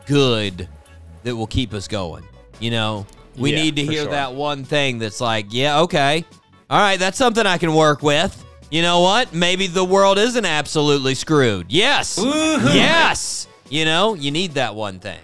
good 0.07 0.69
that 1.25 1.35
will 1.37 1.47
keep 1.47 1.73
us 1.75 1.89
going. 1.89 2.25
You 2.61 2.71
know, 2.71 3.07
we 3.37 3.51
Yeah, 3.53 3.63
need 3.63 3.77
to 3.77 3.85
hear 3.85 4.03
sure. 4.03 4.11
that 4.11 4.35
one 4.35 4.65
thing 4.65 4.99
that's 4.99 5.21
like, 5.21 5.47
yeah, 5.51 5.81
okay, 5.81 6.25
all 6.71 6.79
right, 6.81 6.99
that's 6.99 7.19
something 7.19 7.47
I 7.47 7.59
can 7.59 7.75
work 7.75 8.03
with. 8.03 8.45
You 8.71 8.81
know 8.83 9.01
what? 9.01 9.35
Maybe 9.35 9.67
the 9.67 9.85
world 9.85 10.19
isn't 10.19 10.47
absolutely 10.47 11.15
screwed. 11.15 11.67
Yes. 11.71 12.19
Yes. 12.23 13.47
You 13.69 13.85
know, 13.85 14.15
you 14.15 14.31
need 14.31 14.53
that 14.53 14.75
one 14.75 14.99
thing. 14.99 15.21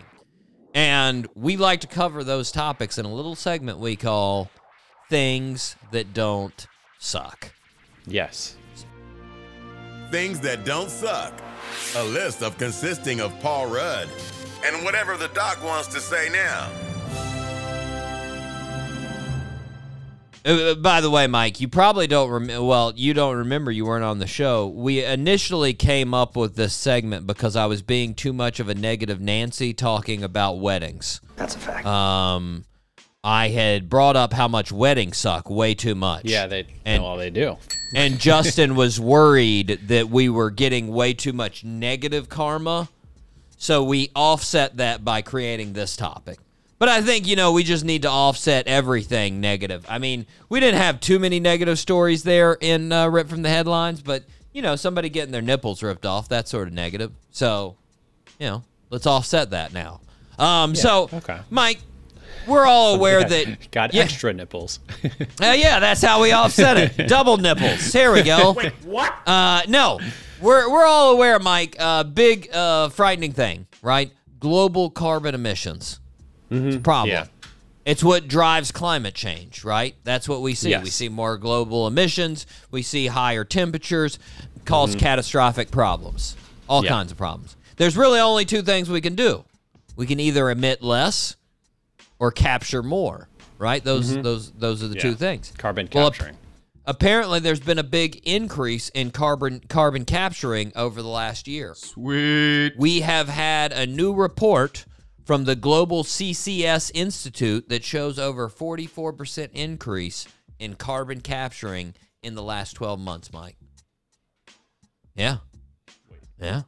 And 0.74 1.26
we 1.34 1.56
like 1.56 1.80
to 1.80 1.86
cover 1.86 2.22
those 2.24 2.52
topics 2.52 2.98
in 2.98 3.06
a 3.06 3.12
little 3.12 3.34
segment 3.34 3.78
we 3.78 3.96
call 3.96 4.50
Things 5.08 5.76
That 5.92 6.12
Don't 6.12 6.66
Suck. 6.98 7.50
yes. 8.06 8.54
Things 10.10 10.40
that 10.40 10.64
don't 10.64 10.90
suck. 10.90 11.34
A 11.96 12.04
list 12.04 12.42
of 12.42 12.56
consisting 12.56 13.20
of 13.20 13.38
Paul 13.40 13.66
Rudd 13.66 14.08
and 14.64 14.84
whatever 14.84 15.16
the 15.16 15.28
doc 15.28 15.62
wants 15.62 15.88
to 15.88 16.00
say 16.00 16.28
now. 16.30 16.70
Uh, 20.44 20.74
by 20.76 21.00
the 21.00 21.10
way, 21.10 21.26
Mike, 21.26 21.60
you 21.60 21.68
probably 21.68 22.06
don't 22.06 22.30
remember. 22.30 22.64
Well, 22.64 22.92
you 22.96 23.12
don't 23.12 23.36
remember 23.36 23.70
you 23.70 23.84
weren't 23.84 24.04
on 24.04 24.18
the 24.18 24.26
show. 24.26 24.68
We 24.68 25.04
initially 25.04 25.74
came 25.74 26.14
up 26.14 26.36
with 26.36 26.54
this 26.56 26.74
segment 26.74 27.26
because 27.26 27.56
I 27.56 27.66
was 27.66 27.82
being 27.82 28.14
too 28.14 28.32
much 28.32 28.60
of 28.60 28.68
a 28.68 28.74
negative 28.74 29.20
Nancy 29.20 29.74
talking 29.74 30.22
about 30.22 30.58
weddings. 30.58 31.20
That's 31.36 31.54
a 31.56 31.58
fact. 31.58 31.84
Um, 31.86 32.64
I 33.22 33.48
had 33.48 33.90
brought 33.90 34.16
up 34.16 34.32
how 34.32 34.48
much 34.48 34.70
weddings 34.72 35.18
suck 35.18 35.50
way 35.50 35.74
too 35.74 35.94
much. 35.96 36.24
Yeah, 36.24 36.46
they. 36.46 36.66
And- 36.84 37.02
well, 37.02 37.16
they 37.16 37.30
do. 37.30 37.56
and 37.94 38.18
Justin 38.18 38.74
was 38.74 38.98
worried 39.00 39.80
that 39.88 40.08
we 40.08 40.28
were 40.28 40.50
getting 40.50 40.88
way 40.88 41.14
too 41.14 41.32
much 41.32 41.64
negative 41.64 42.28
karma. 42.28 42.88
So 43.58 43.84
we 43.84 44.10
offset 44.14 44.76
that 44.78 45.04
by 45.04 45.20
creating 45.20 45.72
this 45.74 45.96
topic. 45.96 46.38
But 46.78 46.88
I 46.88 47.02
think, 47.02 47.26
you 47.26 47.34
know, 47.34 47.50
we 47.50 47.64
just 47.64 47.84
need 47.84 48.02
to 48.02 48.08
offset 48.08 48.68
everything 48.68 49.40
negative. 49.40 49.84
I 49.88 49.98
mean, 49.98 50.26
we 50.48 50.60
didn't 50.60 50.80
have 50.80 51.00
too 51.00 51.18
many 51.18 51.40
negative 51.40 51.76
stories 51.78 52.22
there 52.22 52.56
in 52.60 52.92
uh, 52.92 53.08
Rip 53.08 53.28
from 53.28 53.42
the 53.42 53.48
Headlines, 53.48 54.00
but, 54.00 54.22
you 54.52 54.62
know, 54.62 54.76
somebody 54.76 55.08
getting 55.08 55.32
their 55.32 55.42
nipples 55.42 55.82
ripped 55.82 56.06
off, 56.06 56.28
that's 56.28 56.52
sort 56.52 56.68
of 56.68 56.74
negative. 56.74 57.10
So, 57.32 57.76
you 58.38 58.46
know, 58.46 58.62
let's 58.90 59.08
offset 59.08 59.50
that 59.50 59.72
now. 59.72 60.00
Um, 60.38 60.76
so, 60.76 61.10
okay. 61.12 61.40
Mike, 61.50 61.80
we're 62.48 62.66
all 62.66 62.94
aware 62.94 63.22
that. 63.22 63.70
Got 63.70 63.94
Yeah. 63.94 64.02
extra 64.02 64.32
nipples. 64.32 64.80
Uh, 65.40 65.52
yeah, 65.56 65.78
that's 65.78 66.02
how 66.02 66.20
we 66.20 66.32
offset 66.32 66.76
it. 66.98 67.06
Double 67.08 67.36
nipples. 67.36 67.92
Here 67.92 68.12
we 68.12 68.22
go. 68.22 68.52
Wait, 68.52 68.72
what? 68.84 69.14
Uh, 69.26 69.62
no, 69.68 70.00
we're 70.40 70.68
we're 70.70 70.84
all 70.84 71.12
aware, 71.12 71.38
Mike. 71.38 71.76
Uh, 71.78 72.02
big, 72.04 72.48
uh, 72.52 72.88
frightening 72.88 73.32
thing, 73.32 73.66
right? 73.82 74.10
Global 74.40 74.90
carbon 74.90 75.34
emissions. 75.34 76.00
It's 76.50 76.76
a 76.76 76.80
problem. 76.80 77.10
Yeah. 77.14 77.26
It's 77.84 78.02
what 78.04 78.28
drives 78.28 78.70
climate 78.72 79.14
change, 79.14 79.64
right? 79.64 79.94
That's 80.04 80.28
what 80.28 80.42
we 80.42 80.54
see. 80.54 80.70
Yes. 80.70 80.84
We 80.84 80.90
see 80.90 81.08
more 81.08 81.38
global 81.38 81.86
emissions. 81.86 82.46
We 82.70 82.82
see 82.82 83.06
higher 83.06 83.44
temperatures, 83.44 84.18
cause 84.64 84.94
catastrophic 84.94 85.70
problems, 85.70 86.36
all 86.68 86.82
Yeah. 86.84 86.90
kinds 86.90 87.12
of 87.12 87.18
problems. 87.18 87.56
There's 87.76 87.96
really 87.96 88.18
only 88.20 88.44
two 88.44 88.62
things 88.62 88.90
we 88.90 89.00
can 89.00 89.14
do. 89.14 89.44
We 89.96 90.06
can 90.06 90.20
either 90.20 90.50
emit 90.50 90.82
less 90.82 91.36
or 92.18 92.30
capture 92.30 92.82
more, 92.82 93.28
right? 93.58 93.82
Those 93.82 94.12
mm-hmm. 94.12 94.22
those 94.22 94.50
those 94.52 94.82
are 94.82 94.88
the 94.88 94.96
two 94.96 95.14
things. 95.14 95.52
Carbon 95.56 95.88
Well, 95.92 96.10
capturing. 96.10 96.36
apparently 96.84 97.40
there's 97.40 97.60
been 97.60 97.78
a 97.78 97.84
big 97.84 98.20
increase 98.24 98.88
in 98.90 99.10
carbon 99.10 99.60
carbon 99.68 100.04
capturing 100.04 100.72
over 100.74 101.02
the 101.02 101.08
last 101.08 101.46
year. 101.48 101.74
Sweet. 101.74 102.74
We 102.76 103.00
have 103.00 103.28
had 103.28 103.72
a 103.72 103.86
new 103.86 104.12
report 104.14 104.84
from 105.24 105.44
the 105.44 105.54
Global 105.54 106.04
CCS 106.04 106.90
Institute 106.94 107.68
that 107.68 107.84
shows 107.84 108.18
over 108.18 108.48
44% 108.48 109.50
increase 109.52 110.26
in 110.58 110.74
carbon 110.74 111.20
capturing 111.20 111.94
in 112.22 112.34
the 112.34 112.42
last 112.42 112.72
12 112.72 112.98
months, 112.98 113.30
Mike. 113.32 113.56
Yeah. 115.14 115.38
Yeah. 116.40 116.62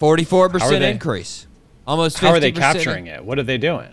44% 0.00 0.60
How 0.60 0.66
are 0.66 0.78
they- 0.78 0.90
increase. 0.90 1.46
Almost 1.86 2.18
50%. 2.18 2.20
How 2.20 2.34
are 2.34 2.40
they 2.40 2.52
capturing 2.52 3.06
it? 3.06 3.24
What 3.24 3.38
are 3.38 3.44
they 3.44 3.58
doing? 3.58 3.88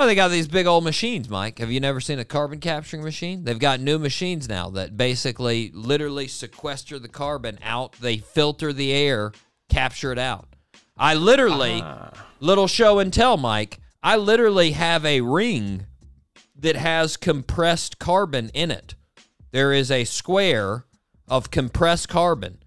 Oh, 0.00 0.06
they 0.06 0.14
got 0.14 0.28
these 0.28 0.46
big 0.46 0.68
old 0.68 0.84
machines, 0.84 1.28
Mike. 1.28 1.58
Have 1.58 1.72
you 1.72 1.80
never 1.80 2.00
seen 2.00 2.20
a 2.20 2.24
carbon 2.24 2.60
capturing 2.60 3.02
machine? 3.02 3.42
They've 3.42 3.58
got 3.58 3.80
new 3.80 3.98
machines 3.98 4.48
now 4.48 4.70
that 4.70 4.96
basically 4.96 5.72
literally 5.74 6.28
sequester 6.28 7.00
the 7.00 7.08
carbon 7.08 7.58
out. 7.64 7.94
They 7.94 8.18
filter 8.18 8.72
the 8.72 8.92
air, 8.92 9.32
capture 9.68 10.12
it 10.12 10.18
out. 10.18 10.54
I 10.96 11.14
literally, 11.14 11.82
little 12.38 12.68
show 12.68 13.00
and 13.00 13.12
tell, 13.12 13.36
Mike, 13.36 13.80
I 14.00 14.14
literally 14.14 14.70
have 14.70 15.04
a 15.04 15.20
ring 15.20 15.86
that 16.54 16.76
has 16.76 17.16
compressed 17.16 17.98
carbon 17.98 18.50
in 18.54 18.70
it. 18.70 18.94
There 19.50 19.72
is 19.72 19.90
a 19.90 20.04
square 20.04 20.84
of 21.26 21.50
compressed 21.50 22.08
carbon, 22.08 22.58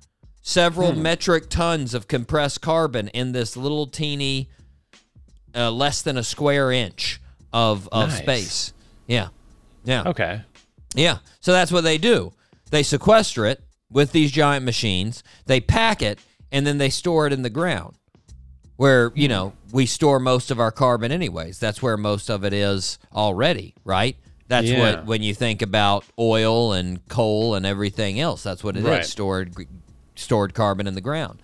several 0.41 0.91
metric 0.91 1.49
tons 1.49 1.93
of 1.93 2.09
compressed 2.09 2.59
carbon 2.59 3.07
in 3.07 3.31
this 3.31 3.55
little 3.55 3.87
teeny, 3.87 4.49
uh, 5.55 5.71
less 5.71 6.01
than 6.01 6.17
a 6.17 6.23
square 6.25 6.73
inch 6.73 7.20
of, 7.53 7.87
of 7.91 8.09
Nice. 8.09 8.17
space. 8.19 8.73
Yeah. 9.07 9.27
Yeah. 9.83 10.03
Okay. 10.07 10.41
Yeah. 10.95 11.17
So 11.39 11.51
that's 11.51 11.71
what 11.71 11.83
they 11.83 11.97
do. 11.97 12.33
They 12.69 12.83
sequester 12.83 13.45
it 13.45 13.63
with 13.91 14.11
these 14.13 14.31
giant 14.31 14.63
machines, 14.65 15.23
they 15.45 15.59
pack 15.59 16.01
it, 16.01 16.19
and 16.51 16.65
then 16.65 16.77
they 16.77 16.89
store 16.89 17.27
it 17.27 17.33
in 17.33 17.41
the 17.41 17.49
ground 17.49 17.95
where, 18.77 19.11
you 19.15 19.27
know, 19.27 19.53
we 19.71 19.85
store 19.85 20.19
most 20.19 20.49
of 20.51 20.59
our 20.59 20.71
carbon 20.71 21.11
anyways. 21.11 21.59
That's 21.59 21.81
where 21.81 21.97
most 21.97 22.29
of 22.29 22.43
it 22.45 22.53
is 22.53 22.97
already, 23.13 23.75
right? 23.83 24.15
That's 24.47 24.67
Yeah. 24.67 24.79
what 24.79 25.05
when 25.05 25.21
you 25.23 25.33
think 25.35 25.61
about 25.61 26.03
oil 26.17 26.73
and 26.73 27.05
coal 27.07 27.53
and 27.55 27.65
everything 27.65 28.19
else, 28.19 28.43
that's 28.43 28.63
what 28.63 28.75
it 28.75 28.79
is. 28.79 28.85
Right. 28.85 29.05
stored 29.05 29.53
stored 30.15 30.53
carbon 30.53 30.87
in 30.87 30.93
the 30.95 31.01
ground. 31.01 31.41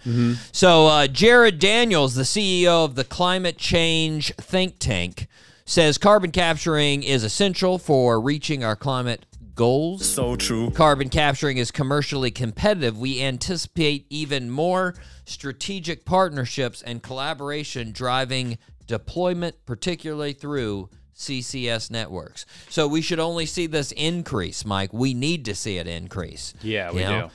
So 0.52 0.88
uh, 0.88 1.08
Jarad 1.08 1.58
Daniels, 1.60 2.16
the 2.16 2.24
CEO 2.24 2.86
of 2.86 2.96
the 2.96 3.04
Climate 3.04 3.58
Change 3.58 4.34
think 4.36 4.76
tank, 4.80 5.28
says 5.68 5.98
carbon 5.98 6.32
capturing 6.32 7.04
is 7.04 7.24
essential 7.24 7.78
for 7.78 8.20
reaching 8.20 8.64
our 8.64 8.76
climate 8.76 9.26
goals. 9.54 10.08
So 10.08 10.38
true. 10.38 10.72
Carbon 10.72 11.10
capturing 11.10 11.58
is 11.58 11.72
commercially 11.72 12.32
competitive. 12.32 12.98
We 12.98 13.22
anticipate 13.22 14.06
even 14.10 14.50
more 14.50 14.96
strategic 15.26 16.06
partnerships 16.06 16.82
and 16.82 17.04
collaboration 17.04 17.92
driving 17.92 18.58
deployment, 18.88 19.66
particularly 19.66 20.32
through 20.32 20.90
CCS 21.16 21.92
networks. 21.92 22.46
So 22.70 22.88
we 22.88 23.02
should 23.02 23.20
only 23.20 23.46
see 23.46 23.68
this 23.68 23.92
increase, 23.92 24.64
Mike. 24.64 24.94
We 24.94 25.14
need 25.14 25.44
to 25.46 25.56
see 25.56 25.78
it 25.78 25.88
increase. 25.88 26.54
Yeah, 26.62 26.92
we 26.92 27.02
you 27.02 27.08
know? 27.08 27.22
do. 27.28 27.34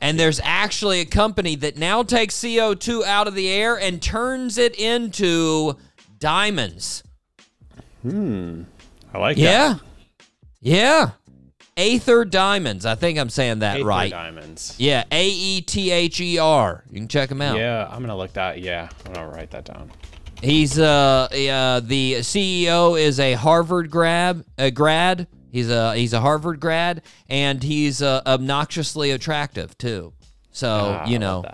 And 0.00 0.20
there's 0.20 0.40
actually 0.44 1.00
a 1.00 1.06
company 1.06 1.56
that 1.56 1.76
now 1.76 2.02
takes 2.04 2.36
CO2 2.36 3.04
out 3.04 3.26
of 3.26 3.34
the 3.34 3.48
air 3.48 3.76
and 3.76 4.00
turns 4.00 4.58
it 4.58 4.78
into 4.78 5.76
diamonds. 6.20 7.02
I 8.04 9.18
like 9.18 9.36
that. 9.36 9.42
Yeah. 9.42 9.74
Yeah. 10.60 11.10
Aether 11.76 12.24
Diamonds. 12.24 12.86
I 12.86 12.94
think 12.94 13.18
I'm 13.18 13.30
saying 13.30 13.60
that. 13.60 13.76
Aether 13.76 13.86
right. 13.86 14.10
Diamonds. 14.10 14.76
Yeah, 14.78 15.04
A 15.10 15.28
E 15.28 15.60
T 15.60 15.90
H 15.90 16.20
E 16.20 16.38
R. 16.38 16.84
You 16.88 17.00
can 17.00 17.08
check 17.08 17.30
him 17.30 17.42
out. 17.42 17.58
Yeah, 17.58 17.88
I'm 17.90 18.00
gonna 18.00 18.16
look 18.16 18.32
that. 18.34 18.60
Yeah, 18.60 18.88
I'm 19.06 19.12
gonna 19.12 19.28
write 19.28 19.50
that 19.50 19.64
down. 19.64 19.90
He's 20.40 20.78
uh, 20.78 21.28
uh 21.32 21.80
the 21.80 22.16
CEO 22.20 23.00
is 23.00 23.18
a 23.18 23.32
Harvard 23.34 23.90
grad, 23.90 24.44
a 24.58 24.70
grad. 24.70 25.26
He's 25.50 25.70
a 25.70 25.96
he's 25.96 26.12
a 26.12 26.20
Harvard 26.20 26.60
grad 26.60 27.02
and 27.28 27.62
he's 27.62 28.02
uh, 28.02 28.22
obnoxiously 28.26 29.10
attractive 29.12 29.76
too. 29.78 30.12
So, 30.50 30.68
Ah, 30.68 31.06
you 31.06 31.16
I 31.16 31.18
know. 31.18 31.44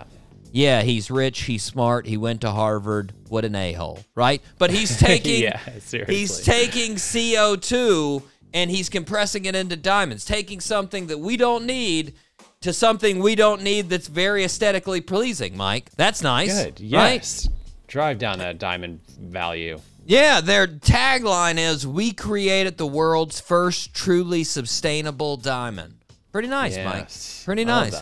Yeah, 0.51 0.81
he's 0.81 1.09
rich, 1.09 1.41
he's 1.43 1.63
smart, 1.63 2.05
he 2.05 2.17
went 2.17 2.41
to 2.41 2.51
Harvard. 2.51 3.13
What 3.29 3.45
an 3.45 3.55
a-hole, 3.55 3.99
right? 4.15 4.41
But 4.57 4.71
he's 4.71 4.97
taking 4.99 5.41
Yeah, 5.43 5.59
seriously. 5.79 6.15
he's 6.15 6.39
taking 6.41 6.95
CO2 6.95 8.23
and 8.53 8.69
he's 8.69 8.89
compressing 8.89 9.45
it 9.45 9.55
into 9.55 9.75
diamonds, 9.75 10.25
taking 10.25 10.59
something 10.59 11.07
that 11.07 11.19
we 11.19 11.37
don't 11.37 11.65
need 11.65 12.13
to 12.61 12.73
something 12.73 13.19
we 13.19 13.33
don't 13.33 13.63
need 13.63 13.89
that's 13.89 14.07
very 14.07 14.43
aesthetically 14.43 15.01
pleasing, 15.01 15.57
Mike. 15.57 15.89
That's 15.95 16.21
nice. 16.21 16.53
Good. 16.63 16.79
Right? 16.81 17.13
Yes. 17.15 17.47
Drive 17.87 18.19
down 18.19 18.39
that 18.39 18.59
diamond 18.59 18.99
value. 19.19 19.79
Yeah, 20.05 20.41
their 20.41 20.67
tagline 20.67 21.57
is 21.57 21.85
"We 21.87 22.11
created 22.11 22.77
the 22.77 22.85
world's 22.87 23.39
first 23.39 23.93
truly 23.93 24.43
sustainable 24.43 25.37
diamond." 25.37 25.95
Pretty 26.31 26.47
nice, 26.47 26.75
Yes. 26.75 26.85
Mike. 26.85 27.45
Pretty 27.45 27.65
nice. 27.65 28.01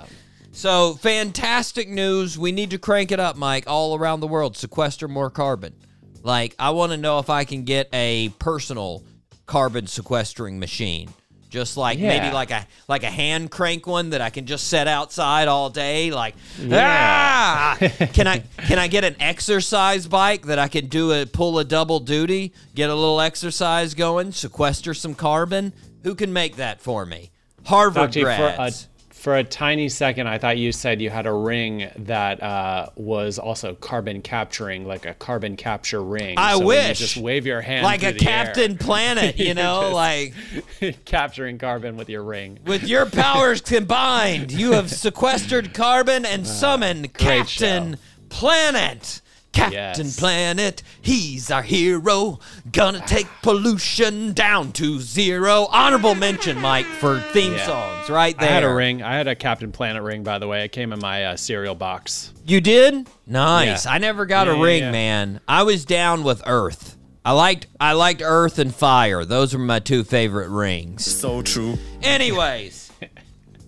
So 0.59 0.95
fantastic 0.95 1.87
news. 1.87 2.37
We 2.37 2.51
need 2.51 2.71
to 2.71 2.77
crank 2.77 3.13
it 3.13 3.19
up, 3.21 3.37
Mike, 3.37 3.63
all 3.65 3.97
around 3.97 4.19
the 4.19 4.27
world. 4.27 4.57
Sequester 4.57 5.07
more 5.07 5.29
carbon. 5.29 5.73
Like 6.21 6.53
I 6.59 6.71
want 6.71 6.91
to 6.91 6.97
know 6.97 7.19
if 7.19 7.29
I 7.29 7.45
can 7.45 7.63
get 7.63 7.87
a 7.93 8.27
personal 8.39 9.01
carbon 9.45 9.87
sequestering 9.87 10.59
machine. 10.59 11.13
Just 11.47 11.77
like 11.77 11.97
maybe 11.97 12.29
like 12.33 12.51
a 12.51 12.67
like 12.89 13.03
a 13.03 13.09
hand 13.09 13.51
crank 13.51 13.87
one 13.87 14.09
that 14.09 14.19
I 14.19 14.29
can 14.31 14.45
just 14.47 14.67
set 14.67 14.85
outside 14.85 15.47
all 15.47 15.69
day. 15.69 16.11
Like, 16.11 16.35
Yeah. 16.59 16.81
ah! 16.83 17.77
can 18.11 18.27
I 18.27 18.39
can 18.67 18.79
I 18.79 18.89
get 18.89 19.05
an 19.05 19.15
exercise 19.21 20.07
bike 20.07 20.47
that 20.47 20.59
I 20.59 20.67
can 20.67 20.87
do 20.87 21.13
a 21.13 21.25
pull 21.25 21.57
a 21.59 21.63
double 21.63 22.01
duty, 22.01 22.51
get 22.75 22.89
a 22.89 22.95
little 22.95 23.21
exercise 23.21 23.93
going, 23.93 24.33
sequester 24.33 24.93
some 24.93 25.15
carbon? 25.15 25.71
Who 26.03 26.15
can 26.15 26.33
make 26.33 26.57
that 26.57 26.81
for 26.81 27.05
me? 27.05 27.31
Harvard 27.63 28.09
Actually, 28.09 28.23
for 28.23 28.29
a, 28.31 28.55
grads. 28.57 28.88
For 29.19 29.35
a 29.35 29.43
tiny 29.43 29.89
second, 29.89 30.27
I 30.27 30.37
thought 30.37 30.57
you 30.57 30.71
said 30.71 31.01
you 31.01 31.09
had 31.09 31.25
a 31.27 31.33
ring 31.33 31.89
that 31.97 32.41
uh, 32.41 32.87
was 32.95 33.37
also 33.37 33.75
carbon 33.75 34.21
capturing, 34.21 34.85
like 34.85 35.05
a 35.05 35.13
carbon 35.13 35.57
capture 35.57 36.01
ring. 36.01 36.35
I 36.37 36.53
So 36.57 36.65
wish. 36.65 36.99
just 36.99 37.17
wave 37.17 37.45
your 37.45 37.59
hand 37.61 37.83
like 37.83 38.01
a 38.03 38.13
the 38.13 38.27
air, 38.29 38.45
Captain 38.45 38.77
Planet, 38.77 39.37
you 39.37 39.53
know, 39.61 39.91
like 39.93 40.33
capturing 41.05 41.57
carbon 41.57 41.97
with 41.97 42.07
your 42.09 42.23
ring. 42.23 42.59
with 42.65 42.83
your 42.87 43.05
powers 43.05 43.61
combined, 43.61 44.51
you 44.51 44.71
have 44.71 44.89
sequestered 44.89 45.73
carbon 45.73 46.25
and 46.25 46.47
summoned 46.61 47.13
great 47.13 47.45
Captain 47.47 47.93
show. 47.95 47.99
Planet. 48.29 49.21
Captain 49.51 50.05
Yes. 50.05 50.19
Planet, 50.19 50.83
he's 51.01 51.49
our 51.51 51.63
hero. 51.63 52.39
Gonna 52.71 53.03
take 53.05 53.27
pollution 53.41 54.33
down 54.33 54.71
to 54.73 54.99
zero. 54.99 55.67
Honorable 55.71 56.15
mention, 56.15 56.59
Mike, 56.61 56.85
for 56.85 57.19
theme 57.33 57.53
Yeah. 57.53 57.65
songs, 57.65 58.09
right 58.09 58.37
there. 58.37 58.47
I 58.47 58.51
there. 58.51 58.61
had 58.61 58.71
a 58.71 58.73
ring. 58.75 59.01
I 59.01 59.15
had 59.15 59.27
a 59.27 59.35
Captain 59.35 59.71
Planet 59.71 60.03
ring, 60.03 60.23
by 60.23 60.37
the 60.39 60.47
way. 60.47 60.63
It 60.63 60.71
came 60.71 60.93
in 60.93 60.99
my 60.99 61.25
uh, 61.25 61.35
cereal 61.35 61.75
box. 61.75 62.31
You 62.45 62.61
did? 62.61 63.07
Nice. 63.25 63.85
Yeah. 63.85 63.91
I 63.93 63.97
never 63.97 64.25
got 64.25 64.47
Yeah, 64.47 64.53
a 64.53 64.61
ring, 64.61 64.83
yeah. 64.83 64.91
man. 64.91 65.39
I 65.47 65.63
was 65.63 65.83
down 65.83 66.23
with 66.23 66.41
Earth. 66.45 66.95
I 67.25 67.31
liked 67.33 67.67
I 67.79 67.93
liked 67.93 68.21
Earth 68.23 68.59
and 68.59 68.73
Fire. 68.73 69.25
Those 69.25 69.53
were 69.53 69.59
my 69.59 69.79
two 69.79 70.03
favorite 70.03 70.49
rings. 70.49 71.05
So 71.05 71.41
true. 71.41 71.77
Anyways, 72.01 72.91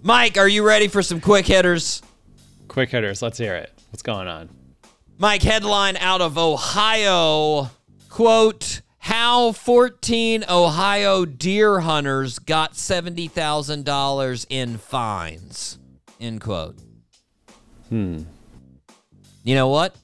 Mike, 0.03 0.37
are 0.37 0.47
you 0.47 0.65
ready 0.65 0.87
for 0.87 1.01
some 1.01 1.19
quick 1.19 1.45
hitters? 1.47 2.01
Quick 2.67 2.89
hitters. 2.91 3.21
Let's 3.21 3.37
hear 3.37 3.55
it. 3.55 3.73
What's 3.89 4.03
going 4.03 4.27
on? 4.27 4.49
Mike, 5.21 5.43
headline 5.43 5.97
out 5.97 6.19
of 6.19 6.35
Ohio. 6.35 7.69
Quote, 8.09 8.81
how 8.97 9.51
14 9.51 10.45
Ohio 10.49 11.25
deer 11.25 11.81
hunters 11.81 12.39
got 12.39 12.73
$70,000 12.73 14.45
in 14.49 14.79
fines. 14.79 15.77
End 16.19 16.41
quote. 16.41 16.75
Hmm. 17.89 18.23
You 19.43 19.53
know 19.53 19.67
what? 19.67 19.95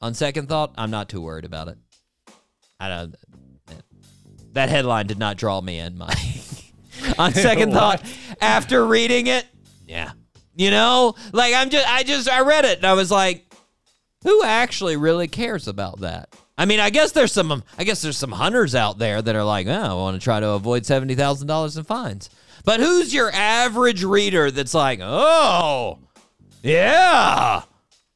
On 0.00 0.14
second 0.14 0.48
thought, 0.48 0.72
I'm 0.78 0.92
not 0.92 1.08
too 1.08 1.20
worried 1.20 1.44
about 1.44 1.66
it. 1.66 1.78
I 2.78 2.88
don't. 2.88 3.16
That 4.52 4.68
headline 4.68 5.08
did 5.08 5.18
not 5.18 5.36
draw 5.36 5.60
me 5.60 5.80
in, 5.80 5.98
Mike. 5.98 6.16
On 7.18 7.34
second 7.34 7.72
thought, 7.72 8.04
after 8.40 8.86
reading 8.86 9.26
it, 9.26 9.46
yeah. 9.84 10.12
You 10.54 10.70
know, 10.70 11.16
like 11.32 11.54
I'm 11.54 11.70
just, 11.70 11.88
I 11.88 12.04
just, 12.04 12.30
I 12.30 12.42
read 12.42 12.64
it 12.64 12.78
and 12.78 12.86
I 12.86 12.92
was 12.92 13.10
like, 13.10 13.47
who 14.24 14.42
actually 14.44 14.96
really 14.96 15.28
cares 15.28 15.68
about 15.68 16.00
that? 16.00 16.34
I 16.56 16.64
mean, 16.64 16.80
I 16.80 16.90
guess 16.90 17.12
there's 17.12 17.32
some, 17.32 17.62
I 17.78 17.84
guess 17.84 18.02
there's 18.02 18.16
some 18.16 18.32
hunters 18.32 18.74
out 18.74 18.98
there 18.98 19.22
that 19.22 19.36
are 19.36 19.44
like, 19.44 19.66
oh, 19.68 19.70
I 19.72 19.92
want 19.94 20.20
to 20.20 20.24
try 20.24 20.40
to 20.40 20.50
avoid 20.50 20.84
seventy 20.84 21.14
thousand 21.14 21.46
dollars 21.46 21.76
in 21.76 21.84
fines. 21.84 22.30
But 22.64 22.80
who's 22.80 23.14
your 23.14 23.30
average 23.32 24.02
reader 24.02 24.50
that's 24.50 24.74
like, 24.74 24.98
oh, 25.00 25.98
yeah, 26.62 27.62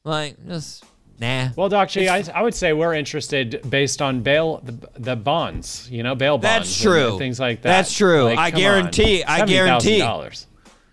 like 0.03 0.35
just 0.47 0.83
nah. 1.19 1.49
Well, 1.55 1.69
Doc 1.69 1.89
G, 1.89 2.09
I, 2.09 2.23
I 2.35 2.43
would 2.43 2.53
say 2.53 2.73
we're 2.73 2.93
interested 2.93 3.61
based 3.69 4.01
on 4.01 4.21
bail, 4.21 4.57
the, 4.63 4.89
the 4.99 5.15
bonds, 5.15 5.89
you 5.89 6.03
know, 6.03 6.13
bail 6.13 6.37
bonds. 6.37 6.67
That's 6.69 6.81
true. 6.81 7.11
and 7.11 7.17
things 7.19 7.39
like 7.39 7.61
that. 7.61 7.69
That's 7.69 7.95
true. 7.95 8.25
Like, 8.25 8.37
I 8.37 8.51
guarantee- 8.51 9.23
on. 9.23 9.41
I 9.41 9.45
guarantee. 9.45 9.99
$70,000. 10.01 10.45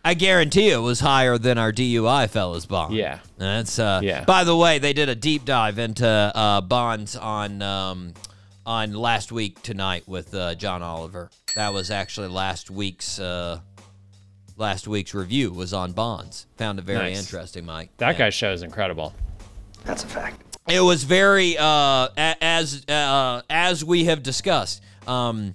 I 0.04 0.14
guarantee 0.14 0.70
it 0.70 0.78
was 0.78 1.00
higher 1.00 1.36
than 1.36 1.58
our 1.58 1.72
DUI 1.72 2.28
fellas 2.30 2.64
bond. 2.66 2.94
Yeah. 2.94 3.18
That's 3.36 3.78
uh 3.78 4.00
Yeah. 4.02 4.24
by 4.24 4.44
the 4.44 4.56
way, 4.56 4.78
they 4.78 4.92
did 4.92 5.08
a 5.08 5.14
deep 5.14 5.44
dive 5.44 5.78
into 5.78 6.06
uh 6.08 6.60
bonds 6.62 7.16
on 7.16 7.60
um 7.62 8.14
on 8.64 8.92
last 8.94 9.32
week 9.32 9.62
tonight 9.62 10.04
with 10.06 10.34
uh, 10.34 10.54
John 10.54 10.82
Oliver. 10.82 11.30
That 11.54 11.72
was 11.72 11.90
actually 11.90 12.28
last 12.28 12.70
week's 12.70 13.18
uh 13.18 13.60
last 14.56 14.86
week's 14.88 15.14
review 15.14 15.50
was 15.52 15.72
on 15.74 15.92
bonds. 15.92 16.46
Found 16.56 16.78
it 16.78 16.84
very 16.84 17.10
Nice. 17.12 17.20
interesting, 17.20 17.64
Mike. 17.66 17.90
That 17.98 18.12
Yeah. 18.12 18.18
guy's 18.18 18.34
show 18.34 18.52
is 18.52 18.62
incredible. 18.62 19.14
That's 19.84 20.04
a 20.04 20.06
fact. 20.06 20.42
It 20.68 20.80
was 20.80 21.04
very 21.04 21.56
uh, 21.58 21.64
a- 22.16 22.36
as 22.40 22.84
uh, 22.88 23.42
as 23.50 23.84
we 23.84 24.04
have 24.04 24.22
discussed. 24.22 24.82
Um, 25.06 25.54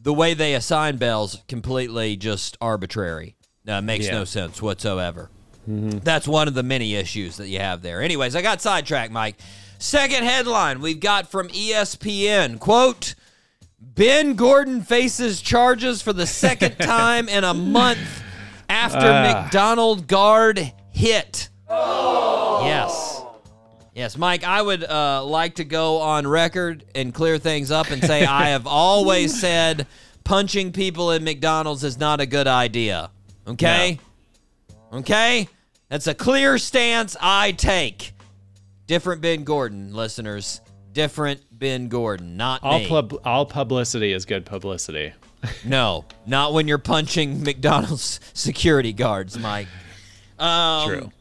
the 0.00 0.12
way 0.12 0.34
they 0.34 0.54
assign 0.54 0.98
bells 0.98 1.42
completely 1.48 2.16
just 2.16 2.56
arbitrary. 2.60 3.36
Uh, 3.66 3.80
makes 3.80 4.06
Yeah. 4.06 4.12
no 4.12 4.24
sense 4.24 4.60
whatsoever. 4.60 5.30
That's 5.66 6.28
one 6.28 6.46
of 6.46 6.52
the 6.54 6.62
many 6.62 6.94
issues 6.94 7.38
that 7.38 7.48
you 7.48 7.58
have 7.58 7.80
there. 7.80 8.02
Anyways, 8.02 8.36
I 8.36 8.42
got 8.42 8.60
sidetracked, 8.60 9.10
Mike. 9.12 9.36
Second 9.78 10.24
headline 10.24 10.80
we've 10.80 11.00
got 11.00 11.30
from 11.30 11.48
ESPN 11.48 12.58
quote. 12.60 13.14
Ben 13.80 14.34
Gordon 14.34 14.82
faces 14.82 15.40
charges 15.40 16.02
for 16.02 16.12
the 16.12 16.26
second 16.26 16.76
time 16.80 17.28
in 17.28 17.44
a 17.44 17.54
month 17.54 18.22
after 18.68 18.98
McDonald 18.98 20.06
guard 20.06 20.72
hit. 20.90 21.48
Yes. 21.70 23.22
Yes, 23.94 24.18
Mike, 24.18 24.42
I 24.44 24.60
would 24.60 24.82
uh, 24.84 25.24
like 25.24 25.54
to 25.56 25.64
go 25.64 25.98
on 26.00 26.26
record 26.26 26.84
and 26.94 27.14
clear 27.14 27.38
things 27.38 27.70
up 27.70 27.90
and 27.90 28.02
say 28.02 28.26
I 28.26 28.48
have 28.48 28.66
always 28.66 29.38
said 29.38 29.86
punching 30.24 30.72
people 30.72 31.12
in 31.12 31.22
McDonald's 31.24 31.84
is 31.84 31.96
not 31.98 32.20
a 32.20 32.26
good 32.26 32.48
idea. 32.48 33.10
Okay? 33.46 33.98
Okay? 34.92 35.48
That's 35.88 36.06
a 36.06 36.14
clear 36.14 36.58
stance 36.58 37.16
I 37.20 37.52
take. 37.52 38.12
Different 38.86 39.20
Ben 39.22 39.44
Gordon, 39.44 39.94
listeners. 39.94 40.60
Different 40.92 41.42
Ben 41.50 41.88
Gordon, 41.88 42.36
not 42.36 42.62
All, 42.62 42.78
me. 42.78 42.86
pub- 42.88 43.20
all 43.24 43.46
publicity 43.46 44.12
is 44.12 44.24
good 44.24 44.44
publicity. 44.46 45.12
No, 45.66 46.06
not 46.24 46.54
when 46.54 46.66
you're 46.68 46.78
punching 46.78 47.42
McDonald's 47.42 48.18
security 48.32 48.94
guards, 48.94 49.38
Mike. 49.38 49.66
Um, 50.38 50.88
True. 50.88 51.12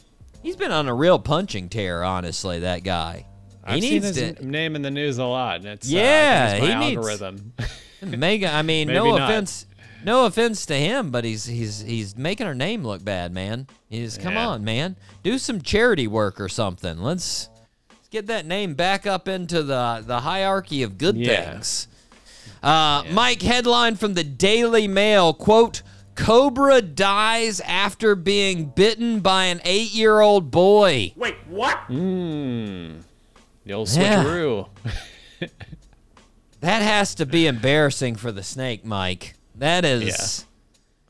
He's 0.42 0.56
been 0.56 0.72
on 0.72 0.88
a 0.88 0.94
real 0.94 1.20
punching 1.20 1.68
tear, 1.68 2.04
honestly. 2.04 2.60
That 2.60 2.86
guy. 2.86 3.26
He 3.68 3.74
I've 3.74 3.82
seen 3.82 3.92
needs 4.02 4.16
his 4.16 4.36
to 4.38 4.46
name 4.48 4.78
in 4.78 4.82
the 4.82 4.92
news 4.92 5.18
a 5.18 5.26
lot, 5.26 5.58
and 5.58 5.66
it's 5.66 5.88
uh, 5.92 5.98
Yeah, 5.98 6.58
my 6.62 6.66
he 6.68 6.76
needs- 6.76 6.98
algorithm. 6.98 7.54
Mega. 8.02 8.54
I 8.54 8.62
mean, 8.62 8.88
no 8.94 9.18
not. 9.18 9.30
offense. 9.30 9.66
No 10.06 10.26
offense 10.26 10.66
to 10.68 10.76
him, 10.76 11.12
but 11.12 11.24
he's 11.24 11.46
he's 11.46 11.82
he's 11.82 12.16
making 12.18 12.48
our 12.48 12.56
name 12.56 12.84
look 12.86 13.04
bad, 13.04 13.32
man. 13.34 13.68
He's 13.90 14.18
come 14.18 14.34
Yeah. 14.34 14.48
on, 14.50 14.64
man. 14.64 14.96
Do 15.24 15.38
some 15.38 15.62
charity 15.62 16.08
work 16.08 16.40
or 16.42 16.50
something. 16.50 17.00
Let's 17.00 17.50
let's 17.90 18.08
get 18.10 18.28
that 18.28 18.46
name 18.46 18.74
back 18.76 19.06
up 19.08 19.28
into 19.28 19.64
the 19.64 20.04
the 20.06 20.22
hierarchy 20.22 20.84
of 20.84 20.98
good 20.98 21.16
Yeah. 21.18 21.52
things. 21.52 21.88
Uh, 22.62 23.04
Mike, 23.12 23.42
headline 23.42 23.96
from 23.96 24.14
the 24.14 24.24
Daily 24.24 24.88
Mail 24.88 25.34
quote, 25.34 25.82
Cobra 26.16 26.82
dies 26.82 27.60
after 27.62 28.16
being 28.16 28.66
bitten 28.66 29.20
by 29.20 29.46
an 29.46 29.60
eight 29.66 29.92
year 29.94 30.22
old 30.22 30.50
boy. 30.52 31.14
Wait, 31.16 31.36
what? 31.50 31.80
The 31.90 32.94
old 33.74 33.90
Yeah. 33.90 34.24
switcheroo. 34.24 34.68
That 36.62 36.82
has 36.82 37.14
to 37.16 37.26
be 37.26 37.46
embarrassing 37.46 38.16
for 38.16 38.32
the 38.32 38.42
snake, 38.44 38.86
Mike. 38.86 39.34
That 39.56 39.86
is. 39.86 40.46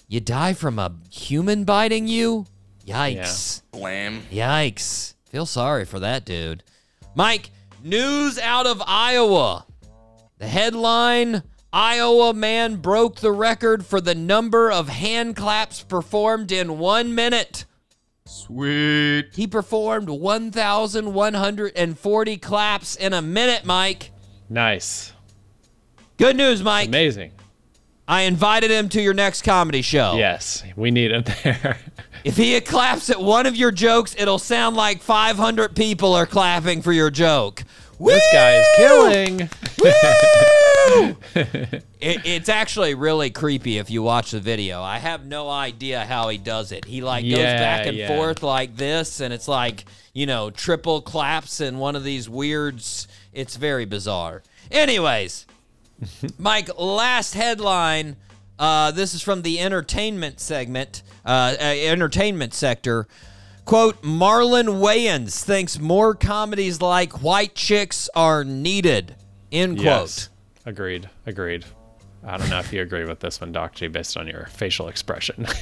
You 0.07 0.19
die 0.19 0.53
from 0.53 0.79
a 0.79 0.93
human 1.09 1.63
biting 1.63 2.07
you? 2.07 2.45
Yikes. 2.85 3.61
Blam. 3.71 4.23
Yikes. 4.31 5.13
Feel 5.29 5.45
sorry 5.45 5.85
for 5.85 5.99
that 5.99 6.25
dude. 6.25 6.63
Mike, 7.15 7.51
news 7.83 8.37
out 8.37 8.67
of 8.67 8.83
Iowa. 8.85 9.65
The 10.37 10.47
headline 10.47 11.43
Iowa 11.71 12.33
man 12.33 12.75
broke 12.75 13.15
the 13.17 13.31
record 13.31 13.85
for 13.85 14.01
the 14.01 14.13
number 14.13 14.71
of 14.71 14.89
hand 14.89 15.35
claps 15.35 15.81
performed 15.81 16.51
in 16.51 16.77
one 16.77 17.15
minute. 17.15 17.65
Sweet. 18.25 19.29
He 19.33 19.47
performed 19.47 20.09
1,140 20.09 22.37
claps 22.37 22.95
in 22.95 23.13
a 23.13 23.21
minute, 23.21 23.65
Mike. 23.65 24.11
Nice. 24.49 25.13
Good 26.17 26.35
news, 26.35 26.61
Mike. 26.61 26.89
Amazing. 26.89 27.31
I 28.07 28.23
invited 28.23 28.69
him 28.69 28.89
to 28.89 29.01
your 29.01 29.13
next 29.13 29.43
comedy 29.43 29.81
show. 29.81 30.15
Yes, 30.17 30.63
we 30.75 30.91
need 30.91 31.11
him 31.11 31.23
there. 31.43 31.77
If 32.23 32.37
he 32.37 32.59
claps 32.61 33.09
at 33.09 33.19
one 33.19 33.45
of 33.45 33.57
your 33.57 33.71
jokes, 33.71 34.15
it'll 34.17 34.39
sound 34.39 34.77
like 34.77 35.01
500 35.01 35.75
people 35.75 36.13
are 36.13 36.25
clapping 36.25 36.81
for 36.81 36.93
your 36.93 37.09
joke. 37.09 37.65
this 37.99 38.23
guy 38.31 38.55
is 38.55 38.67
killing. 38.77 39.49
It, 42.01 42.25
it's 42.25 42.49
actually 42.49 42.93
really 42.95 43.29
creepy 43.29 43.77
if 43.77 43.89
you 43.89 44.03
watch 44.03 44.31
the 44.31 44.41
video. 44.41 44.81
I 44.81 44.97
have 44.97 45.25
no 45.25 45.49
idea 45.49 46.03
how 46.03 46.27
he 46.27 46.37
does 46.37 46.73
it. 46.73 46.83
He 46.83 47.01
like 47.01 47.23
goes 47.23 47.37
back 47.37 47.85
and 47.85 47.95
yeah. 47.95 48.09
forth 48.09 48.43
like 48.43 48.75
this, 48.75 49.21
and 49.21 49.33
it's 49.33 49.47
like 49.47 49.85
you 50.11 50.25
know 50.25 50.49
triple 50.49 51.01
claps 51.01 51.61
and 51.61 51.79
one 51.79 51.95
of 51.95 52.03
these 52.03 52.27
weirds. 52.27 53.07
It's 53.31 53.55
very 53.55 53.85
bizarre. 53.85 54.43
Anyways, 54.69 55.45
Mike, 56.37 56.69
last 56.77 57.33
headline. 57.33 58.15
Uh, 58.59 58.91
this 58.91 59.13
is 59.13 59.21
from 59.21 59.41
the 59.41 59.59
entertainment 59.59 60.39
segment, 60.39 61.01
uh, 61.25 61.55
uh, 61.59 61.63
entertainment 61.63 62.53
sector. 62.53 63.07
Quote: 63.65 64.01
Marlon 64.03 64.81
Wayans 64.81 65.43
thinks 65.43 65.79
more 65.79 66.13
comedies 66.13 66.81
like 66.81 67.21
White 67.21 67.55
Chicks 67.55 68.09
are 68.15 68.43
needed. 68.43 69.15
End 69.51 69.77
quote. 69.77 69.85
Yes. 69.85 70.29
Agreed. 70.65 71.09
Agreed. 71.25 71.65
I 72.25 72.37
don't 72.37 72.49
know 72.49 72.59
if 72.59 72.71
you 72.71 72.81
agree 72.81 73.05
with 73.05 73.19
this 73.19 73.41
one, 73.41 73.51
Doc 73.51 73.75
G, 73.75 73.87
based 73.87 74.15
on 74.17 74.27
your 74.27 74.45
facial 74.45 74.87
expression. 74.87 75.45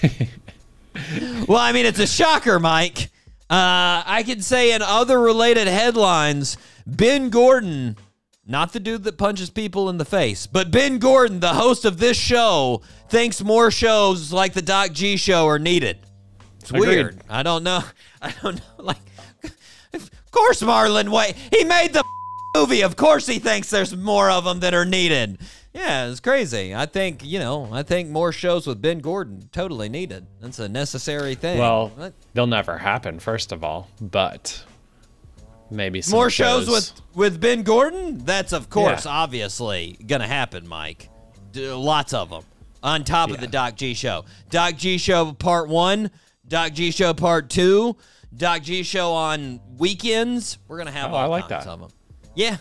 Well, 1.48 1.58
I 1.58 1.72
mean, 1.72 1.86
it's 1.86 2.00
a 2.00 2.08
shocker, 2.08 2.60
Mike. 2.60 3.10
Uh, 3.50 4.04
I 4.06 4.24
can 4.26 4.42
say 4.42 4.74
in 4.74 4.82
other 4.82 5.20
related 5.20 5.68
headlines, 5.68 6.58
Ben 6.86 7.30
Gordon, 7.30 7.98
not 8.46 8.74
the 8.74 8.80
dude 8.80 9.04
that 9.04 9.18
punches 9.18 9.50
people 9.50 9.90
in 9.90 9.98
the 9.98 10.06
face, 10.06 10.48
but 10.48 10.72
Ben 10.72 10.98
Gordon, 10.98 11.40
the 11.40 11.54
host 11.54 11.86
of 11.86 11.98
this 12.00 12.18
show, 12.18 12.82
thinks 13.10 13.44
more 13.44 13.72
shows 13.72 14.32
like 14.34 14.54
the 14.54 14.62
Doc 14.62 14.92
G 14.94 15.16
show 15.18 15.48
are 15.48 15.60
needed. 15.60 15.98
It's 16.60 16.70
Agreed. 16.70 16.88
weird. 16.88 17.22
I 17.30 17.44
don't 17.44 17.64
know. 17.64 17.82
I 18.22 18.34
don't 18.42 18.56
know. 18.58 18.84
Like, 18.84 18.98
of 19.94 20.10
course, 20.32 20.62
Marlon 20.62 21.10
Way. 21.10 21.34
He 21.52 21.64
made 21.64 21.94
the 21.94 22.04
movie. 22.56 22.82
Of 22.82 22.96
course, 22.96 23.26
he 23.28 23.40
thinks 23.40 23.70
there's 23.70 23.96
more 23.96 24.30
of 24.30 24.44
them 24.44 24.60
that 24.62 24.74
are 24.74 24.86
needed. 24.86 25.40
Yeah, 25.74 26.08
it's 26.10 26.20
crazy. 26.20 26.76
I 26.76 26.86
think 26.86 27.24
you 27.24 27.40
know. 27.40 27.70
I 27.72 27.82
think 27.84 28.10
more 28.10 28.32
shows 28.34 28.68
with 28.68 28.82
Ben 28.82 29.00
Gordon 29.00 29.50
totally 29.54 29.88
needed. 29.88 30.28
That's 30.42 30.60
a 30.60 30.68
necessary 30.68 31.34
thing. 31.36 31.58
well, 31.60 31.90
What? 31.96 32.14
they'll 32.34 32.46
never 32.48 32.78
happen, 32.80 33.20
first 33.20 33.52
of 33.54 33.64
all, 33.64 33.88
but 34.02 34.66
maybe 35.72 36.02
some 36.02 36.18
more 36.18 36.30
shows 36.30 36.68
with 36.70 36.92
with 37.16 37.40
Ben 37.42 37.64
Gordon. 37.64 38.20
That's 38.26 38.54
of 38.54 38.70
course, 38.70 39.06
Yeah. 39.06 39.12
obviously, 39.12 39.98
gonna 40.06 40.28
happen, 40.28 40.68
Mike. 40.68 41.10
D- 41.52 41.68
lots 41.70 42.14
of 42.14 42.30
them 42.30 42.44
on 42.84 43.04
top 43.04 43.30
of 43.32 43.40
the 43.40 43.48
Doc 43.48 43.76
G 43.76 43.94
show. 43.94 44.26
Doc 44.50 44.76
G 44.78 44.98
show 44.98 45.32
part 45.34 45.68
one, 45.70 46.12
Doc 46.48 46.74
G 46.74 46.92
show 46.92 47.14
part 47.14 47.50
two, 47.50 47.96
Doc 48.36 48.62
G 48.64 48.84
show 48.84 49.14
on 49.14 49.60
weekends. 49.78 50.58
We're 50.68 50.78
gonna 50.78 50.92
have 50.92 51.12
Oh, 51.12 51.16
all 51.16 51.24
I 51.24 51.26
like 51.28 51.48
that. 51.50 51.66
of 51.68 51.80
them. 51.80 51.90
Yeah, 52.36 52.58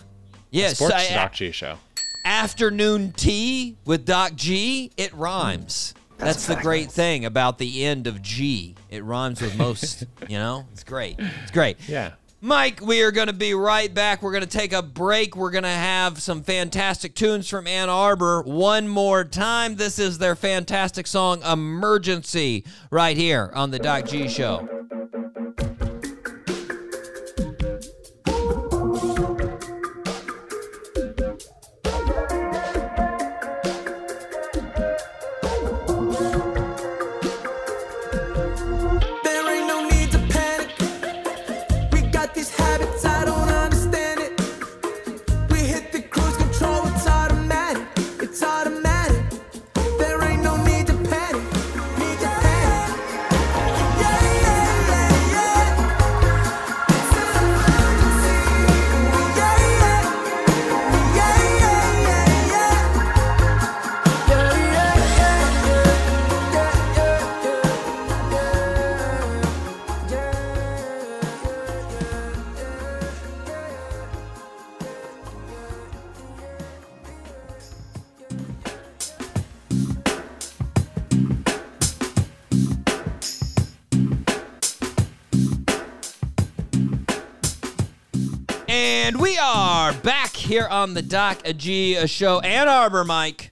yeah. 0.49 0.73
Sports 0.73 1.07
so, 1.07 1.11
uh, 1.11 1.13
Doc 1.23 1.33
G 1.33 1.51
show. 1.51 1.77
afternoon 2.25 3.11
tea 3.13 3.77
with 3.85 4.05
Doc 4.05 4.35
G, 4.35 4.91
it 4.97 5.13
rhymes. 5.13 5.93
Hmm. 6.17 6.25
That's, 6.25 6.45
the 6.45 6.55
great 6.55 6.91
thing 6.91 7.25
about 7.25 7.57
the 7.57 7.83
end 7.83 8.05
of 8.05 8.21
G. 8.21 8.75
It 8.91 9.03
rhymes 9.03 9.41
with 9.41 9.57
most, 9.57 10.03
you 10.29 10.37
know? 10.37 10.67
It's 10.71 10.83
great. 10.83 11.15
It's 11.17 11.49
great. 11.51 11.77
Yeah. 11.89 12.11
Mike, 12.43 12.81
we 12.81 13.03
are 13.03 13.11
going 13.11 13.27
to 13.27 13.33
be 13.33 13.53
right 13.53 13.93
back. 13.93 14.23
We're 14.23 14.31
going 14.31 14.43
to 14.43 14.49
take 14.49 14.73
a 14.73 14.81
break. 14.81 15.35
We're 15.35 15.51
going 15.51 15.63
to 15.63 15.69
have 15.69 16.19
some 16.19 16.41
fantastic 16.41 17.13
tunes 17.13 17.47
from 17.47 17.67
Ann 17.67 17.87
Arbor 17.87 18.41
one 18.41 18.87
more 18.87 19.23
time. 19.23 19.75
This 19.75 19.99
is 19.99 20.17
their 20.17 20.35
fantastic 20.35 21.05
song, 21.05 21.43
Emergency, 21.43 22.65
right 22.89 23.15
here 23.15 23.51
on 23.53 23.69
The 23.69 23.77
Doc 23.77 24.07
G 24.07 24.27
Show. 24.27 24.80
On 90.81 90.95
the 90.95 91.01
Doc 91.03 91.37
a 91.45 91.53
G, 91.53 91.95
a 91.95 92.07
show. 92.07 92.39
Ann 92.39 92.67
Arbor, 92.67 93.03
Mike. 93.03 93.51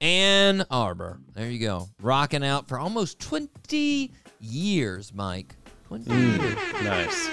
Ann 0.00 0.66
Arbor. 0.72 1.20
There 1.32 1.48
you 1.48 1.60
go. 1.60 1.86
Rocking 2.02 2.44
out 2.44 2.66
for 2.66 2.80
almost 2.80 3.20
20 3.20 4.12
years, 4.40 5.14
Mike. 5.14 5.54
20 5.86 6.12
years. 6.12 6.56
Nice. 6.82 7.30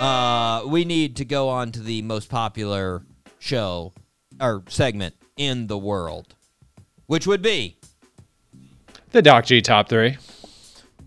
Uh, 0.00 0.62
we 0.66 0.86
need 0.86 1.16
to 1.16 1.26
go 1.26 1.50
on 1.50 1.70
to 1.72 1.80
the 1.80 2.00
most 2.00 2.30
popular 2.30 3.02
show 3.38 3.92
or 4.40 4.62
segment 4.68 5.14
in 5.36 5.66
the 5.66 5.76
world, 5.76 6.34
which 7.06 7.26
would 7.26 7.42
be 7.42 7.76
The 9.10 9.20
Doc 9.20 9.44
G 9.44 9.60
top 9.60 9.90
three. 9.90 10.16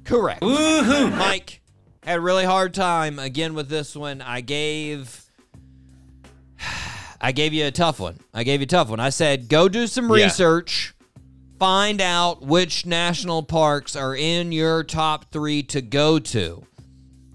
Correct. 0.03 0.43
Woohoo! 0.43 1.18
Mike 1.18 1.61
had 2.03 2.20
a 2.20 2.22
really 2.22 2.45
hard 2.45 2.76
time 2.76 3.18
again 3.18 3.55
with 3.55 3.70
this 3.70 3.95
one. 3.95 4.22
I 4.22 4.41
gave 4.41 5.24
I 7.26 7.32
gave 7.32 7.53
you 7.53 7.65
a 7.65 7.71
tough 7.71 7.99
one. 7.99 8.19
I 8.36 8.43
gave 8.43 8.59
you 8.59 8.65
a 8.65 8.67
tough 8.67 8.89
one. 8.89 8.99
I 8.99 9.09
said 9.09 9.49
go 9.49 9.67
do 9.67 9.88
some 9.88 10.07
Yeah. 10.11 10.26
research, 10.26 10.93
find 11.57 11.99
out 11.99 12.43
which 12.43 12.86
national 12.86 13.41
parks 13.41 13.95
are 13.95 14.15
in 14.15 14.51
your 14.51 14.84
top 14.84 15.32
3 15.32 15.63
to 15.63 15.82
go 15.82 16.19
to. 16.19 16.63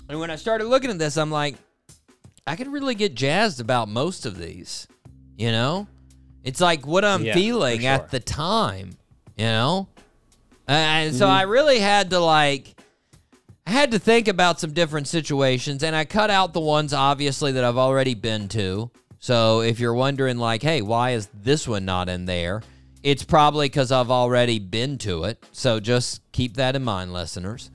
And 0.08 0.20
when 0.20 0.30
I 0.30 0.36
started 0.36 0.68
looking 0.68 0.90
at 0.90 1.00
this, 1.00 1.16
I'm 1.16 1.32
like 1.32 1.56
I 2.46 2.54
could 2.54 2.68
really 2.68 2.94
get 2.94 3.16
jazzed 3.16 3.60
about 3.60 3.88
most 3.88 4.26
of 4.26 4.38
these. 4.38 4.86
You 5.36 5.50
know? 5.50 5.88
It's 6.44 6.60
like 6.60 6.86
what 6.86 7.04
I'm 7.04 7.24
Yeah, 7.24 7.34
feeling 7.34 7.80
sure. 7.80 7.90
at 7.90 8.12
the 8.12 8.20
time, 8.20 8.92
you 9.36 9.46
know? 9.46 9.88
And 10.68 11.16
so 11.16 11.24
mm-hmm. 11.24 11.34
I 11.34 11.42
really 11.42 11.80
had 11.80 12.10
to 12.10 12.20
like, 12.20 12.80
I 13.66 13.72
had 13.72 13.90
to 13.90 13.98
think 13.98 14.28
about 14.28 14.60
some 14.60 14.72
different 14.72 15.08
situations, 15.08 15.82
and 15.82 15.96
I 15.96 16.04
cut 16.04 16.30
out 16.30 16.52
the 16.52 16.60
ones 16.60 16.92
obviously 16.92 17.50
that 17.52 17.64
I've 17.64 17.76
already 17.76 18.14
been 18.14 18.46
to. 18.50 18.92
So 19.20 19.60
if 19.60 19.78
you're 19.78 19.94
wondering, 19.94 20.38
like, 20.38 20.62
hey, 20.62 20.82
why 20.82 21.10
is 21.10 21.28
this 21.32 21.68
one 21.68 21.84
not 21.84 22.08
in 22.08 22.24
there? 22.24 22.62
It's 23.02 23.22
probably 23.22 23.66
because 23.68 23.92
I've 23.92 24.10
already 24.10 24.58
been 24.58 24.98
to 24.98 25.24
it. 25.24 25.44
So 25.52 25.78
just 25.78 26.20
keep 26.32 26.56
that 26.56 26.74
in 26.74 26.82
mind, 26.82 27.12
listeners. 27.12 27.70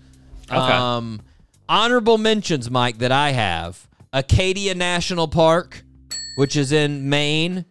Okay. 0.50 0.58
Um, 0.58 1.22
honorable 1.70 2.18
mentions, 2.18 2.70
Mike, 2.70 2.98
that 2.98 3.12
I 3.12 3.32
have 3.32 3.88
Acadia 4.12 4.76
National 4.76 5.28
Park, 5.28 5.84
which 6.36 6.56
is 6.56 6.72
in 6.72 7.10
Maine. 7.10 7.66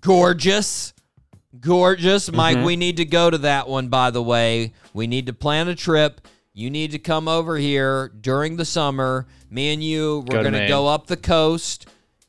Gorgeous. 0.00 0.92
Gorgeous. 1.58 2.30
Mike, 2.30 2.64
we 2.64 2.76
need 2.76 2.98
to 2.98 3.04
go 3.04 3.30
to 3.30 3.38
that 3.38 3.66
one, 3.66 3.88
by 3.88 4.10
the 4.10 4.22
way. 4.22 4.72
We 4.92 5.06
need 5.06 5.26
to 5.26 5.32
plan 5.32 5.68
a 5.68 5.74
trip. 5.74 6.20
You 6.52 6.70
need 6.70 6.92
to 6.92 6.98
come 6.98 7.28
over 7.28 7.56
here 7.56 8.08
during 8.20 8.56
the 8.56 8.64
summer. 8.64 9.26
Me 9.50 9.72
and 9.72 9.82
you, 9.82 10.24
we're 10.28 10.42
going 10.42 10.54
to 10.54 10.68
go 10.68 10.86
up 10.86 11.06
the 11.06 11.16
coast, 11.16 11.86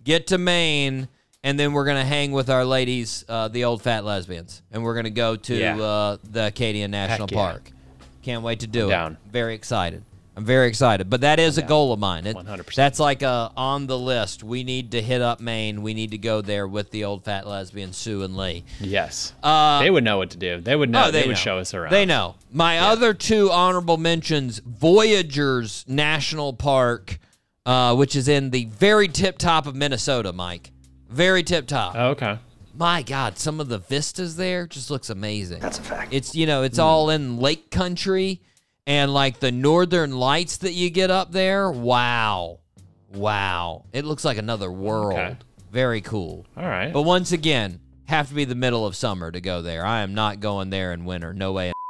get 0.07 0.27
to 0.27 0.37
Maine, 0.37 1.09
and 1.43 1.59
then 1.59 1.73
we're 1.73 1.85
going 1.85 1.97
to 1.97 2.05
hang 2.05 2.31
with 2.31 2.49
our 2.49 2.65
ladies, 2.65 3.25
uh, 3.29 3.49
the 3.49 3.65
old 3.65 3.81
fat 3.83 4.05
lesbians. 4.05 4.63
And 4.71 4.83
we're 4.83 4.93
going 4.93 5.03
to 5.03 5.09
go 5.11 5.35
to 5.35 5.55
Yeah. 5.55 5.77
uh, 5.77 6.17
the 6.23 6.47
Acadia 6.47 6.87
National 6.87 7.27
yeah. 7.29 7.37
Park. 7.37 7.71
Can't 8.23 8.41
wait 8.41 8.61
to 8.61 8.67
do 8.67 8.83
I'm 8.83 8.87
it. 8.87 8.91
down. 8.91 9.17
Very 9.29 9.53
excited. 9.53 10.03
I'm 10.37 10.45
very 10.45 10.67
excited. 10.67 11.09
But 11.09 11.21
that 11.21 11.39
is 11.39 11.57
a 11.57 11.61
goal 11.63 11.91
of 11.91 11.99
mine. 11.99 12.25
It- 12.27 12.35
100%. 12.37 12.75
That's 12.75 12.99
like 12.99 13.21
a 13.21 13.51
on 13.57 13.87
the 13.87 13.97
list. 13.97 14.43
We 14.43 14.63
need 14.63 14.91
to 14.91 15.01
hit 15.01 15.21
up 15.21 15.39
Maine. 15.39 15.81
We 15.81 15.93
need 15.93 16.11
to 16.11 16.17
go 16.17 16.41
there 16.41 16.67
with 16.67 16.91
the 16.91 17.03
old 17.05 17.23
fat 17.25 17.47
lesbian 17.47 17.91
Sue 17.91 18.21
and 18.23 18.37
Lee. 18.37 18.63
Yes. 18.79 19.33
Uh, 19.41 19.79
they 19.81 19.89
would 19.89 20.03
know 20.03 20.19
what 20.19 20.29
to 20.31 20.37
do. 20.37 20.61
They 20.61 20.75
would 20.75 20.89
know. 20.91 21.05
oh, 21.05 21.11
they, 21.11 21.21
they, 21.21 21.27
would 21.27 21.33
know. 21.33 21.39
show 21.39 21.57
us 21.57 21.73
around. 21.73 21.91
They 21.91 22.05
know. 22.05 22.35
My 22.51 22.79
other 22.79 23.13
two 23.15 23.49
honorable 23.51 23.97
mentions: 23.97 24.59
Voyagers 24.59 25.83
National 25.87 26.53
Park, 26.53 27.19
uh, 27.67 27.93
which 27.93 28.15
is 28.15 28.27
in 28.27 28.49
the 28.49 28.65
very 28.65 29.07
tip 29.07 29.37
top 29.37 29.67
of 29.67 29.75
Minnesota. 29.75 30.33
Mike, 30.33 30.71
very 31.09 31.43
tip 31.43 31.67
top. 31.67 31.93
Oh, 31.95 32.09
okay. 32.11 32.39
My 32.73 33.03
God, 33.03 33.37
some 33.37 33.59
of 33.59 33.69
the 33.69 33.79
vistas 33.79 34.35
there 34.37 34.65
just 34.67 34.89
looks 34.89 35.09
amazing. 35.09 35.59
That's 35.59 35.79
a 35.79 35.81
fact. 35.83 36.13
It's 36.13 36.33
you 36.33 36.45
know, 36.45 36.63
it's 36.63 36.79
all 36.79 37.09
in 37.09 37.39
lake 37.39 37.69
country 37.69 38.41
and 38.85 39.13
like 39.13 39.39
the 39.39 39.51
northern 39.51 40.11
lights 40.17 40.57
that 40.57 40.71
you 40.73 40.89
get 40.89 41.11
up 41.11 41.31
there. 41.31 41.69
Wow. 41.69 42.59
Wow. 43.13 43.85
It 43.91 44.05
looks 44.05 44.23
like 44.23 44.37
another 44.37 44.71
world. 44.71 45.19
Okay. 45.19 45.37
Very 45.71 46.01
cool. 46.01 46.45
All 46.55 46.63
right. 46.63 46.93
But 46.93 47.01
once 47.01 47.31
again, 47.31 47.81
have 48.05 48.29
to 48.29 48.35
be 48.35 48.45
the 48.45 48.55
middle 48.55 48.85
of 48.85 48.95
summer 48.95 49.31
to 49.31 49.41
go 49.41 49.61
there. 49.61 49.85
I 49.85 50.01
am 50.01 50.13
not 50.13 50.39
going 50.39 50.69
there 50.69 50.93
in 50.93 51.03
winter. 51.03 51.33
No 51.33 51.51
way. 51.51 51.73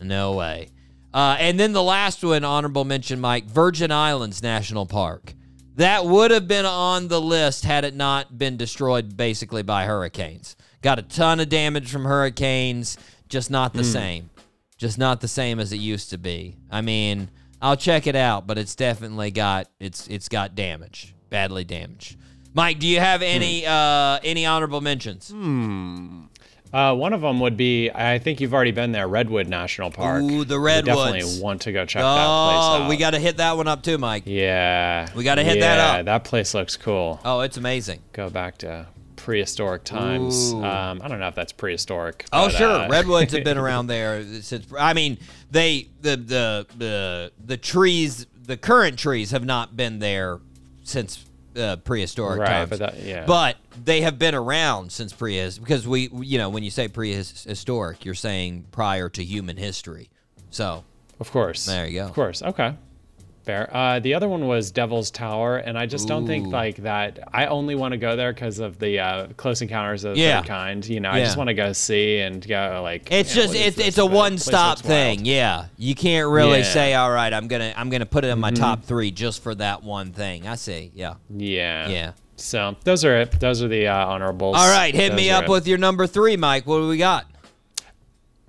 No 0.00 0.32
way. 0.32 0.70
Uh, 1.14 1.36
and 1.38 1.60
then 1.60 1.72
the 1.72 1.82
last 1.82 2.24
one, 2.24 2.44
honorable 2.44 2.84
mention, 2.84 3.20
Mike, 3.20 3.44
Virgin 3.44 3.92
Islands 3.92 4.42
National 4.42 4.86
Park. 4.86 5.34
That 5.76 6.04
would 6.04 6.30
have 6.30 6.46
been 6.46 6.66
on 6.66 7.08
the 7.08 7.20
list 7.20 7.64
had 7.64 7.84
it 7.84 7.94
not 7.94 8.36
been 8.36 8.56
destroyed 8.56 9.16
basically 9.16 9.62
by 9.62 9.84
hurricanes. 9.86 10.56
Got 10.82 10.98
a 10.98 11.02
ton 11.02 11.40
of 11.40 11.48
damage 11.48 11.90
from 11.90 12.04
hurricanes, 12.04 12.98
just 13.28 13.50
not 13.50 13.72
the 13.72 13.84
same. 13.84 14.30
Just 14.76 14.98
not 14.98 15.20
the 15.20 15.28
same 15.28 15.60
as 15.60 15.72
it 15.72 15.76
used 15.76 16.10
to 16.10 16.18
be. 16.18 16.56
I 16.70 16.80
mean, 16.80 17.30
I'll 17.62 17.76
check 17.76 18.06
it 18.06 18.16
out, 18.16 18.46
but 18.46 18.58
it's 18.58 18.74
definitely 18.74 19.30
got 19.30 19.68
it's 19.78 20.08
it's 20.08 20.28
got 20.28 20.54
damage, 20.56 21.14
badly 21.30 21.64
damaged. 21.64 22.16
Mike, 22.52 22.80
do 22.80 22.86
you 22.88 22.98
have 22.98 23.22
any 23.22 23.64
uh 23.64 24.18
any 24.24 24.44
honorable 24.44 24.80
mentions? 24.80 25.32
Uh, 26.72 26.94
one 26.94 27.12
of 27.12 27.20
them 27.20 27.38
would 27.40 27.56
be. 27.56 27.90
I 27.90 28.18
think 28.18 28.40
you've 28.40 28.54
already 28.54 28.70
been 28.70 28.92
there. 28.92 29.06
Redwood 29.06 29.46
National 29.48 29.90
Park. 29.90 30.22
Ooh, 30.22 30.44
the 30.44 30.58
We 30.58 30.66
Redwoods. 30.66 30.86
definitely 31.12 31.42
want 31.42 31.62
to 31.62 31.72
go 31.72 31.84
check 31.84 32.00
that 32.02 32.14
place 32.14 32.56
Oh, 32.58 32.82
out. 32.84 32.88
we 32.88 32.96
got 32.96 33.10
to 33.10 33.18
hit 33.18 33.36
that 33.36 33.56
one 33.56 33.68
up 33.68 33.82
too, 33.82 33.98
Mike. 33.98 34.22
Yeah. 34.26 35.08
We 35.14 35.22
gotta 35.24 35.42
hit 35.44 35.60
that 35.60 35.78
up. 35.78 35.96
yeah. 35.98 36.02
That 36.02 36.24
place 36.24 36.54
looks 36.54 36.76
cool. 36.76 37.20
Oh, 37.24 37.40
it's 37.40 37.56
amazing. 37.58 38.00
Go 38.12 38.30
back 38.30 38.56
to 38.58 38.86
prehistoric 39.16 39.84
times. 39.84 40.52
Um, 40.54 41.00
I 41.02 41.08
don't 41.08 41.20
know 41.20 41.28
if 41.28 41.34
that's 41.34 41.52
prehistoric. 41.52 42.24
Oh, 42.32 42.46
but, 42.46 42.52
sure. 42.54 42.68
uh, 42.70 42.88
Redwoods 42.88 43.32
have 43.34 43.44
been 43.44 43.58
around 43.64 43.86
there 43.88 44.24
since. 44.40 44.66
I 44.78 44.94
mean, 44.94 45.18
they 45.50 45.88
the 46.00 46.16
the 46.16 46.66
the 46.78 47.32
the 47.44 47.56
trees, 47.58 48.26
the 48.42 48.56
current 48.56 48.98
trees 48.98 49.30
have 49.30 49.44
not 49.44 49.76
been 49.76 49.98
there 49.98 50.40
since 50.84 51.24
uh, 51.56 51.76
prehistoric 51.76 52.40
Right, 52.40 52.48
times. 52.48 52.70
but 52.70 52.78
that- 52.80 53.02
yeah. 53.02 53.24
But 53.26 53.56
they 53.84 54.00
have 54.02 54.18
been 54.18 54.34
around 54.34 54.92
since 54.92 55.12
prehis 55.12 55.58
because 55.60 55.86
we, 55.86 56.08
you 56.12 56.38
know, 56.38 56.48
when 56.50 56.62
you 56.62 56.70
say 56.70 56.88
prehistoric, 56.88 58.04
you're 58.04 58.14
saying 58.14 58.66
prior 58.70 59.08
to 59.10 59.22
human 59.24 59.56
history. 59.56 60.10
So 60.50 60.84
Of 61.20 61.30
course. 61.30 61.66
There 61.66 61.86
you 61.86 62.00
go. 62.00 62.06
Of 62.06 62.14
course. 62.14 62.42
Okay. 62.42 62.74
Fair. 63.44 63.68
Uh, 63.74 63.98
the 63.98 64.14
other 64.14 64.28
one 64.28 64.46
was 64.46 64.70
Devil's 64.70 65.10
Tower, 65.10 65.56
and 65.56 65.76
I 65.76 65.86
just 65.86 66.06
don't 66.06 66.26
think 66.26 66.46
like 66.46 66.76
that. 66.76 67.18
I 67.32 67.46
only 67.46 67.74
want 67.74 67.90
to 67.92 67.98
go 67.98 68.14
there 68.14 68.32
because 68.32 68.60
of 68.60 68.78
the 68.78 69.00
uh, 69.00 69.26
Close 69.36 69.60
Encounters 69.62 70.04
of 70.04 70.14
the 70.14 70.20
Yeah. 70.20 70.40
Third 70.42 70.48
Kind. 70.48 70.88
You 70.88 71.00
know, 71.00 71.10
I 71.10 71.18
just 71.20 71.36
want 71.36 71.48
to 71.48 71.54
go 71.54 71.72
see 71.72 72.18
and 72.20 72.46
go 72.46 72.80
like. 72.84 73.10
It's 73.10 73.34
yeah, 73.34 73.42
just 73.42 73.54
it's 73.56 73.78
it's 73.78 73.98
a 73.98 74.06
one 74.06 74.38
stop 74.38 74.78
thing. 74.78 75.18
wild. 75.18 75.26
Yeah, 75.26 75.66
you 75.76 75.94
can't 75.96 76.28
really 76.28 76.58
Yeah. 76.58 76.64
Mm-hmm. 76.64 76.72
say, 76.72 76.94
all 76.94 77.10
right, 77.10 77.32
I'm 77.32 77.48
gonna 77.48 77.72
I'm 77.76 77.90
gonna 77.90 78.06
put 78.06 78.24
it 78.24 78.28
in 78.28 78.38
my 78.38 78.52
top 78.52 78.84
three 78.84 79.10
just 79.10 79.42
for 79.42 79.54
that 79.56 79.82
one 79.82 80.12
thing. 80.12 80.46
I 80.46 80.54
see. 80.54 80.92
Yeah. 80.94 81.14
Yeah. 81.28 81.88
Yeah. 81.88 82.12
So 82.36 82.76
those 82.84 83.04
are 83.04 83.20
it. 83.20 83.40
Those 83.40 83.62
are 83.62 83.68
the 83.68 83.88
uh, 83.88 84.06
honorables. 84.06 84.56
All 84.56 84.68
right, 84.70 84.94
hit 84.94 85.10
Those 85.10 85.16
me 85.16 85.30
up 85.30 85.44
it. 85.44 85.50
with 85.50 85.66
your 85.66 85.78
number 85.78 86.06
three, 86.06 86.36
Mike. 86.36 86.66
What 86.66 86.78
do 86.78 86.88
we 86.88 86.96
got? 86.98 87.26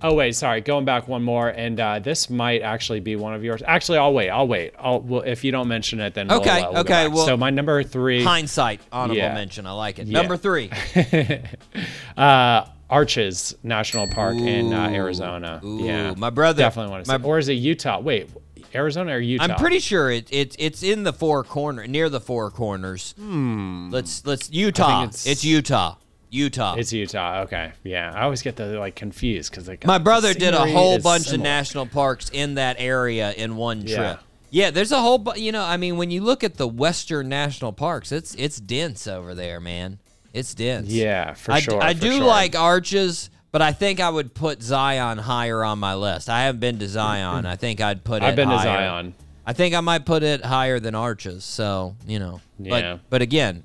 Oh 0.06 0.12
wait, 0.12 0.36
sorry. 0.36 0.60
Going 0.60 0.84
back 0.84 1.08
one 1.08 1.22
more, 1.22 1.48
and 1.48 1.80
uh, 1.80 1.98
this 1.98 2.28
might 2.28 2.60
actually 2.60 3.00
be 3.00 3.16
one 3.16 3.32
of 3.32 3.42
yours. 3.42 3.62
Actually, 3.66 3.96
I'll 3.98 4.12
wait. 4.12 4.28
I'll 4.28 4.46
wait. 4.46 4.74
I'll 4.78 5.00
well, 5.00 5.22
if 5.22 5.42
you 5.44 5.50
don't 5.50 5.66
mention 5.66 5.98
it, 5.98 6.12
then 6.12 6.30
Okay, 6.30 6.60
We'll, 6.60 6.68
uh, 6.68 6.72
we'll 6.72 6.84
go 6.84 6.94
okay, 6.94 7.08
well- 7.08 7.24
so 7.26 7.36
my 7.38 7.48
number 7.48 7.82
three, 7.82 8.22
Hindsight, 8.22 8.82
honorable 8.92 9.16
Yeah. 9.16 9.32
mention. 9.34 9.66
I 9.66 9.72
like 9.72 9.98
it. 9.98 10.06
Yeah. 10.06 10.18
Number 10.20 10.36
three. 10.36 10.70
uh, 12.16 12.66
Arches 12.90 13.56
National 13.62 14.06
Park 14.06 14.36
in 14.36 14.72
uh, 14.74 14.88
Arizona. 14.90 15.60
ooh, 15.64 15.82
yeah, 15.84 16.12
my 16.16 16.28
brother- 16.30 16.58
definitely 16.62 16.92
want 16.92 17.06
to 17.06 17.10
my- 17.10 17.18
see. 17.18 17.24
Or 17.24 17.38
is 17.38 17.48
it 17.48 17.54
Utah? 17.54 17.98
Wait, 17.98 18.28
Arizona 18.74 19.12
or 19.12 19.20
Utah? 19.20 19.44
I'm 19.44 19.56
pretty 19.56 19.78
sure 19.78 20.10
it, 20.10 20.28
it 20.30 20.54
it's 20.58 20.82
in 20.82 21.04
the 21.04 21.12
four 21.14 21.44
corner 21.44 21.86
near 21.86 22.08
the 22.10 22.20
four 22.20 22.50
corners. 22.50 23.14
Hmm. 23.16 23.88
Let's 23.90 24.26
let's 24.26 24.50
Utah. 24.50 25.04
It's, 25.04 25.26
it's- 25.26 25.44
Utah. 25.44 25.96
Utah. 26.34 26.74
It's 26.74 26.92
Utah. 26.92 27.42
Okay, 27.42 27.72
yeah. 27.84 28.12
I 28.14 28.22
always 28.22 28.42
get 28.42 28.56
the 28.56 28.78
like 28.78 28.96
confused 28.96 29.50
because 29.50 29.68
like 29.68 29.86
My 29.86 29.98
brother 29.98 30.34
did 30.34 30.52
a 30.52 30.66
whole 30.66 30.98
bunch 30.98 31.32
of 31.32 31.40
national 31.40 31.86
parks 31.86 32.28
in 32.30 32.54
that 32.56 32.76
area 32.78 33.32
in 33.32 33.56
one 33.56 33.80
trip. 33.82 33.90
Yeah, 33.90 34.16
yeah. 34.50 34.70
there's 34.70 34.92
a 34.92 35.00
whole 35.00 35.18
bu- 35.18 35.38
you 35.38 35.52
know, 35.52 35.62
I 35.62 35.76
mean 35.76 35.96
when 35.96 36.10
you 36.10 36.22
look 36.22 36.42
at 36.42 36.56
the 36.56 36.66
western 36.66 37.28
national 37.28 37.72
parks, 37.72 38.10
it's 38.10 38.34
it's 38.34 38.58
dense 38.58 39.06
over 39.06 39.34
there, 39.34 39.60
man. 39.60 39.98
It's 40.32 40.52
dense. 40.54 40.88
Yeah, 40.88 41.34
for 41.34 41.52
I, 41.52 41.60
sure. 41.60 41.80
I 41.80 41.94
for 41.94 42.00
do 42.00 42.16
sure. 42.16 42.24
like 42.24 42.56
arches, 42.56 43.30
but 43.52 43.62
I 43.62 43.72
think 43.72 44.00
I 44.00 44.10
would 44.10 44.34
put 44.34 44.60
Zion 44.60 45.18
higher 45.18 45.62
on 45.62 45.78
my 45.78 45.94
list. 45.94 46.28
I 46.28 46.42
haven't 46.42 46.58
been 46.58 46.80
to 46.80 46.88
Zion. 46.88 47.46
I 47.46 47.54
think 47.54 47.80
I'd 47.80 48.02
put 48.02 48.22
it 48.22 48.26
I've 48.26 48.36
been 48.36 48.48
to. 48.48 48.58
Zion. 48.58 49.14
I 49.46 49.52
think 49.52 49.74
I 49.74 49.80
might 49.80 50.06
put 50.06 50.22
it 50.22 50.44
higher 50.44 50.80
than 50.80 50.94
arches. 50.94 51.44
So, 51.44 51.94
you 52.06 52.18
know. 52.18 52.40
Yeah. 52.58 52.70
But 52.70 53.10
but 53.10 53.22
again, 53.22 53.62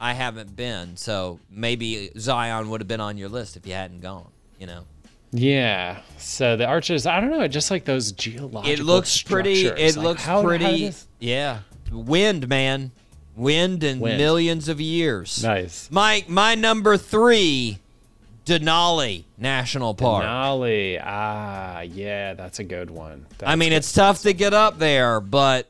I 0.00 0.14
haven't 0.14 0.56
been, 0.56 0.96
so 0.96 1.38
maybe 1.50 2.10
Zion 2.18 2.70
would 2.70 2.80
have 2.80 2.88
been 2.88 3.00
on 3.02 3.18
your 3.18 3.28
list 3.28 3.56
if 3.56 3.66
you 3.66 3.74
hadn't 3.74 4.00
gone, 4.00 4.28
you 4.58 4.66
know. 4.66 4.84
Yeah. 5.30 6.00
So 6.16 6.56
the 6.56 6.64
arches, 6.66 7.06
I 7.06 7.20
don't 7.20 7.30
know, 7.30 7.46
just 7.48 7.70
like 7.70 7.84
those 7.84 8.10
geological. 8.12 8.64
It 8.66 8.80
looks 8.80 9.22
pretty. 9.22 9.66
It 9.66 9.96
Like, 9.96 10.04
looks 10.04 10.22
how- 10.24 10.40
how 10.40 10.48
pretty. 10.48 10.86
does- 10.86 11.06
yeah, 11.18 11.58
wind, 11.92 12.48
man, 12.48 12.92
wind 13.36 13.84
and 13.84 14.00
Wind. 14.00 14.16
millions 14.18 14.68
of 14.68 14.80
years. 14.80 15.42
Nice. 15.42 15.88
My 15.90 16.24
my 16.26 16.54
number 16.54 16.96
three, 16.96 17.78
Denali 18.46 19.24
National 19.38 19.94
Park. 19.94 20.24
Denali. 20.24 21.00
Ah, 21.04 21.80
yeah, 21.82 22.32
that's 22.34 22.58
a 22.58 22.64
good 22.64 22.90
one. 22.90 23.26
I 23.44 23.54
mean, 23.54 23.72
it's 23.72 23.92
tough 23.92 24.22
to 24.22 24.32
get 24.32 24.54
up 24.54 24.78
there, 24.78 25.20
but 25.20 25.68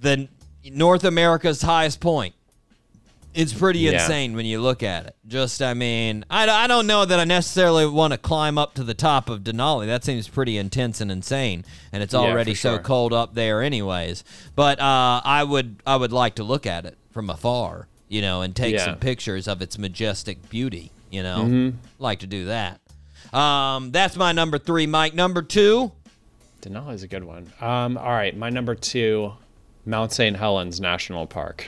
the 0.00 0.28
North 0.70 1.04
America's 1.04 1.62
highest 1.62 2.00
point. 2.00 2.34
It's 3.34 3.52
pretty 3.52 3.80
Yeah. 3.80 3.92
insane 3.92 4.34
when 4.36 4.46
you 4.46 4.60
look 4.60 4.82
at 4.82 5.06
it. 5.06 5.16
Just, 5.26 5.60
I 5.60 5.74
mean, 5.74 6.24
I, 6.30 6.48
I 6.48 6.66
don't 6.66 6.86
know 6.86 7.04
that 7.04 7.18
I 7.18 7.24
necessarily 7.24 7.86
want 7.86 8.12
to 8.12 8.18
climb 8.18 8.58
up 8.58 8.74
to 8.74 8.84
the 8.84 8.94
top 8.94 9.28
of 9.28 9.40
Denali. 9.40 9.86
That 9.86 10.04
seems 10.04 10.28
pretty 10.28 10.56
intense 10.56 11.00
and 11.00 11.10
insane, 11.10 11.64
and 11.92 12.02
it's 12.02 12.14
already 12.14 12.54
for 12.54 12.60
so 12.60 12.74
sure. 12.74 12.78
cold 12.82 13.12
up 13.12 13.34
there, 13.34 13.60
anyways. 13.62 14.22
But 14.54 14.78
uh, 14.80 15.20
I 15.24 15.42
would, 15.42 15.76
I 15.86 15.96
would 15.96 16.12
like 16.12 16.36
to 16.36 16.44
look 16.44 16.66
at 16.66 16.84
it 16.86 16.96
from 17.10 17.28
afar, 17.28 17.88
you 18.08 18.22
know, 18.22 18.42
and 18.42 18.54
take 18.54 18.74
Yeah. 18.74 18.84
some 18.84 18.96
pictures 18.96 19.48
of 19.48 19.60
its 19.62 19.78
majestic 19.78 20.48
beauty. 20.48 20.90
You 21.10 21.22
know, 21.22 21.38
Mm-hmm. 21.44 21.76
like 21.98 22.20
to 22.20 22.26
do 22.26 22.46
that. 22.46 22.80
Um, 23.32 23.90
that's 23.92 24.16
my 24.16 24.32
number 24.32 24.58
three, 24.58 24.86
Mike. 24.86 25.14
Number 25.14 25.42
two. 25.42 25.92
Denali 26.62 26.94
is 26.94 27.02
a 27.02 27.08
good 27.08 27.24
one. 27.24 27.52
Um, 27.60 27.96
all 27.98 28.10
right, 28.10 28.36
my 28.36 28.48
number 28.50 28.74
two, 28.74 29.32
Mount 29.86 30.12
St. 30.12 30.36
Helens 30.36 30.80
National 30.80 31.26
Park. 31.26 31.66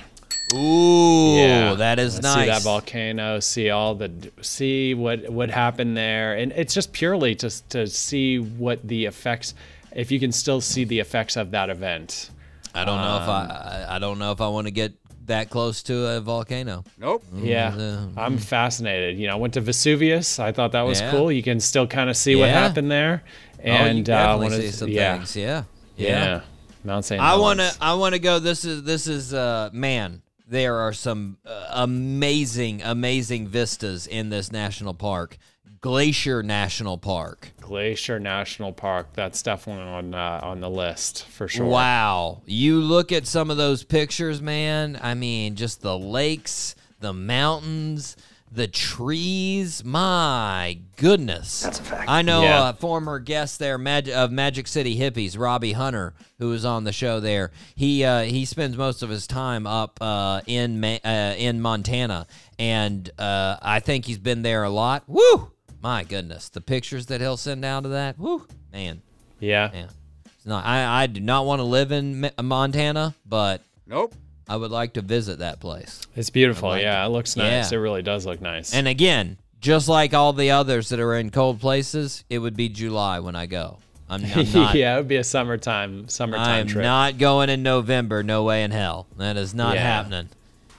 Ooh, 0.54 1.36
Yeah, 1.36 1.74
that 1.74 1.98
is 1.98 2.20
nice. 2.22 2.40
See 2.44 2.46
that 2.46 2.62
volcano, 2.62 3.40
see 3.40 3.70
all 3.70 3.94
the, 3.96 4.10
see 4.42 4.94
what 4.94 5.28
what 5.28 5.50
happened 5.50 5.96
there, 5.96 6.34
and 6.36 6.52
it's 6.52 6.72
just 6.74 6.92
purely 6.92 7.34
just 7.34 7.68
to 7.70 7.86
see 7.86 8.38
what 8.38 8.86
the 8.86 9.06
effects, 9.06 9.54
if 9.94 10.10
you 10.12 10.20
can 10.20 10.30
still 10.32 10.60
see 10.60 10.84
the 10.84 11.00
effects 11.00 11.36
of 11.36 11.50
that 11.50 11.68
event. 11.70 12.30
I 12.74 12.84
don't 12.84 13.00
know 13.00 13.16
if 13.16 13.22
Um, 13.22 13.30
I, 13.30 13.54
I 13.88 13.96
I 13.96 13.98
don't 13.98 14.18
know 14.18 14.30
if 14.32 14.40
I 14.40 14.48
want 14.48 14.66
to 14.66 14.70
get 14.70 14.92
that 15.26 15.50
close 15.50 15.82
to 15.84 16.06
a 16.06 16.20
volcano. 16.20 16.84
Nope. 16.98 17.24
Yeah, 17.34 17.74
uh, 17.74 18.06
I'm 18.16 18.38
fascinated. 18.38 19.18
You 19.18 19.26
know, 19.26 19.32
I 19.32 19.36
went 19.36 19.54
to 19.54 19.60
Vesuvius. 19.60 20.38
I 20.38 20.52
thought 20.52 20.70
that 20.72 20.82
was 20.82 21.00
Yeah. 21.00 21.10
cool. 21.10 21.32
You 21.32 21.42
can 21.42 21.58
still 21.58 21.88
kind 21.88 22.08
of 22.08 22.16
see 22.16 22.36
what 22.36 22.50
happened 22.50 22.88
there, 22.90 23.24
oh, 23.24 23.62
you 23.66 23.72
and 23.72 24.08
uh, 24.10 24.36
wanna- 24.40 24.60
see 24.60 24.70
some 24.70 24.90
yeah, 24.90 25.16
things. 25.16 25.34
Yeah, 25.34 25.64
yeah, 25.96 26.42
Mount 26.84 27.04
St. 27.04 27.20
I 27.20 27.34
want 27.34 27.58
to. 27.58 27.72
I 27.80 27.94
want 27.94 28.14
to 28.14 28.20
go. 28.20 28.38
This 28.38 28.64
is. 28.64 28.84
This 28.84 29.08
is. 29.08 29.34
Uh, 29.34 29.70
man, 29.72 30.22
there 30.46 30.76
are 30.76 30.92
some 30.92 31.38
uh, 31.44 31.68
amazing, 31.72 32.82
amazing 32.82 33.48
vistas 33.48 34.06
in 34.06 34.30
this 34.30 34.52
national 34.52 34.94
park, 34.94 35.38
Glacier 35.80 36.42
National 36.42 36.98
Park. 36.98 37.50
Glacier 37.60 38.18
National 38.18 38.72
Park. 38.72 39.08
That's 39.14 39.42
definitely 39.42 39.84
on 39.84 40.14
uh, 40.14 40.40
on 40.42 40.60
the 40.60 40.70
list 40.70 41.26
for 41.26 41.48
sure. 41.48 41.66
Wow, 41.66 42.42
you 42.46 42.80
look 42.80 43.12
at 43.12 43.26
some 43.26 43.50
of 43.50 43.56
those 43.56 43.84
pictures, 43.84 44.40
man. 44.40 44.98
I 45.02 45.14
mean, 45.14 45.54
just 45.54 45.82
the 45.82 45.98
lakes, 45.98 46.74
the 47.00 47.12
mountains. 47.12 48.16
The 48.52 48.68
trees, 48.68 49.84
my 49.84 50.78
goodness. 50.96 51.62
That's 51.62 51.80
a 51.80 51.82
fact. 51.82 52.08
I 52.08 52.22
know 52.22 52.42
Yeah. 52.42 52.70
a 52.70 52.72
former 52.72 53.18
guest 53.18 53.58
there 53.58 53.76
Mag- 53.76 54.08
of 54.08 54.30
Magic 54.30 54.66
City 54.68 54.96
Hippies, 54.98 55.38
Robbie 55.38 55.72
Hunter, 55.72 56.14
who 56.38 56.48
was 56.50 56.64
on 56.64 56.84
the 56.84 56.92
show 56.92 57.20
there. 57.20 57.50
He 57.74 58.04
uh, 58.04 58.22
he 58.22 58.44
spends 58.44 58.76
most 58.76 59.02
of 59.02 59.10
his 59.10 59.26
time 59.26 59.66
up 59.66 59.98
uh, 60.00 60.40
in 60.46 60.80
Ma- 60.80 60.98
uh, 61.04 61.34
in 61.36 61.60
Montana, 61.60 62.26
and 62.58 63.10
uh, 63.18 63.56
I 63.60 63.80
think 63.80 64.06
he's 64.06 64.18
been 64.18 64.42
there 64.42 64.62
a 64.64 64.70
lot. 64.70 65.02
Woo! 65.06 65.50
My 65.82 66.04
goodness, 66.04 66.48
the 66.48 66.60
pictures 66.60 67.06
that 67.06 67.20
he'll 67.20 67.36
send 67.36 67.64
out 67.64 67.84
of 67.84 67.90
that. 67.90 68.18
Woo, 68.18 68.46
man, 68.72 69.02
Yeah. 69.40 69.70
man. 69.72 69.88
It's 70.24 70.46
not. 70.46 70.64
I 70.64 71.02
I 71.02 71.06
do 71.08 71.20
not 71.20 71.44
want 71.46 71.58
to 71.60 71.64
live 71.64 71.92
in 71.92 72.30
Montana, 72.40 73.14
but 73.26 73.60
Nope. 73.86 74.14
I 74.48 74.56
would 74.56 74.70
like 74.70 74.92
to 74.94 75.00
visit 75.02 75.40
that 75.40 75.58
place. 75.60 76.02
It's 76.14 76.30
beautiful. 76.30 76.68
like 76.70 76.82
yeah, 76.82 77.04
it 77.04 77.08
looks 77.08 77.36
nice. 77.36 77.70
Yeah. 77.72 77.78
It 77.78 77.80
really 77.80 78.02
does 78.02 78.26
look 78.26 78.40
nice. 78.40 78.72
And 78.72 78.86
again, 78.86 79.38
just 79.60 79.88
like 79.88 80.14
all 80.14 80.32
the 80.32 80.50
others 80.52 80.88
that 80.90 81.00
are 81.00 81.14
in 81.16 81.30
cold 81.30 81.60
places, 81.60 82.24
it 82.30 82.38
would 82.38 82.56
be 82.56 82.68
July 82.68 83.18
when 83.20 83.34
I 83.34 83.46
go. 83.46 83.78
I'm, 84.08 84.24
I'm 84.24 84.52
not. 84.54 84.74
yeah, 84.76 84.94
it 84.94 84.98
would 84.98 85.08
be 85.08 85.16
a 85.16 85.24
summertime 85.24 86.08
summertime 86.08 86.60
I'm 86.60 86.66
trip. 86.68 86.84
not 86.84 87.18
going 87.18 87.50
in 87.50 87.64
November. 87.64 88.22
No 88.22 88.44
way 88.44 88.62
in 88.62 88.70
hell. 88.70 89.06
That 89.16 89.36
is 89.36 89.52
not 89.52 89.74
Yeah. 89.74 89.82
happening. 89.82 90.28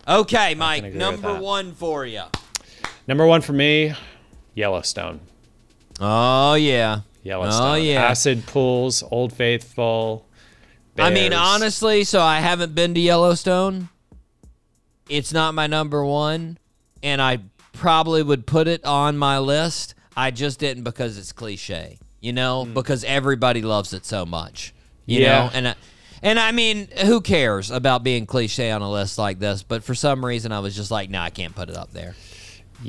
Okay, 0.07 0.55
Mike. 0.55 0.93
Number 0.93 1.37
one 1.37 1.73
for 1.73 2.05
you. 2.05 2.23
Number 3.05 3.25
one 3.27 3.41
for 3.41 3.51
me, 3.53 3.93
Yellowstone. 4.55 5.19
Oh 5.99 6.53
yeah. 6.53 7.01
Yellowstone. 7.23 7.67
Oh 7.71 7.75
yeah. 7.75 8.05
Acid 8.05 8.45
pools, 8.45 9.03
Old 9.11 9.33
Faithful. 9.33 10.25
I 10.97 11.09
mean, 11.11 11.33
honestly, 11.33 12.03
so 12.03 12.21
I 12.21 12.39
haven't 12.39 12.75
been 12.75 12.93
to 12.93 12.99
Yellowstone. 12.99 13.89
It's 15.09 15.31
not 15.31 15.53
my 15.53 15.67
number 15.67 16.03
one, 16.03 16.57
and 17.03 17.21
I 17.21 17.39
probably 17.73 18.23
would 18.23 18.45
put 18.45 18.67
it 18.67 18.83
on 18.83 19.17
my 19.17 19.39
list. 19.39 19.95
I 20.15 20.31
just 20.31 20.59
didn't 20.59 20.83
because 20.83 21.17
it's 21.17 21.31
cliche, 21.31 21.99
you 22.19 22.33
know, 22.33 22.65
because 22.65 23.03
everybody 23.03 23.61
loves 23.61 23.93
it 23.93 24.05
so 24.05 24.25
much, 24.25 24.73
you. 25.05 25.21
Yeah. 25.21 25.27
know, 25.27 25.49
and 25.53 25.67
I, 25.69 25.75
and 26.23 26.39
I 26.39 26.51
mean, 26.51 26.87
who 27.05 27.21
cares 27.21 27.69
about 27.71 28.03
being 28.03 28.25
cliche 28.25 28.71
on 28.71 28.81
a 28.81 28.91
list 28.91 29.17
like 29.17 29.39
this? 29.39 29.63
But 29.63 29.83
for 29.83 29.93
some 29.93 30.25
reason, 30.25 30.51
I 30.51 30.59
was 30.59 30.75
just 30.75 30.91
like, 30.91 31.09
no, 31.09 31.19
I 31.19 31.29
can't 31.29 31.55
put 31.55 31.69
it 31.69 31.77
up 31.77 31.93
there. 31.93 32.15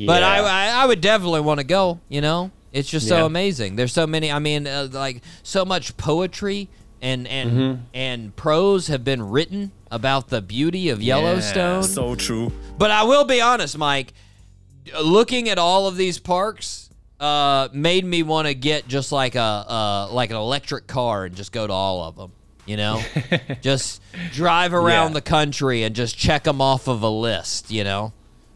But 0.06 0.22
I, 0.22 0.38
I, 0.38 0.82
I 0.82 0.86
would 0.86 1.00
definitely 1.00 1.40
want 1.40 1.60
to 1.60 1.64
go. 1.64 2.00
You 2.08 2.20
know, 2.20 2.50
it's 2.72 2.88
just 2.88 3.08
so 3.08 3.26
amazing. 3.26 3.76
There's 3.76 3.92
so 3.92 4.06
many. 4.06 4.32
I 4.32 4.38
mean, 4.38 4.66
uh, 4.66 4.88
like 4.90 5.22
so 5.42 5.64
much 5.64 5.96
poetry 5.96 6.68
and 7.02 7.26
and 7.28 7.50
Mm-hmm. 7.52 7.82
and 7.94 8.36
prose 8.36 8.88
have 8.88 9.04
been 9.04 9.22
written 9.30 9.72
about 9.90 10.28
the 10.28 10.40
beauty 10.42 10.88
of 10.90 11.02
Yellowstone. 11.02 11.82
So 11.82 12.14
true. 12.14 12.52
But 12.76 12.90
I 12.90 13.04
will 13.04 13.24
be 13.24 13.40
honest, 13.40 13.76
Mike. 13.78 14.12
Looking 15.02 15.48
at 15.50 15.58
all 15.58 15.86
of 15.86 15.96
these 15.96 16.18
parks 16.18 16.88
uh, 17.20 17.68
made 17.72 18.04
me 18.06 18.22
want 18.22 18.48
to 18.48 18.54
get 18.54 18.88
just 18.88 19.12
like 19.12 19.34
a 19.34 19.40
uh, 19.40 20.08
like 20.12 20.30
an 20.30 20.36
electric 20.36 20.86
car 20.86 21.24
and 21.26 21.34
just 21.34 21.52
go 21.52 21.66
to 21.66 21.72
all 21.72 22.04
of 22.04 22.16
them. 22.16 22.32
You 22.64 22.76
know, 22.76 23.02
just 23.62 24.00
drive 24.32 24.72
around 24.74 25.08
Yeah. 25.08 25.14
the 25.14 25.20
country 25.22 25.82
and 25.84 25.94
just 25.96 26.16
check 26.16 26.44
them 26.44 26.60
off 26.60 26.86
of 26.88 27.02
a 27.02 27.08
list. 27.08 27.70
You 27.70 27.84
know, 27.84 28.12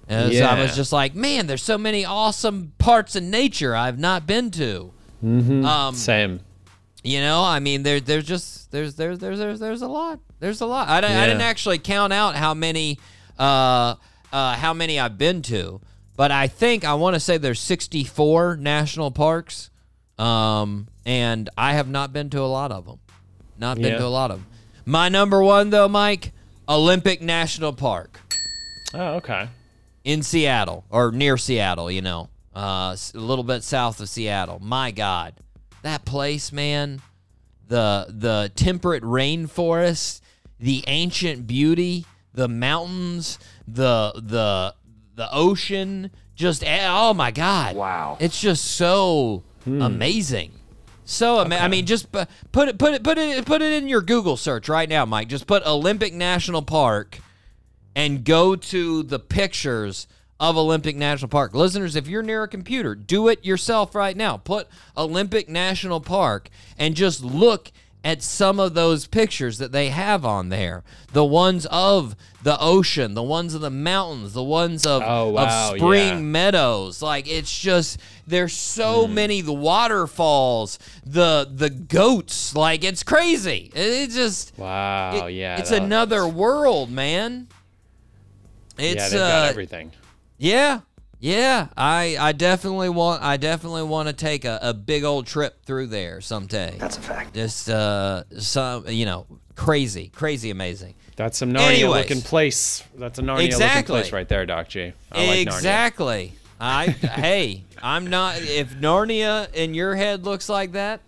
and 0.08 0.32
so 0.32 0.44
I 0.44 0.60
was 0.62 0.74
just 0.76 0.92
like, 0.92 1.14
man, 1.14 1.46
there's 1.46 1.62
so 1.62 1.76
many 1.78 2.04
awesome 2.04 2.72
parts 2.78 3.14
of 3.16 3.22
nature 3.22 3.74
I've 3.76 3.98
not 3.98 4.26
been 4.26 4.50
to. 4.52 4.92
Um, 5.22 5.94
Same. 5.94 6.40
You 7.04 7.20
know, 7.20 7.42
I 7.42 7.58
mean, 7.58 7.82
there, 7.82 8.00
there's 8.00 8.24
just 8.24 8.70
there's 8.70 8.94
there's 8.94 9.18
there's 9.18 9.38
there's 9.38 9.58
there's 9.60 9.82
a 9.82 9.88
lot. 9.88 10.20
There's 10.40 10.60
a 10.60 10.66
lot. 10.66 10.88
I, 10.88 11.00
di- 11.00 11.06
I 11.14 11.26
didn't 11.26 11.42
actually 11.42 11.78
count 11.78 12.12
out 12.12 12.34
how 12.36 12.54
many 12.54 12.98
uh 13.38 13.94
uh 14.32 14.54
how 14.54 14.72
many 14.72 14.98
I've 15.00 15.18
been 15.18 15.42
to, 15.42 15.80
but 16.16 16.30
I 16.30 16.46
think 16.48 16.84
I 16.84 16.94
want 16.94 17.14
to 17.14 17.20
say 17.20 17.38
there's 17.38 17.60
64 17.60 18.56
national 18.56 19.10
parks, 19.10 19.70
um, 20.18 20.88
and 21.04 21.48
I 21.56 21.74
have 21.74 21.88
not 21.88 22.12
been 22.12 22.30
to 22.30 22.40
a 22.40 22.46
lot 22.50 22.70
of 22.72 22.86
them. 22.86 22.98
Not 23.58 23.76
been 23.76 23.92
Yeah. 23.92 23.98
to 23.98 24.06
a 24.06 24.08
lot 24.08 24.30
of 24.30 24.38
them. 24.38 24.46
My 24.84 25.08
number 25.08 25.42
one 25.42 25.70
though, 25.70 25.88
Mike, 25.88 26.32
Olympic 26.68 27.20
National 27.22 27.72
Park 27.72 28.20
Oh, 28.94 29.14
okay. 29.16 29.48
in 30.04 30.22
Seattle 30.22 30.84
or 30.90 31.12
near 31.12 31.36
Seattle, 31.36 31.90
you 31.90 32.02
know, 32.02 32.28
uh, 32.54 32.96
a 33.14 33.18
little 33.18 33.44
bit 33.44 33.62
south 33.62 34.00
of 34.00 34.08
Seattle. 34.08 34.58
My 34.60 34.90
God, 34.90 35.34
that 35.82 36.04
place, 36.04 36.52
man, 36.52 37.02
the 37.68 38.06
the 38.08 38.50
temperate 38.54 39.02
rainforest, 39.02 40.20
the 40.58 40.84
ancient 40.86 41.46
beauty, 41.46 42.06
the 42.34 42.48
mountains, 42.48 43.38
the 43.66 44.12
the 44.16 44.74
the 45.14 45.28
ocean, 45.32 46.10
just 46.34 46.64
oh 46.66 47.14
my 47.14 47.30
God, 47.30 47.76
Wow. 47.76 48.16
it's 48.20 48.40
just 48.40 48.64
so 48.64 49.42
hmm. 49.64 49.82
amazing. 49.82 50.52
So 51.04 51.40
ama- 51.40 51.56
I 51.56 51.68
mean, 51.68 51.84
just 51.84 52.10
put 52.12 52.28
it, 52.68 52.78
put 52.78 52.94
it, 52.94 53.02
put 53.02 53.18
it, 53.18 53.44
put 53.44 53.60
it 53.60 53.72
in 53.72 53.88
your 53.88 54.00
Google 54.00 54.36
search 54.36 54.68
right 54.68 54.88
now, 54.88 55.04
Mike. 55.04 55.28
Just 55.28 55.46
put 55.46 55.66
Olympic 55.66 56.14
National 56.14 56.62
Park 56.62 57.18
and 57.94 58.24
go 58.24 58.56
to 58.56 59.02
the 59.02 59.18
pictures 59.18 60.06
of 60.42 60.56
Olympic 60.56 60.96
National 60.96 61.28
Park. 61.28 61.54
Listeners, 61.54 61.94
if 61.94 62.08
you're 62.08 62.22
near 62.22 62.42
a 62.42 62.48
computer, 62.48 62.96
do 62.96 63.28
it 63.28 63.44
yourself 63.44 63.94
right 63.94 64.16
now. 64.16 64.36
Put 64.36 64.66
Olympic 64.96 65.48
National 65.48 66.00
Park 66.00 66.48
and 66.76 66.96
just 66.96 67.22
look 67.24 67.70
at 68.04 68.20
some 68.24 68.58
of 68.58 68.74
those 68.74 69.06
pictures 69.06 69.58
that 69.58 69.70
they 69.70 69.90
have 69.90 70.24
on 70.24 70.48
there. 70.48 70.82
The 71.12 71.24
ones 71.24 71.64
of 71.66 72.16
the 72.42 72.58
ocean, 72.60 73.14
the 73.14 73.22
ones 73.22 73.54
of 73.54 73.60
the 73.60 73.70
mountains, 73.70 74.32
the 74.32 74.42
ones 74.42 74.84
of, 74.84 75.00
Oh, 75.06 75.28
wow, 75.28 75.70
of 75.70 75.76
spring 75.76 76.08
yeah. 76.08 76.18
meadows. 76.18 77.00
Like 77.00 77.28
it's 77.28 77.56
just 77.56 78.00
there's 78.26 78.52
so 78.54 79.06
Hmm. 79.06 79.14
many 79.14 79.40
the 79.42 79.52
waterfalls, 79.52 80.80
the 81.06 81.48
the 81.54 81.70
goats. 81.70 82.56
Like 82.56 82.82
it's 82.82 83.04
crazy. 83.04 83.70
It, 83.76 83.80
it 83.80 84.10
just 84.10 84.58
Wow. 84.58 85.26
it- 85.28 85.34
yeah. 85.34 85.60
it's 85.60 85.70
another 85.70 86.26
world, 86.26 86.90
man. 86.90 87.46
It's 88.78 88.96
yeah, 88.96 89.08
they've 89.10 89.18
got 89.20 89.44
uh, 89.46 89.48
everything. 89.50 89.92
Yeah, 90.42 90.80
yeah. 91.20 91.68
I 91.76 92.16
I 92.18 92.32
definitely 92.32 92.88
want 92.88 93.22
I 93.22 93.36
definitely 93.36 93.84
want 93.84 94.08
to 94.08 94.12
take 94.12 94.44
a, 94.44 94.58
a 94.60 94.74
big 94.74 95.04
old 95.04 95.26
trip 95.26 95.64
through 95.64 95.86
there 95.86 96.20
someday. 96.20 96.74
That's 96.78 96.98
a 96.98 97.00
fact. 97.00 97.34
Just 97.34 97.70
uh, 97.70 98.24
some 98.38 98.88
you 98.88 99.04
know 99.06 99.26
crazy, 99.54 100.08
crazy, 100.08 100.50
amazing. 100.50 100.94
That's 101.14 101.38
some 101.38 101.52
Narnia 101.52 101.74
Anyways. 101.82 102.08
looking 102.10 102.22
place. 102.22 102.82
That's 102.96 103.18
a 103.18 103.22
Narnia 103.22 103.56
looking 103.58 103.84
place 103.84 104.12
right 104.12 104.28
there, 104.28 104.44
Doc 104.46 104.68
G. 104.68 104.92
I 105.12 105.26
like 105.26 105.38
Narnia. 105.38 105.42
exactly. 105.42 106.32
I 106.60 106.86
hey, 106.88 107.64
I'm 107.82 108.08
not. 108.08 108.38
If 108.40 108.74
Narnia 108.74 109.52
in 109.54 109.74
your 109.74 109.94
head 109.94 110.24
looks 110.24 110.48
like 110.48 110.72
that, 110.72 111.00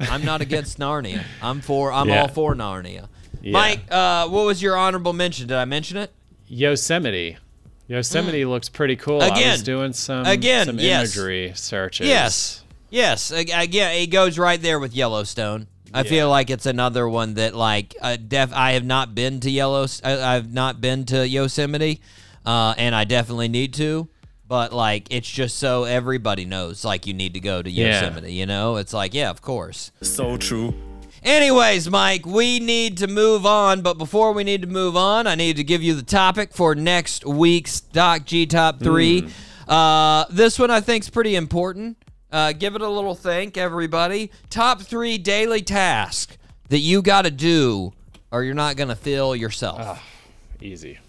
I'm 0.00 0.24
not 0.24 0.40
against 0.42 0.78
Narnia. 0.80 1.22
I'm 1.40 1.60
for. 1.62 1.92
I'm 1.92 2.08
Yeah. 2.08 2.22
all 2.22 2.28
for 2.28 2.54
Narnia. 2.54 3.08
Yeah. 3.42 3.52
Mike, 3.52 3.80
uh, 3.90 4.28
what 4.28 4.44
was 4.44 4.60
your 4.60 4.76
honorable 4.76 5.12
mention? 5.12 5.46
Did 5.48 5.56
I 5.56 5.64
mention 5.66 5.96
it? 5.98 6.12
Yosemite. 6.48 7.36
Yosemite 7.88 8.44
looks 8.44 8.68
pretty 8.68 8.96
cool. 8.96 9.22
I 9.22 9.28
Hmm. 9.28 9.34
Again. 9.36 9.52
was 9.52 9.62
doing 9.62 9.92
some 9.92 10.26
Again, 10.26 10.66
some 10.66 10.78
yes. 10.78 11.16
imagery 11.16 11.52
searches. 11.54 12.06
Yes. 12.08 12.62
Yes. 12.90 13.32
Ag- 13.32 13.50
Again, 13.54 13.96
it 13.96 14.06
goes 14.08 14.38
right 14.38 14.60
there 14.60 14.78
with 14.80 14.94
Yellowstone. 14.94 15.66
I 15.94 16.02
feel 16.02 16.28
like 16.28 16.50
it's 16.50 16.66
another 16.66 17.08
one 17.08 17.34
that 17.34 17.54
like 17.54 17.94
uh, 18.02 18.16
def. 18.16 18.52
I 18.52 18.72
have 18.72 18.84
not 18.84 19.14
been 19.14 19.40
to 19.40 19.50
Yellow. 19.50 19.86
I- 20.04 20.36
I've 20.36 20.52
not 20.52 20.80
been 20.80 21.04
to 21.06 21.26
Yosemite, 21.26 22.00
uh, 22.44 22.74
and 22.76 22.94
I 22.94 23.04
definitely 23.04 23.48
need 23.48 23.72
to. 23.74 24.08
But 24.48 24.72
like, 24.72 25.06
it's 25.10 25.28
just 25.30 25.56
so 25.58 25.84
everybody 25.84 26.44
knows 26.44 26.84
like 26.84 27.06
you 27.06 27.14
need 27.14 27.34
to 27.34 27.40
go 27.40 27.62
to 27.62 27.70
Yeah. 27.70 28.00
Yosemite. 28.02 28.32
You 28.34 28.46
know, 28.46 28.76
it's 28.76 28.92
like 28.92 29.14
yeah, 29.14 29.30
of 29.30 29.40
course. 29.42 29.90
So 30.02 30.36
true. 30.36 30.74
Anyways, 31.26 31.90
Mike, 31.90 32.24
we 32.24 32.60
need 32.60 32.98
to 32.98 33.08
move 33.08 33.44
on, 33.44 33.82
but 33.82 33.98
before 33.98 34.30
we 34.32 34.44
need 34.44 34.62
to 34.62 34.68
move 34.68 34.96
on, 34.96 35.26
I 35.26 35.34
need 35.34 35.56
to 35.56 35.64
give 35.64 35.82
you 35.82 35.94
the 35.94 36.04
topic 36.04 36.54
for 36.54 36.76
next 36.76 37.26
week's 37.26 37.80
Doc 37.80 38.24
G 38.24 38.46
Top 38.46 38.78
3. 38.78 39.26
Uh, 39.66 40.24
this 40.30 40.56
one 40.56 40.70
I 40.70 40.80
think 40.80 41.02
is 41.02 41.10
pretty 41.10 41.34
important. 41.34 41.96
Uh, 42.30 42.52
give 42.52 42.76
it 42.76 42.80
a 42.80 42.88
little 42.88 43.16
think, 43.16 43.56
everybody. 43.56 44.30
Top 44.50 44.80
three 44.80 45.18
daily 45.18 45.62
tasks 45.62 46.38
that 46.68 46.78
you 46.78 47.02
got 47.02 47.22
to 47.22 47.32
do 47.32 47.92
or 48.30 48.44
you're 48.44 48.54
not 48.54 48.76
going 48.76 48.88
to 48.90 48.94
feel 48.94 49.34
yourself. 49.34 50.00
Easy. 50.62 51.00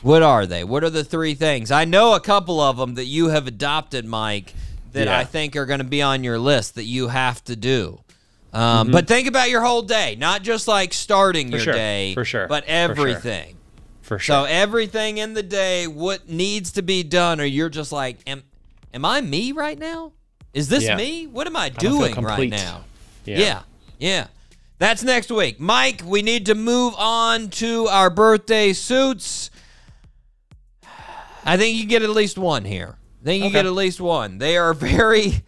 What 0.00 0.22
are 0.22 0.46
they? 0.46 0.64
What 0.64 0.82
are 0.84 0.90
the 0.90 1.04
three 1.04 1.34
things? 1.34 1.70
I 1.70 1.84
know 1.84 2.14
a 2.14 2.20
couple 2.20 2.60
of 2.62 2.78
them 2.78 2.94
that 2.94 3.04
you 3.04 3.28
have 3.28 3.46
adopted, 3.46 4.06
Mike, 4.06 4.54
that 4.92 5.06
Yeah. 5.06 5.18
I 5.18 5.24
think 5.24 5.54
are 5.54 5.66
going 5.66 5.80
to 5.80 5.84
be 5.84 6.00
on 6.00 6.24
your 6.24 6.38
list 6.38 6.76
that 6.76 6.84
you 6.84 7.08
have 7.08 7.44
to 7.44 7.54
do. 7.56 8.00
Um, 8.52 8.90
But 8.90 9.06
think 9.06 9.28
about 9.28 9.50
your 9.50 9.62
whole 9.62 9.82
day, 9.82 10.16
not 10.18 10.42
just 10.42 10.66
like 10.68 10.92
starting 10.94 11.48
your 11.48 11.58
Mm-hmm. 11.60 11.64
sure. 11.64 11.72
day, 11.74 12.14
For 12.14 12.24
sure. 12.24 12.46
but 12.46 12.64
everything. 12.64 13.56
For 14.02 14.18
sure. 14.18 14.18
For 14.18 14.24
So 14.24 14.44
everything 14.44 15.18
in 15.18 15.34
the 15.34 15.42
day, 15.42 15.86
what 15.86 16.28
needs 16.28 16.72
to 16.72 16.82
be 16.82 17.02
done, 17.02 17.40
or 17.40 17.44
you're 17.44 17.68
just 17.68 17.92
like, 17.92 18.18
am, 18.26 18.42
am 18.94 19.04
I 19.04 19.20
me 19.20 19.52
right 19.52 19.78
now? 19.78 20.12
Is 20.54 20.68
this 20.68 20.84
Yeah. 20.84 20.96
me? 20.96 21.26
What 21.26 21.46
am 21.46 21.56
I 21.56 21.68
doing 21.68 22.14
right 22.14 22.48
now? 22.48 22.84
yeah. 23.26 23.38
Yeah. 23.38 23.62
yeah. 23.98 24.26
That's 24.78 25.02
next 25.02 25.30
week. 25.30 25.58
Mike, 25.60 26.02
we 26.06 26.22
need 26.22 26.46
to 26.46 26.54
move 26.54 26.94
on 26.96 27.48
to 27.50 27.86
our 27.88 28.08
birthday 28.10 28.72
suits. 28.72 29.50
I 31.44 31.56
think 31.56 31.76
you 31.76 31.84
get 31.86 32.02
at 32.02 32.10
least 32.10 32.38
one 32.38 32.64
here. 32.64 32.96
I 33.20 33.24
think 33.24 33.40
you 33.42 33.46
Okay. 33.48 33.54
get 33.54 33.66
at 33.66 33.72
least 33.72 34.00
one. 34.00 34.38
They 34.38 34.56
are 34.56 34.72
very, 34.92 35.42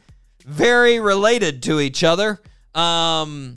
very 0.45 0.99
related 1.01 1.63
to 1.65 1.81
each 1.81 2.03
other. 2.05 2.41
Um, 2.75 3.57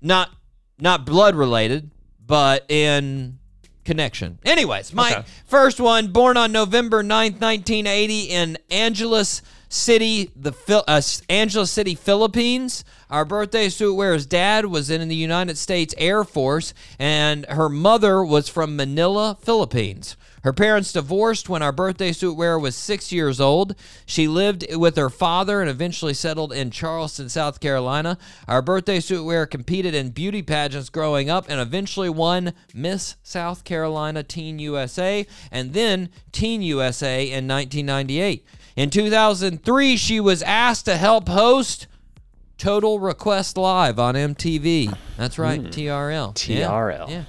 not 0.00 0.30
not 0.78 1.06
blood 1.06 1.34
related, 1.34 1.90
but 2.24 2.70
in 2.70 3.38
connection. 3.84 4.38
Anyways, 4.44 4.92
my 4.92 5.12
Okay. 5.18 5.24
first 5.46 5.80
one, 5.80 6.08
born 6.08 6.36
on 6.36 6.52
November 6.52 7.02
9th, 7.02 7.40
1980 7.40 8.22
in 8.24 8.58
Angeles 8.70 9.40
City, 9.68 10.30
the 10.36 10.52
Phil- 10.52 10.84
uh, 10.86 11.00
Angeles 11.30 11.70
City, 11.70 11.94
Philippines. 11.94 12.84
Our 13.08 13.24
birthday 13.24 13.68
suit 13.68 13.94
wearer's 13.94 14.26
dad 14.26 14.66
was 14.66 14.90
in 14.90 15.08
the 15.08 15.14
United 15.16 15.56
States 15.56 15.94
Air 15.96 16.24
Force, 16.24 16.74
and 16.98 17.46
her 17.46 17.68
mother 17.68 18.24
was 18.24 18.48
from 18.48 18.76
Manila, 18.76 19.36
Philippines. 19.40 20.16
Her 20.44 20.52
parents 20.52 20.92
divorced 20.92 21.48
when 21.48 21.62
our 21.62 21.72
birthday 21.72 22.12
suit 22.12 22.34
wearer 22.34 22.58
was 22.58 22.76
six 22.76 23.10
years 23.10 23.40
old. 23.40 23.74
She 24.04 24.28
lived 24.28 24.64
with 24.74 24.96
her 24.96 25.10
father 25.10 25.60
and 25.60 25.68
eventually 25.68 26.14
settled 26.14 26.52
in 26.52 26.70
Charleston, 26.70 27.28
South 27.28 27.60
Carolina. 27.60 28.18
Our 28.46 28.62
birthday 28.62 29.00
suit 29.00 29.24
wearer 29.24 29.46
competed 29.46 29.94
in 29.94 30.10
beauty 30.10 30.42
pageants 30.42 30.88
growing 30.88 31.28
up 31.28 31.46
and 31.48 31.60
eventually 31.60 32.08
won 32.08 32.52
Miss 32.72 33.16
South 33.22 33.64
Carolina 33.64 34.22
Teen 34.22 34.58
USA 34.58 35.26
and 35.50 35.72
then 35.72 36.10
Teen 36.32 36.62
USA 36.62 37.24
in 37.24 37.48
1998. 37.48 38.44
In 38.76 38.90
2003, 38.90 39.96
she 39.96 40.20
was 40.20 40.42
asked 40.42 40.84
to 40.84 40.96
help 40.96 41.28
host 41.28 41.86
Total 42.58 42.98
Request 42.98 43.56
Live 43.56 43.98
on 43.98 44.14
MTV. 44.14 44.96
That's 45.16 45.38
right, 45.38 45.60
hmm. 45.60 45.66
TRL. 45.66 46.48
Yeah, 46.48 46.68
TRL. 46.68 47.10
yeah 47.10 47.24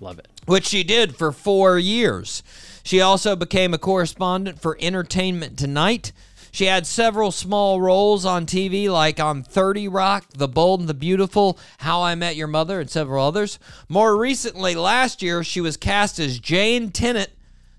Love 0.00 0.18
it. 0.18 0.28
Which 0.46 0.66
she 0.66 0.82
did 0.82 1.16
for 1.16 1.32
four 1.32 1.78
years. 1.78 2.42
She 2.82 3.00
also 3.00 3.36
became 3.36 3.72
a 3.72 3.78
correspondent 3.78 4.60
for 4.60 4.76
Entertainment 4.80 5.58
Tonight. 5.58 6.12
She 6.50 6.66
had 6.66 6.86
several 6.86 7.30
small 7.30 7.80
roles 7.80 8.26
on 8.26 8.44
TV, 8.44 8.90
like 8.90 9.18
on 9.18 9.42
30 9.42 9.88
Rock, 9.88 10.26
The 10.34 10.48
Bold 10.48 10.80
and 10.80 10.88
the 10.88 10.94
Beautiful, 10.94 11.58
How 11.78 12.02
I 12.02 12.14
Met 12.14 12.36
Your 12.36 12.46
Mother, 12.46 12.78
and 12.78 12.90
several 12.90 13.24
others. 13.24 13.58
More 13.88 14.18
recently, 14.18 14.74
last 14.74 15.22
year, 15.22 15.42
she 15.42 15.62
was 15.62 15.78
cast 15.78 16.18
as 16.18 16.38
Jane 16.38 16.90
Tennant, 16.90 17.30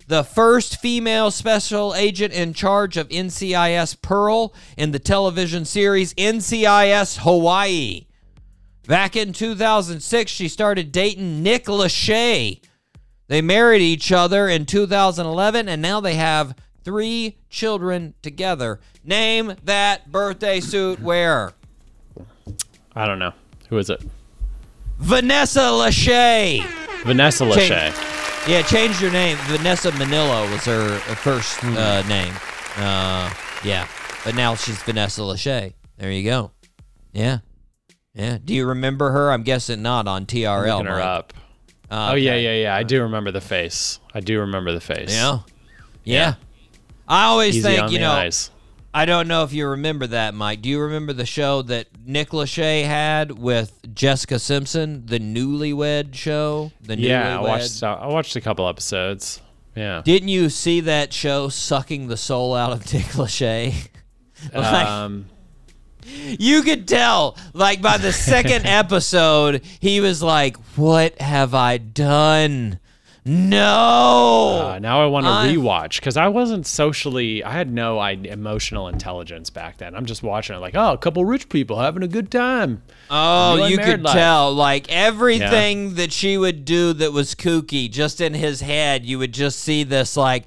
the 0.07 0.23
first 0.23 0.81
female 0.81 1.29
special 1.29 1.93
agent 1.93 2.33
in 2.33 2.53
charge 2.53 2.97
of 2.97 3.09
NCIS 3.09 4.01
Pearl 4.01 4.53
in 4.75 4.91
the 4.91 4.99
television 4.99 5.65
series 5.65 6.15
NCIS 6.15 7.19
Hawaii. 7.19 8.05
Back 8.87 9.15
in 9.15 9.31
2006, 9.31 10.29
she 10.31 10.47
started 10.47 10.91
dating 10.91 11.41
Nick 11.41 11.65
Lachey. 11.65 12.61
They 13.27 13.41
married 13.41 13.81
each 13.81 14.11
other 14.11 14.49
in 14.49 14.65
2011, 14.65 15.69
and 15.69 15.81
now 15.81 16.01
they 16.01 16.15
have 16.15 16.55
three 16.83 17.37
children 17.49 18.13
together. 18.21 18.81
Name 19.03 19.55
that 19.63 20.11
birthday 20.11 20.59
suit 20.59 20.99
wearer. 20.99 21.53
I 22.95 23.05
don't 23.05 23.19
know. 23.19 23.31
Who 23.69 23.77
is 23.77 23.89
it? 23.89 24.01
Vanessa 24.99 25.61
Lachey. 25.61 26.63
Vanessa 27.03 27.45
Change- 27.53 27.71
Lachey. 27.71 28.47
Yeah, 28.49 28.61
changed 28.63 28.99
her 28.99 29.09
name. 29.09 29.37
Vanessa 29.43 29.91
Minnillo 29.91 30.51
was 30.51 30.65
her, 30.65 30.97
her 30.99 31.15
first 31.15 31.63
uh, 31.63 32.01
name. 32.07 32.33
Uh, 32.75 33.33
yeah, 33.63 33.87
but 34.25 34.35
now 34.35 34.55
she's 34.55 34.81
Vanessa 34.83 35.21
Lachey. 35.21 35.73
There 35.97 36.11
you 36.11 36.23
go. 36.25 36.51
Yeah, 37.13 37.39
yeah. 38.13 38.37
Do 38.43 38.53
you 38.53 38.65
remember 38.67 39.11
her? 39.11 39.31
I'm 39.31 39.43
guessing 39.43 39.81
not 39.81 40.07
on 40.07 40.25
TRL. 40.25 40.65
Looking 40.77 40.85
her 40.87 40.97
Mike. 40.97 41.05
up. 41.05 41.33
Uh, 41.91 42.09
Oh 42.11 42.15
yeah, 42.15 42.35
yeah, 42.35 42.53
yeah. 42.53 42.75
I 42.75 42.83
do 42.83 43.01
remember 43.03 43.31
the 43.31 43.41
face. 43.41 43.99
I 44.13 44.19
do 44.19 44.39
remember 44.39 44.71
the 44.73 44.81
face. 44.81 45.11
Yeah. 45.13 45.39
Yeah. 46.03 46.35
I 47.07 47.25
always 47.25 47.57
Easy 47.57 47.67
think, 47.67 47.91
you 47.91 47.99
know, 47.99 48.11
eyes. 48.11 48.49
I 48.93 49.05
don't 49.05 49.27
know 49.27 49.43
if 49.43 49.53
you 49.53 49.67
remember 49.67 50.05
that, 50.07 50.33
Mike. 50.33 50.61
Do 50.61 50.69
you 50.69 50.79
remember 50.79 51.13
the 51.13 51.25
show 51.25 51.63
that 51.63 51.87
Nick 52.05 52.29
Lachey 52.29 52.85
had 52.85 53.31
with 53.37 53.79
Jessica 53.93 54.37
Simpson, 54.37 55.05
the 55.07 55.19
Newlywed 55.19 56.13
show? 56.13 56.71
The 56.81 56.97
Yeah, 56.99 57.39
I 57.39 57.41
watched. 57.41 57.81
I 57.83 58.07
watched 58.07 58.35
a 58.35 58.41
couple 58.41 58.67
episodes. 58.67 59.41
Yeah. 59.75 60.01
Didn't 60.05 60.27
you 60.29 60.49
see 60.49 60.81
that 60.81 61.11
show 61.11 61.49
sucking 61.49 62.07
the 62.07 62.17
soul 62.17 62.53
out 62.53 62.71
of 62.71 62.79
Nick 62.93 63.05
Lachey? 63.13 63.87
like, 64.53 64.87
Um, 64.87 65.25
you 66.05 66.63
could 66.63 66.87
tell, 66.87 67.37
like 67.53 67.81
by 67.81 67.97
the 67.97 68.13
second 68.13 68.65
episode, 68.65 69.63
he 69.79 70.01
was 70.01 70.21
like, 70.21 70.57
"What 70.75 71.19
have 71.21 71.53
I 71.53 71.77
done? 71.77 72.79
No." 73.25 74.73
uh, 74.73 74.79
now 74.79 75.01
I 75.01 75.05
want 75.05 75.25
to 75.25 75.31
rewatch 75.31 75.99
because 75.99 76.17
I 76.17 76.27
wasn't 76.27 76.65
socially. 76.65 77.43
I 77.43 77.51
had 77.51 77.71
no 77.71 77.99
I, 77.99 78.11
emotional 78.11 78.87
intelligence 78.87 79.49
back 79.49 79.77
then. 79.77 79.95
I'm 79.95 80.05
just 80.05 80.23
watching 80.23 80.55
it 80.55 80.59
like, 80.59 80.75
oh, 80.75 80.93
a 80.93 80.97
couple 80.97 81.23
rich 81.25 81.49
people 81.49 81.79
having 81.79 82.03
a 82.03 82.07
good 82.07 82.31
time. 82.31 82.81
Oh, 83.09 83.65
you 83.65 83.77
could 83.77 84.03
life. 84.03 84.13
tell. 84.13 84.53
Like 84.53 84.91
everything 84.91 85.95
that 85.95 86.11
she 86.11 86.37
would 86.37 86.65
do 86.65 86.93
that 86.93 87.13
was 87.13 87.35
kooky, 87.35 87.89
just 87.89 88.19
in 88.19 88.33
his 88.33 88.61
head, 88.61 89.05
you 89.05 89.19
would 89.19 89.33
just 89.33 89.59
see 89.59 89.83
this 89.83 90.17
like, 90.17 90.45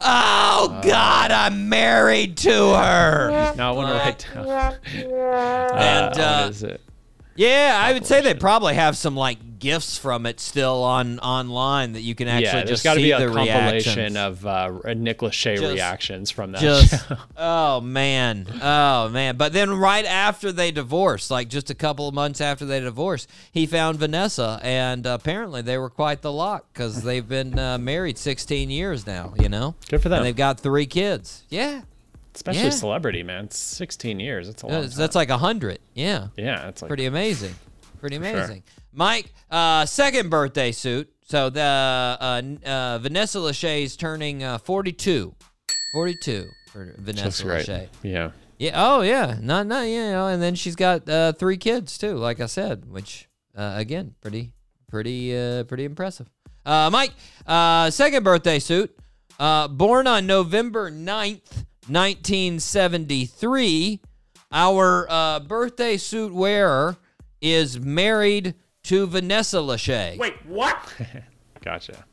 oh 0.00 0.80
God, 0.82 1.30
I'm 1.30 1.68
married 1.68 2.36
to 2.38 2.50
her. 2.74 3.54
Now 3.56 3.72
I 3.72 3.76
want 3.76 3.88
to 3.88 3.94
write 3.94 4.26
down. 4.34 4.76
And, 5.72 6.18
uh, 6.18 6.22
uh, 6.22 6.40
what 6.42 6.50
is 6.50 6.62
it? 6.62 6.80
Yeah, 7.34 7.80
I 7.82 7.92
would 7.92 8.06
say 8.06 8.20
they 8.20 8.34
probably 8.34 8.74
have 8.74 8.96
some 8.96 9.16
like 9.16 9.51
gifts 9.62 9.96
from 9.96 10.26
it 10.26 10.38
still 10.40 10.82
on 10.82 11.18
online 11.20 11.92
that 11.94 12.02
you 12.02 12.14
can 12.14 12.28
actually 12.28 12.44
Yeah, 12.58 12.64
just 12.64 12.84
got 12.84 12.94
to 12.94 13.00
see 13.00 13.04
be 13.04 13.10
a 13.12 13.18
the 13.20 13.26
compilation 13.34 14.12
reactions. 14.12 14.16
of 14.16 14.46
uh, 14.46 14.92
Nick 14.94 15.20
Lachey 15.20 15.56
Just- 15.56 15.72
reactions 15.72 16.30
from 16.30 16.52
that. 16.52 16.60
just 16.60 17.02
oh 17.38 17.80
man 17.80 18.46
oh 18.60 19.08
man 19.08 19.36
but 19.36 19.52
then 19.52 19.70
right 19.70 20.04
after 20.04 20.52
they 20.52 20.70
divorced 20.70 21.30
like 21.30 21.48
just 21.48 21.70
a 21.70 21.74
couple 21.74 22.06
of 22.08 22.12
months 22.14 22.40
after 22.40 22.64
they 22.66 22.80
divorced 22.80 23.30
he 23.52 23.64
found 23.64 23.98
vanessa 23.98 24.60
and 24.62 25.06
apparently 25.06 25.62
they 25.62 25.78
were 25.78 25.88
quite 25.90 26.20
the 26.22 26.32
lock 26.32 26.66
because 26.72 27.02
they've 27.02 27.28
been 27.28 27.58
uh, 27.58 27.78
married 27.78 28.18
16 28.18 28.68
years 28.68 29.06
now 29.06 29.32
you 29.38 29.48
know 29.48 29.74
Good 29.88 30.02
for 30.02 30.08
them. 30.08 30.18
and 30.18 30.26
they've 30.26 30.36
got 30.36 30.60
three 30.60 30.86
kids 30.86 31.44
yeah 31.48 31.82
Especially 32.34 32.62
Yeah. 32.62 32.70
celebrity, 32.70 33.22
man. 33.22 33.44
It's 33.44 33.58
16 33.58 34.18
years. 34.18 34.48
It's 34.48 34.62
a 34.62 34.66
long 34.66 34.80
that's, 34.80 34.96
time. 34.96 35.08
like 35.14 35.28
a 35.28 35.36
hundred 35.36 35.80
yeah 35.92 36.28
yeah, 36.34 36.66
it's 36.68 36.80
like 36.80 36.88
pretty 36.88 37.04
amazing 37.04 37.54
pretty 38.02 38.16
sure. 38.16 38.26
amazing 38.26 38.62
mike 38.92 39.32
uh, 39.50 39.86
second 39.86 40.28
birthday 40.28 40.72
suit 40.72 41.10
so 41.24 41.48
the 41.48 41.60
uh, 41.60 42.42
uh, 42.68 42.98
vanessa 42.98 43.38
lachey's 43.38 43.96
turning 43.96 44.42
uh, 44.42 44.58
42 44.58 45.34
42 45.94 46.44
for 46.70 46.94
vanessa 46.98 47.44
lachey 47.44 47.88
Yeah. 48.02 48.32
Yeah. 48.58 48.72
Oh, 48.76 49.00
yeah. 49.00 49.38
Not, 49.40 49.66
not, 49.66 49.88
you 49.88 49.98
know, 49.98 50.28
and 50.28 50.40
then 50.40 50.54
she's 50.54 50.76
got 50.76 51.08
uh, 51.08 51.32
three 51.32 51.56
kids 51.56 51.98
too, 51.98 52.14
like 52.14 52.38
I 52.38 52.46
said, 52.46 52.84
which 52.84 53.28
uh, 53.56 53.74
again, 53.76 54.14
pretty, 54.20 54.52
pretty, 54.88 55.36
uh, 55.36 55.64
pretty 55.64 55.84
impressive. 55.84 56.30
Uh, 56.64 56.88
Mike, 56.92 57.10
uh, 57.44 57.90
second 57.90 58.22
birthday 58.22 58.60
suit, 58.60 58.96
uh, 59.40 59.66
born 59.66 60.06
on 60.06 60.26
November 60.26 60.92
9th, 60.92 61.64
1973. 61.88 64.00
Our 64.52 65.08
uh, 65.10 65.40
birthday 65.40 65.96
suit 65.96 66.32
wearer 66.32 66.96
is 67.42 67.78
married 67.80 68.54
to 68.84 69.06
Vanessa 69.06 69.58
Lachey. 69.58 70.16
Wait, 70.16 70.34
what? 70.46 70.76
Gotcha. 71.64 72.04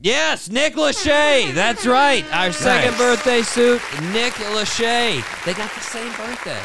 Yes, 0.00 0.48
Nick 0.48 0.74
Lachey. 0.74 1.52
That's 1.54 1.84
right. 1.86 2.24
Our 2.32 2.52
second 2.52 2.92
Nice. 2.92 2.98
birthday 2.98 3.42
suit, 3.42 3.80
Nick 4.12 4.32
Lachey. 4.34 5.44
They 5.44 5.54
got 5.54 5.70
the 5.74 5.80
same 5.80 6.12
birthday. 6.12 6.60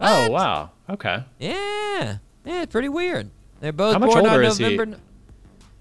Oh 0.00 0.30
wow. 0.30 0.70
Okay. 0.88 1.24
Yeah. 1.38 2.18
Yeah, 2.44 2.62
it's 2.62 2.72
pretty 2.72 2.88
weird. 2.88 3.30
They're 3.60 3.72
both 3.72 3.94
How 3.94 3.98
much 3.98 4.10
born 4.10 4.24
on 4.26 4.32
older 4.32 4.42
is 4.44 4.56
he? 4.58 4.64
November. 4.64 4.96
n- 4.96 5.02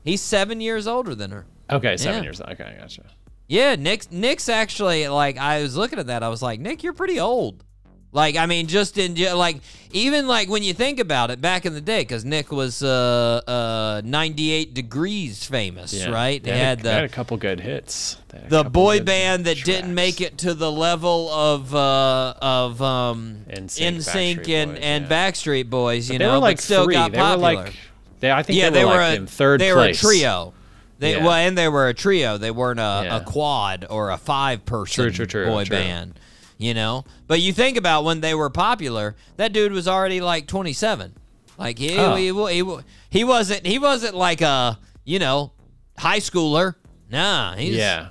He's 0.04 0.22
seven 0.22 0.60
years 0.62 0.88
older 0.88 1.14
than 1.16 1.32
her. 1.32 1.46
Okay, 1.70 1.96
seven 1.98 2.24
Yeah. 2.24 2.24
years. 2.24 2.42
Okay, 2.42 2.76
gotcha. 2.80 3.04
Yeah, 3.48 3.76
Nick's 3.76 4.10
Nick's 4.12 4.50
actually 4.50 5.08
like 5.08 5.38
I 5.38 5.62
was 5.62 5.78
looking 5.78 6.00
at 6.00 6.08
that. 6.08 6.24
I 6.24 6.30
was 6.30 6.42
like, 6.42 6.60
Nick, 6.60 6.82
you're 6.84 6.94
pretty 6.94 7.20
old. 7.20 7.64
Like 8.12 8.36
I 8.38 8.48
mean, 8.48 8.66
just 8.66 8.98
in 8.98 9.16
like 9.38 9.58
even 9.92 10.28
like 10.28 10.50
when 10.50 10.64
you 10.64 10.74
think 10.74 11.00
about 11.00 11.30
it, 11.30 11.42
back 11.42 11.68
in 11.68 11.74
the 11.76 11.82
day, 11.82 12.02
because 12.02 12.26
Nick 12.26 12.52
was 12.52 12.82
uh 12.82 13.42
uh 13.46 14.02
98 14.04 14.74
degrees 14.74 15.46
famous, 15.46 15.94
Yeah. 15.94 16.10
right? 16.10 16.42
They 16.42 16.50
They 16.52 16.58
had 16.58 16.80
they 16.80 16.92
had 16.92 17.04
a 17.04 17.10
couple 17.10 17.38
good 17.38 17.60
hits. 17.60 18.18
A 18.34 18.50
the 18.50 18.64
boy 18.64 19.02
band 19.02 19.46
that 19.46 19.64
didn't 19.64 19.94
make 19.94 20.22
it 20.22 20.40
to 20.40 20.56
the 20.56 20.72
level 20.72 21.30
of 21.30 21.76
uh 21.76 22.34
of 22.42 22.82
um 22.82 23.46
NSYNC, 23.48 24.00
Backstreet 24.00 24.50
and 24.50 24.72
Boys, 24.74 24.80
and 24.82 25.04
yeah. 25.06 25.10
Backstreet 25.10 25.70
Boys, 25.70 26.10
you 26.10 26.18
They 26.18 26.26
know, 26.26 26.40
like 26.40 26.58
but 26.58 26.64
still 26.64 26.86
three. 26.86 26.96
got 26.96 27.12
they 27.12 27.18
popular. 27.20 27.56
were 27.56 27.62
like, 27.64 27.74
they, 28.22 28.32
I 28.32 28.42
think 28.42 28.58
yeah, 28.58 28.70
they, 28.72 28.86
were, 28.86 28.92
like 28.92 29.14
a 29.20 29.22
in 29.22 29.28
third 29.28 29.62
they 29.62 29.72
place. 29.72 30.04
were 30.04 30.10
a 30.10 30.14
trio. 30.14 30.54
They 30.98 31.12
Yeah. 31.14 31.24
well, 31.24 31.34
and 31.34 31.56
they 31.58 31.70
were 31.70 31.88
a 31.88 31.94
trio. 31.94 32.38
They 32.40 32.52
weren't 32.52 32.80
a, 32.80 33.18
a 33.18 33.24
quad 33.26 33.86
or 33.90 34.10
a 34.10 34.18
five 34.18 34.66
person 34.66 35.04
True, 35.06 35.12
true, 35.12 35.26
true, 35.28 35.46
boy 35.46 35.64
true. 35.66 35.78
band. 35.78 36.20
You 36.62 36.74
know, 36.74 37.06
but 37.26 37.40
you 37.40 37.54
think 37.54 37.78
about 37.78 38.04
when 38.04 38.20
they 38.20 38.36
were 38.36 38.50
popular, 38.50 39.16
that 39.38 39.54
dude 39.54 39.72
was 39.72 39.88
already 39.88 40.20
like 40.20 40.46
27. 40.46 41.16
Like 41.58 41.80
he 41.80 41.98
Oh. 41.98 42.16
he, 42.16 42.26
he, 42.32 42.78
he, 43.10 43.24
wasn't 43.24 43.66
he 43.66 43.80
wasn't 43.80 44.14
like 44.14 44.42
a 44.42 44.78
you 45.06 45.20
know 45.20 45.54
high 45.98 46.20
schooler. 46.20 46.76
Nah, 47.10 47.56
he's 47.56 47.76
Yeah. 47.76 48.10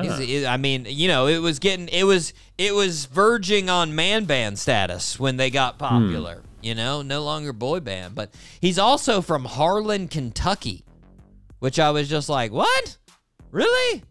He's, 0.00 0.12
Ah. 0.12 0.16
he- 0.18 0.46
I 0.46 0.56
mean, 0.58 0.86
you 0.88 1.08
know, 1.08 1.26
it 1.26 1.38
was 1.38 1.58
getting, 1.58 1.88
it 1.88 2.04
was, 2.04 2.32
it 2.56 2.72
was 2.74 3.06
verging 3.06 3.68
on 3.70 3.94
man 3.96 4.26
band 4.26 4.58
status 4.58 5.18
when 5.18 5.36
they 5.38 5.50
got 5.50 5.78
popular. 5.78 6.42
You 6.62 6.74
know, 6.74 7.02
no 7.02 7.22
longer 7.24 7.52
boy 7.52 7.80
band, 7.80 8.14
but 8.14 8.32
he's 8.60 8.78
also 8.78 9.20
from 9.22 9.44
Harlan, 9.44 10.06
Kentucky, 10.08 10.84
which 11.58 11.78
I 11.80 11.90
was 11.90 12.08
just 12.08 12.28
like, 12.28 12.52
what? 12.52 12.96
Really? 13.50 14.02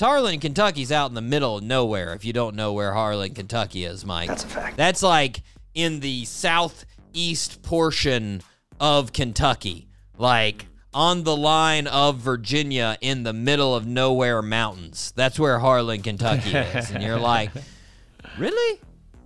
Harlan, 0.00 0.40
Kentucky's 0.40 0.90
out 0.90 1.10
in 1.10 1.14
the 1.14 1.20
middle 1.20 1.58
of 1.58 1.64
nowhere. 1.64 2.14
If 2.14 2.24
you 2.24 2.32
don't 2.32 2.56
know 2.56 2.72
where 2.72 2.92
Harlan, 2.92 3.34
Kentucky 3.34 3.84
is, 3.84 4.04
Mike, 4.04 4.28
that's 4.28 4.44
a 4.44 4.48
fact. 4.48 4.76
That's 4.76 5.02
like 5.02 5.42
in 5.74 6.00
the 6.00 6.24
southeast 6.24 7.62
portion 7.62 8.42
of 8.80 9.12
Kentucky, 9.12 9.88
like 10.16 10.66
on 10.92 11.22
the 11.24 11.36
line 11.36 11.86
of 11.86 12.16
Virginia 12.16 12.98
in 13.00 13.22
the 13.22 13.32
middle 13.32 13.74
of 13.74 13.86
nowhere 13.86 14.42
mountains. 14.42 15.12
That's 15.14 15.38
where 15.38 15.58
Harlan, 15.58 16.02
Kentucky 16.02 16.50
is. 16.50 16.90
And 16.90 17.02
you're 17.02 17.18
like, 17.20 17.50
really? 18.38 18.80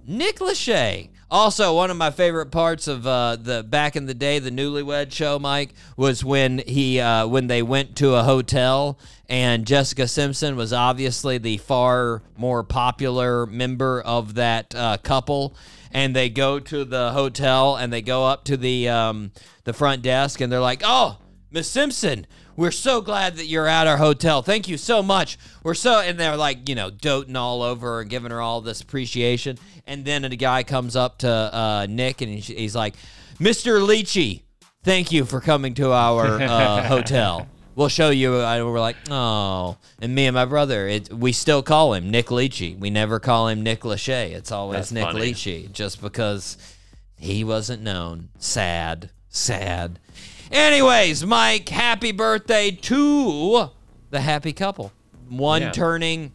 Nick 0.07 0.39
Lachey. 0.41 1.09
Also, 1.35 1.74
one 1.74 1.90
of 1.90 1.97
my 1.97 2.12
favorite 2.12 2.52
parts 2.52 2.86
of 2.86 3.05
uh, 3.09 3.35
the 3.35 3.65
back 3.65 3.97
in 3.97 4.06
the 4.06 4.15
day, 4.15 4.39
the 4.39 4.52
Newlywed 4.52 5.11
Show, 5.11 5.40
Mike, 5.40 5.74
was 5.97 6.24
when 6.24 6.59
he 6.59 7.01
uh, 7.01 7.27
when 7.27 7.48
they 7.48 7.61
went 7.61 7.97
to 7.97 8.15
a 8.15 8.23
hotel 8.23 9.01
and 9.28 9.66
Jessica 9.66 10.06
Simpson 10.06 10.55
was 10.55 10.73
obviously 10.73 11.39
the 11.39 11.56
far 11.56 12.23
more 12.36 12.62
popular 12.62 13.47
member 13.47 14.01
of 14.01 14.35
that 14.35 14.77
uh, 14.77 14.97
couple, 14.98 15.56
and 15.90 16.15
they 16.15 16.28
go 16.28 16.61
to 16.61 16.85
the 16.85 17.11
hotel 17.11 17.74
and 17.74 17.93
they 17.93 18.01
go 18.01 18.24
up 18.24 18.44
to 18.44 18.56
the 18.56 18.89
um, 18.89 19.32
the 19.65 19.73
front 19.73 20.02
desk 20.02 20.40
and 20.40 20.52
they're 20.52 20.61
like, 20.61 20.82
"Oh, 20.85 21.19
Miss 21.51 21.69
Simpson, 21.69 22.28
we're 22.57 22.71
so 22.71 23.01
glad 23.01 23.37
that 23.37 23.47
you're 23.47 23.67
at 23.67 23.87
our 23.87 23.97
hotel. 23.97 24.43
Thank 24.43 24.69
you 24.69 24.77
so 24.77 25.03
much. 25.03 25.39
We're 25.63 25.75
so 25.75 26.01
and 26.01 26.19
they're 26.19 26.37
like, 26.37 26.69
you 26.69 26.75
know, 26.75 26.91
doting 26.91 27.37
all 27.37 27.63
over 27.63 28.01
and 28.01 28.11
giving 28.11 28.31
her 28.31 28.41
all 28.41 28.61
this 28.61 28.81
appreciation. 28.81 29.59
And 29.87 30.05
then 30.05 30.25
a 30.25 30.37
guy 30.37 30.63
comes 30.63 30.97
up 30.97 31.19
to 31.19 31.29
uh, 31.31 31.87
Nick 31.89 32.21
and 32.21 32.33
he's, 32.33 32.75
like, 32.75 32.95
Mr. 33.39 33.85
Leachy, 33.87 34.43
thank 34.83 35.13
you 35.13 35.25
for 35.25 35.41
coming 35.41 35.75
to 35.75 35.93
our 35.93 36.41
uh, 36.41 36.83
hotel. 36.89 37.49
We'll 37.77 37.89
show 37.89 38.11
you. 38.11 38.41
And 38.41 38.67
we're 38.67 38.81
like, 38.81 38.97
oh. 39.11 39.77
And 40.01 40.15
me 40.15 40.27
and 40.27 40.35
my 40.35 40.45
brother, 40.45 40.87
it, 40.87 41.13
we 41.13 41.33
still 41.33 41.63
call 41.63 41.95
him 41.95 42.11
Nick 42.11 42.27
Leachy. 42.27 42.79
We 42.79 42.89
never 42.91 43.19
call 43.19 43.49
him 43.49 43.63
Nick 43.63 43.81
Lachey. 43.81 44.31
It's 44.31 44.53
always 44.53 44.77
That's 44.79 44.93
Nick 44.93 45.05
funny. 45.05 45.33
Leachy, 45.33 45.73
just 45.73 46.01
because 46.01 46.57
he 47.19 47.43
wasn't 47.45 47.83
known. 47.83 48.29
Sad, 48.39 49.11
sad. 49.29 49.99
Anyways, 50.51 51.25
Mike, 51.25 51.69
happy 51.69 52.12
birthday 52.12 52.71
to 52.71 53.71
the 54.11 54.21
happy 54.21 54.53
couple. 54.53 54.93
One 55.29 55.62
Yeah. 55.62 55.71
turning 55.73 56.33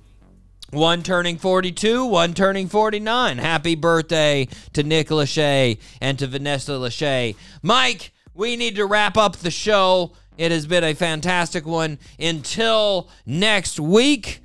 one 0.71 1.01
turning 1.01 1.37
42, 1.37 2.05
one 2.05 2.33
turning 2.35 2.67
49. 2.67 3.39
Happy 3.39 3.73
birthday 3.73 4.47
to 4.73 4.83
Nick 4.83 5.07
Lachey 5.09 5.79
and 5.99 6.19
to 6.19 6.27
Vanessa 6.27 6.73
Lachey. 6.73 7.35
Mike, 7.63 8.11
we 8.35 8.55
need 8.55 8.75
to 8.75 8.85
wrap 8.85 9.17
up 9.17 9.37
the 9.37 9.49
show. 9.49 10.11
It 10.37 10.51
has 10.51 10.67
been 10.67 10.83
a 10.83 10.93
fantastic 10.93 11.65
one. 11.65 11.97
Until 12.19 13.09
next 13.25 13.79
week, 13.79 14.41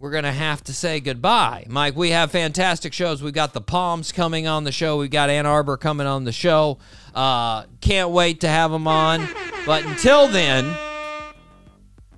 we're 0.00 0.10
going 0.10 0.24
to 0.24 0.32
have 0.32 0.62
to 0.64 0.74
say 0.74 0.98
goodbye. 1.00 1.64
Mike, 1.68 1.94
we 1.96 2.10
have 2.10 2.32
fantastic 2.32 2.92
shows. 2.92 3.22
We've 3.22 3.32
got 3.32 3.52
the 3.54 3.60
Palms 3.60 4.10
coming 4.12 4.46
on 4.48 4.64
the 4.64 4.72
show. 4.72 4.98
We've 4.98 5.10
got 5.10 5.30
Ann 5.30 5.46
Arbor 5.46 5.76
coming 5.76 6.06
on 6.08 6.24
the 6.24 6.32
show. 6.32 6.78
Uh, 7.16 7.64
can't 7.80 8.10
wait 8.10 8.42
to 8.42 8.48
have 8.48 8.70
them 8.70 8.86
on. 8.86 9.26
But 9.64 9.84
until 9.86 10.28
then, 10.28 10.76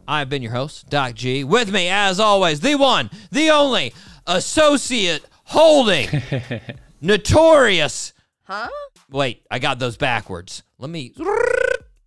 I've 0.09 0.29
been 0.29 0.43
your 0.43 0.53
host, 0.53 0.91
Doc 0.91 1.15
G. 1.15 1.45
With 1.45 1.73
me, 1.73 1.89
as 1.89 2.19
always, 2.19 2.61
the 2.61 2.75
one, 2.75 3.09
the 3.31 3.51
only 3.51 3.95
associate 4.27 5.25
holding 5.45 6.09
notorious. 7.01 8.13
Huh? 8.43 8.69
Wait, 9.09 9.45
I 9.51 9.61
got 9.61 9.79
those 9.79 9.97
backwards. 9.97 10.65
Let 10.79 10.91
me 10.91 11.15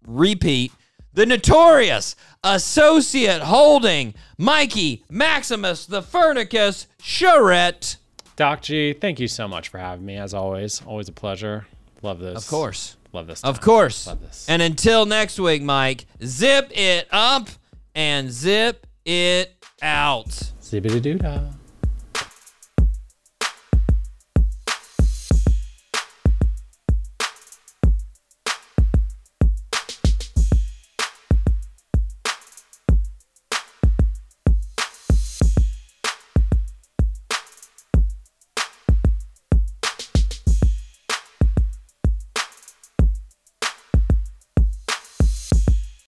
repeat. 0.06 0.74
The 1.14 1.26
notorious 1.26 2.16
associate 2.44 3.42
holding 3.42 4.14
Mikey 4.38 5.04
Maximus 5.10 5.86
the 5.86 6.02
Furnicus 6.02 6.88
Charette. 7.02 7.98
Doc 8.36 8.62
G, 8.62 8.94
thank 8.94 9.20
you 9.20 9.28
so 9.28 9.48
much 9.48 9.70
for 9.70 9.78
having 9.78 10.06
me. 10.06 10.16
As 10.18 10.34
always, 10.34 10.82
always 10.86 11.10
a 11.10 11.14
pleasure. 11.14 11.68
Love 12.02 12.20
this. 12.20 12.38
Of 12.38 12.48
course. 12.48 12.96
Love 13.14 13.28
this. 13.28 13.44
Of 13.44 13.62
course. 13.62 14.08
Love 14.08 14.22
this. 14.22 14.46
And 14.48 14.62
until 14.62 15.06
next 15.06 15.40
week, 15.40 15.62
Mike, 15.62 16.06
zip 16.24 16.72
it 16.72 17.08
up 17.12 17.50
and 17.94 18.32
zip 18.32 18.88
it 19.06 19.54
out. 19.82 20.30
Zippity 20.62 21.02
doo 21.02 21.16
dah. 21.16 21.42